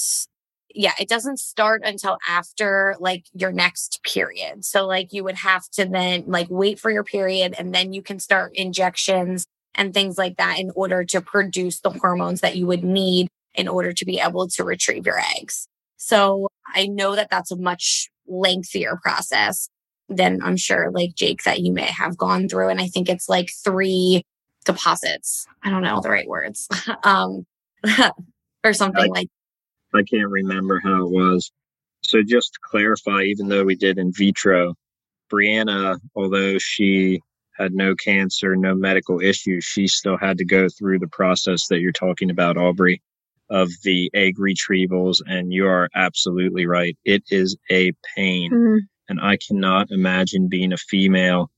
yeah, 0.73 0.93
it 0.99 1.07
doesn't 1.07 1.39
start 1.39 1.81
until 1.83 2.17
after 2.27 2.95
like 2.99 3.25
your 3.33 3.51
next 3.51 4.01
period. 4.03 4.65
So 4.65 4.85
like 4.85 5.13
you 5.13 5.23
would 5.23 5.35
have 5.35 5.69
to 5.71 5.85
then 5.85 6.23
like 6.27 6.47
wait 6.49 6.79
for 6.79 6.89
your 6.89 7.03
period 7.03 7.53
and 7.57 7.73
then 7.73 7.93
you 7.93 8.01
can 8.01 8.19
start 8.19 8.51
injections 8.55 9.45
and 9.75 9.93
things 9.93 10.17
like 10.17 10.37
that 10.37 10.59
in 10.59 10.71
order 10.75 11.03
to 11.05 11.21
produce 11.21 11.79
the 11.79 11.91
hormones 11.91 12.41
that 12.41 12.55
you 12.55 12.67
would 12.67 12.83
need 12.83 13.27
in 13.55 13.67
order 13.67 13.93
to 13.93 14.05
be 14.05 14.19
able 14.19 14.47
to 14.47 14.63
retrieve 14.63 15.05
your 15.05 15.19
eggs. 15.37 15.67
So 15.97 16.47
I 16.73 16.87
know 16.87 17.15
that 17.15 17.29
that's 17.29 17.51
a 17.51 17.55
much 17.55 18.09
lengthier 18.27 18.99
process 19.01 19.69
than 20.09 20.41
I'm 20.43 20.57
sure 20.57 20.91
like 20.91 21.15
Jake 21.15 21.43
that 21.43 21.61
you 21.61 21.71
may 21.71 21.85
have 21.85 22.17
gone 22.17 22.49
through. 22.49 22.69
And 22.69 22.81
I 22.81 22.87
think 22.87 23.09
it's 23.09 23.29
like 23.29 23.51
three 23.63 24.23
deposits. 24.65 25.47
I 25.63 25.69
don't 25.69 25.83
know 25.83 26.01
the 26.01 26.09
right 26.09 26.27
words. 26.27 26.67
um, 27.03 27.45
or 28.63 28.73
something 28.73 29.03
I, 29.03 29.07
like 29.07 29.27
I 29.93 30.03
can't 30.03 30.29
remember 30.29 30.79
how 30.83 31.05
it 31.05 31.11
was. 31.11 31.51
So 32.01 32.21
just 32.21 32.53
to 32.53 32.59
clarify, 32.63 33.23
even 33.23 33.47
though 33.47 33.63
we 33.63 33.75
did 33.75 33.97
in 33.97 34.11
vitro, 34.11 34.75
Brianna, 35.31 35.99
although 36.15 36.57
she 36.57 37.21
had 37.57 37.73
no 37.73 37.95
cancer, 37.95 38.55
no 38.55 38.75
medical 38.75 39.21
issues, 39.21 39.63
she 39.63 39.87
still 39.87 40.17
had 40.17 40.37
to 40.39 40.45
go 40.45 40.67
through 40.67 40.99
the 40.99 41.07
process 41.07 41.67
that 41.67 41.79
you're 41.79 41.91
talking 41.91 42.29
about, 42.29 42.57
Aubrey, 42.57 43.01
of 43.49 43.69
the 43.83 44.09
egg 44.13 44.37
retrievals. 44.37 45.21
And 45.25 45.53
you 45.53 45.67
are 45.67 45.89
absolutely 45.95 46.65
right. 46.65 46.97
It 47.05 47.23
is 47.29 47.55
a 47.71 47.93
pain. 48.15 48.51
Mm-hmm. 48.51 48.77
And 49.09 49.19
I 49.21 49.37
cannot 49.37 49.91
imagine 49.91 50.49
being 50.49 50.73
a 50.73 50.77
female, 50.77 51.51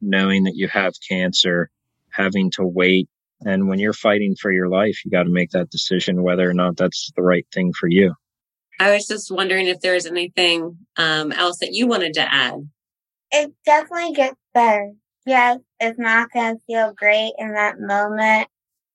knowing 0.00 0.44
that 0.44 0.56
you 0.56 0.68
have 0.68 0.94
cancer, 1.08 1.70
having 2.10 2.50
to 2.52 2.64
wait. 2.64 3.08
And 3.44 3.68
when 3.68 3.78
you're 3.78 3.92
fighting 3.92 4.34
for 4.34 4.50
your 4.50 4.68
life, 4.68 5.04
you 5.04 5.10
got 5.10 5.24
to 5.24 5.30
make 5.30 5.50
that 5.50 5.70
decision 5.70 6.22
whether 6.22 6.48
or 6.48 6.54
not 6.54 6.76
that's 6.76 7.10
the 7.16 7.22
right 7.22 7.46
thing 7.52 7.72
for 7.72 7.88
you. 7.88 8.14
I 8.80 8.92
was 8.92 9.06
just 9.06 9.30
wondering 9.30 9.66
if 9.66 9.80
there's 9.80 10.06
anything 10.06 10.76
um, 10.96 11.32
else 11.32 11.58
that 11.58 11.72
you 11.72 11.86
wanted 11.86 12.14
to 12.14 12.32
add. 12.32 12.68
It 13.30 13.52
definitely 13.64 14.14
gets 14.14 14.36
better. 14.54 14.92
Yes, 15.26 15.58
it's 15.80 15.98
not 15.98 16.30
going 16.32 16.56
to 16.56 16.62
feel 16.66 16.92
great 16.96 17.32
in 17.38 17.54
that 17.54 17.80
moment. 17.80 18.48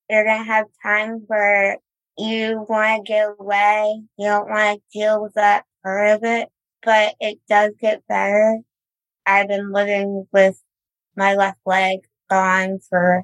You're 0.09 0.25
going 0.25 0.39
to 0.39 0.51
have 0.51 0.65
times 0.81 1.23
where 1.27 1.77
you 2.17 2.65
want 2.67 3.05
to 3.05 3.11
get 3.11 3.29
away. 3.39 4.01
You 4.17 4.27
don't 4.27 4.49
want 4.49 4.79
to 4.79 4.99
deal 4.99 5.21
with 5.21 5.33
that 5.33 5.65
part 5.83 6.09
of 6.11 6.23
it 6.23 6.49
but 6.83 7.15
it 7.19 7.39
does 7.49 7.71
get 7.79 8.05
better. 8.07 8.59
I've 9.25 9.47
been 9.47 9.71
living 9.71 10.27
with 10.31 10.61
my 11.15 11.35
left 11.35 11.59
leg 11.65 11.99
gone 12.29 12.79
for 12.89 13.23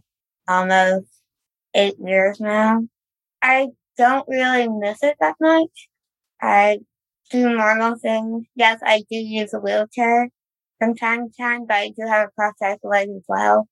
almost 0.49 1.07
eight 1.73 1.95
years 2.03 2.39
now. 2.39 2.81
I 3.41 3.67
don't 3.97 4.27
really 4.27 4.67
miss 4.67 5.03
it 5.03 5.15
that 5.21 5.35
much. 5.39 5.89
I 6.41 6.79
do 7.29 7.55
normal 7.55 7.97
things. 7.97 8.47
Yes, 8.55 8.81
I 8.83 8.99
do 9.09 9.15
use 9.15 9.53
a 9.53 9.59
wheelchair 9.59 10.29
from 10.79 10.95
time 10.95 11.29
to 11.29 11.37
time, 11.41 11.65
but 11.67 11.75
I 11.75 11.89
do 11.89 12.05
have 12.07 12.27
a 12.27 12.31
prosthetic 12.35 12.79
leg 12.83 13.09
as 13.09 13.23
well. 13.29 13.67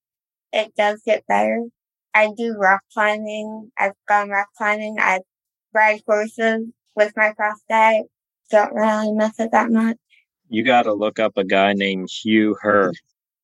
It 0.53 0.73
does 0.77 1.01
get 1.05 1.27
better. 1.27 1.63
I 2.13 2.29
do 2.37 2.55
rock 2.57 2.81
climbing. 2.93 3.71
I've 3.77 3.93
gone 4.07 4.29
rock 4.29 4.47
climbing. 4.57 4.97
I've 4.99 5.21
ride 5.73 6.01
horses 6.07 6.67
with 6.95 7.13
my 7.17 7.33
prosthetic 7.35 8.05
don't 8.49 8.73
really 8.73 9.11
miss 9.11 9.39
it 9.39 9.51
that 9.51 9.71
much. 9.71 9.97
You 10.49 10.63
got 10.63 10.83
to 10.83 10.93
look 10.93 11.19
up 11.19 11.37
a 11.37 11.43
guy 11.43 11.73
named 11.73 12.09
Hugh 12.09 12.55
Herr. 12.61 12.91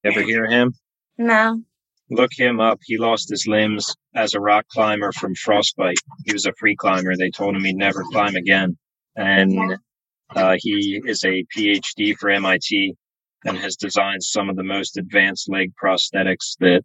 Ever 0.03 0.21
hear 0.23 0.45
him? 0.45 0.73
No. 1.17 1.61
Look 2.10 2.32
him 2.38 2.60
up. 2.60 2.80
He 2.84 2.97
lost 2.97 3.30
his 3.30 3.47
limbs 3.47 3.95
as 4.14 4.34
a 4.34 4.39
rock 4.39 4.68
climber 4.68 5.12
from 5.12 5.36
frostbite. 5.36 5.97
He 6.26 6.34
was 6.34 6.45
a 6.45 6.54
free 6.60 6.76
climber. 6.76 7.16
They 7.16 7.32
told 7.32 7.56
him 7.56 7.64
he'd 7.64 7.76
never 7.76 8.04
climb 8.12 8.36
again. 8.36 8.78
And 9.16 9.78
uh, 10.36 10.56
he 10.60 11.01
is 11.06 11.24
a 11.24 11.45
PhD 11.56 12.16
for 12.18 12.30
MIT 12.30 12.95
and 13.45 13.58
has 13.58 13.76
designed 13.76 14.24
some 14.24 14.49
of 14.49 14.56
the 14.56 14.64
most 14.64 14.97
advanced 14.97 15.49
leg 15.49 15.72
prosthetics 15.82 16.56
that 16.60 16.84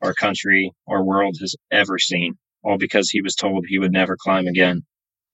our 0.00 0.14
country, 0.14 0.72
our 0.88 1.04
world 1.04 1.36
has 1.40 1.54
ever 1.70 1.98
seen, 1.98 2.34
all 2.64 2.76
because 2.78 3.08
he 3.08 3.22
was 3.22 3.34
told 3.34 3.64
he 3.66 3.78
would 3.78 3.92
never 3.92 4.16
climb 4.18 4.46
again. 4.46 4.82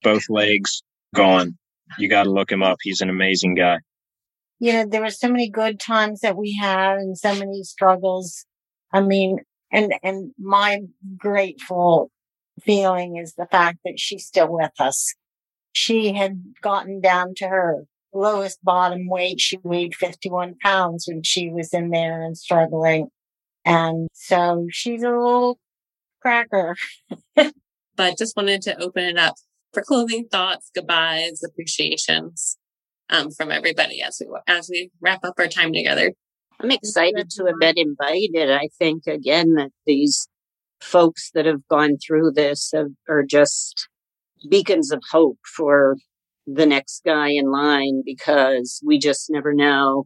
Both 0.03 0.29
legs 0.29 0.83
gone. 1.15 1.57
You 1.97 2.07
got 2.07 2.23
to 2.23 2.31
look 2.31 2.51
him 2.51 2.63
up. 2.63 2.77
He's 2.81 3.01
an 3.01 3.09
amazing 3.09 3.55
guy. 3.55 3.77
You 4.59 4.73
know, 4.73 4.85
there 4.85 5.01
were 5.01 5.09
so 5.09 5.29
many 5.29 5.49
good 5.49 5.79
times 5.79 6.19
that 6.21 6.37
we 6.37 6.57
had 6.61 6.97
and 6.97 7.17
so 7.17 7.33
many 7.33 7.63
struggles. 7.63 8.45
I 8.91 9.01
mean, 9.01 9.39
and, 9.71 9.93
and 10.03 10.31
my 10.39 10.81
grateful 11.17 12.11
feeling 12.61 13.17
is 13.17 13.33
the 13.33 13.45
fact 13.45 13.79
that 13.85 13.99
she's 13.99 14.25
still 14.25 14.51
with 14.51 14.71
us. 14.79 15.13
She 15.71 16.13
had 16.13 16.41
gotten 16.61 16.99
down 16.99 17.35
to 17.37 17.47
her 17.47 17.85
lowest 18.13 18.63
bottom 18.63 19.07
weight. 19.07 19.39
She 19.39 19.57
weighed 19.63 19.95
51 19.95 20.55
pounds 20.61 21.05
when 21.07 21.23
she 21.23 21.49
was 21.49 21.73
in 21.73 21.91
there 21.91 22.23
and 22.23 22.37
struggling. 22.37 23.09
And 23.65 24.07
so 24.13 24.67
she's 24.71 25.03
a 25.03 25.09
little 25.09 25.59
cracker. 26.21 26.75
but 27.35 28.17
just 28.17 28.35
wanted 28.35 28.61
to 28.63 28.81
open 28.81 29.03
it 29.03 29.17
up 29.17 29.35
for 29.73 29.83
closing 29.83 30.27
thoughts, 30.27 30.71
goodbyes, 30.73 31.43
appreciations 31.43 32.57
um, 33.09 33.31
from 33.31 33.51
everybody 33.51 34.01
as 34.01 34.21
we 34.21 34.27
as 34.47 34.69
we 34.69 34.91
wrap 35.01 35.23
up 35.23 35.35
our 35.37 35.47
time 35.47 35.73
together. 35.73 36.13
I'm 36.61 36.71
excited 36.71 37.29
to 37.31 37.45
have 37.45 37.59
been 37.59 37.77
invited. 37.77 38.51
I 38.51 38.69
think 38.77 39.07
again 39.07 39.53
that 39.53 39.71
these 39.85 40.27
folks 40.81 41.31
that 41.33 41.45
have 41.45 41.65
gone 41.69 41.97
through 42.05 42.31
this 42.31 42.71
have, 42.73 42.87
are 43.07 43.23
just 43.23 43.87
beacons 44.49 44.91
of 44.91 45.01
hope 45.11 45.37
for 45.55 45.95
the 46.45 46.65
next 46.65 47.03
guy 47.05 47.29
in 47.29 47.51
line 47.51 48.01
because 48.05 48.81
we 48.85 48.97
just 48.97 49.29
never 49.29 49.53
know. 49.53 50.05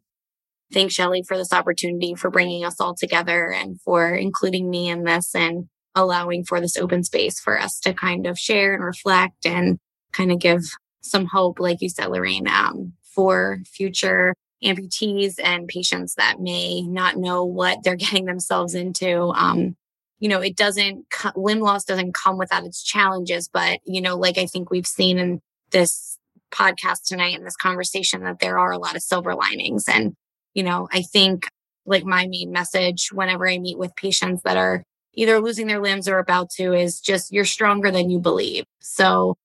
Thanks, 0.72 0.94
Shelly, 0.94 1.24
for 1.28 1.38
this 1.38 1.54
opportunity, 1.54 2.16
for 2.16 2.30
bringing 2.30 2.66
us 2.66 2.80
all 2.80 2.96
together 2.96 3.52
and 3.52 3.80
for 3.82 4.14
including 4.14 4.70
me 4.70 4.90
in 4.90 5.04
this 5.04 5.34
and 5.36 5.66
allowing 5.96 6.44
for 6.44 6.60
this 6.60 6.78
open 6.78 7.04
space 7.04 7.40
for 7.40 7.60
us 7.60 7.80
to 7.82 7.94
kind 7.94 8.26
of 8.26 8.38
share 8.38 8.74
and 8.74 8.84
reflect 8.84 9.46
and 9.46 9.78
kind 10.12 10.32
of 10.32 10.40
give 10.40 10.62
some 11.02 11.28
hope, 11.32 11.60
like 11.60 11.82
you 11.82 11.90
said, 11.90 12.08
Lorraine, 12.08 12.48
um, 12.48 12.94
for 13.14 13.60
future 13.66 14.34
amputees 14.64 15.36
and 15.44 15.68
patients 15.68 16.16
that 16.16 16.40
may 16.40 16.82
not 16.82 17.18
know 17.18 17.44
what 17.44 17.84
they're 17.84 17.96
getting 17.96 18.26
themselves 18.26 18.76
into. 18.76 19.30
Um, 19.36 19.76
you 20.20 20.30
know, 20.30 20.40
it 20.40 20.56
doesn't, 20.56 21.06
limb 21.36 21.60
loss 21.60 21.84
doesn't 21.84 22.14
come 22.14 22.38
without 22.38 22.66
its 22.66 22.82
challenges, 22.82 23.50
but, 23.50 23.80
you 23.86 24.02
know, 24.02 24.16
like 24.16 24.38
I 24.38 24.46
think 24.46 24.72
we've 24.72 24.88
seen 24.88 25.20
in 25.20 25.42
this 25.72 26.18
podcast 26.52 27.06
tonight 27.06 27.38
in 27.38 27.44
this 27.44 27.56
conversation 27.56 28.24
that 28.24 28.40
there 28.40 28.58
are 28.58 28.72
a 28.72 28.78
lot 28.78 28.96
of 28.96 29.02
silver 29.02 29.36
linings. 29.36 29.86
And, 29.90 30.14
you 30.54 30.64
know, 30.64 30.88
I 30.94 31.02
think 31.02 31.48
like 31.86 32.06
my 32.06 32.28
main 32.28 32.52
message 32.52 33.10
whenever 33.12 33.50
I 33.50 33.58
meet 33.58 33.78
with 33.78 33.96
patients 33.96 34.44
that 34.44 34.56
are 34.56 34.84
either 35.16 35.40
losing 35.40 35.68
their 35.68 35.82
limbs 35.82 36.08
or 36.08 36.20
about 36.20 36.50
to 36.52 36.74
is 36.74 37.00
just 37.00 37.34
you're 37.34 37.46
stronger 37.46 37.92
than 37.92 38.10
you 38.10 38.20
believe. 38.20 38.64
So 38.80 39.36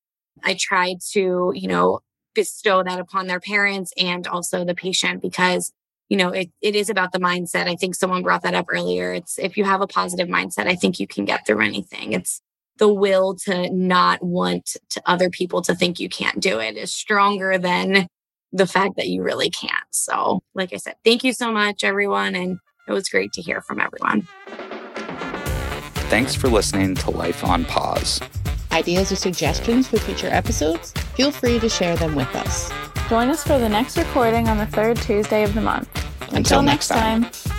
I 0.43 0.55
try 0.57 0.95
to, 1.11 1.51
you 1.53 1.67
know, 1.67 1.99
bestow 2.39 2.81
that 2.81 2.99
upon 2.99 3.27
their 3.27 3.41
parents 3.41 3.91
and 3.97 4.25
also 4.25 4.63
the 4.63 4.73
patient 4.73 5.21
because 5.21 5.73
you 6.07 6.15
know 6.15 6.29
it, 6.29 6.49
it 6.61 6.73
is 6.73 6.89
about 6.89 7.11
the 7.11 7.19
mindset. 7.19 7.67
I 7.67 7.75
think 7.75 7.95
someone 7.95 8.23
brought 8.23 8.43
that 8.43 8.53
up 8.53 8.67
earlier. 8.69 9.11
It's 9.13 9.37
if 9.37 9.57
you 9.57 9.65
have 9.65 9.81
a 9.81 9.87
positive 9.87 10.29
mindset 10.29 10.65
i 10.65 10.75
think 10.75 10.99
you 11.01 11.07
can 11.07 11.25
get 11.25 11.45
through 11.45 11.61
anything. 11.61 12.13
It's 12.13 12.41
the 12.77 12.87
will 12.87 13.35
to 13.45 13.69
not 13.71 14.23
want 14.23 14.77
to 14.91 15.01
other 15.05 15.29
people 15.29 15.61
to 15.63 15.75
think 15.75 15.99
you 15.99 16.07
can't 16.07 16.39
do 16.39 16.59
it 16.59 16.77
is 16.77 16.93
stronger 16.93 17.57
than 17.57 18.07
the 18.53 18.65
fact 18.65 18.95
that 18.95 19.09
you 19.09 19.21
really 19.21 19.49
can't. 19.49 19.91
So 19.91 20.41
like 20.55 20.71
i 20.73 20.77
said 20.77 20.95
thank 21.03 21.25
you 21.25 21.33
so 21.33 21.51
much 21.51 21.83
everyone 21.83 22.35
and 22.35 22.57
it 22.87 22.93
was 22.93 23.09
great 23.09 23.33
to 23.33 23.41
hear 23.41 23.61
from 23.61 23.81
everyone. 23.81 24.27
Thanks 26.09 26.33
for 26.33 26.47
listening 26.47 26.95
to 26.95 27.11
Life 27.11 27.43
on 27.43 27.65
Pause. 27.65 28.21
Ideas 28.71 29.11
or 29.11 29.15
suggestions 29.15 29.87
for 29.87 29.97
future 29.99 30.27
episodes? 30.27 30.91
Feel 31.15 31.31
free 31.31 31.59
to 31.59 31.69
share 31.69 31.95
them 31.95 32.15
with 32.15 32.33
us. 32.35 32.71
Join 33.09 33.29
us 33.29 33.43
for 33.43 33.57
the 33.57 33.69
next 33.69 33.97
recording 33.97 34.47
on 34.47 34.57
the 34.57 34.67
third 34.67 34.97
Tuesday 34.97 35.43
of 35.43 35.53
the 35.53 35.61
month. 35.61 35.89
Until, 36.21 36.37
Until 36.37 36.61
next 36.61 36.87
time. 36.89 37.23
time. 37.25 37.58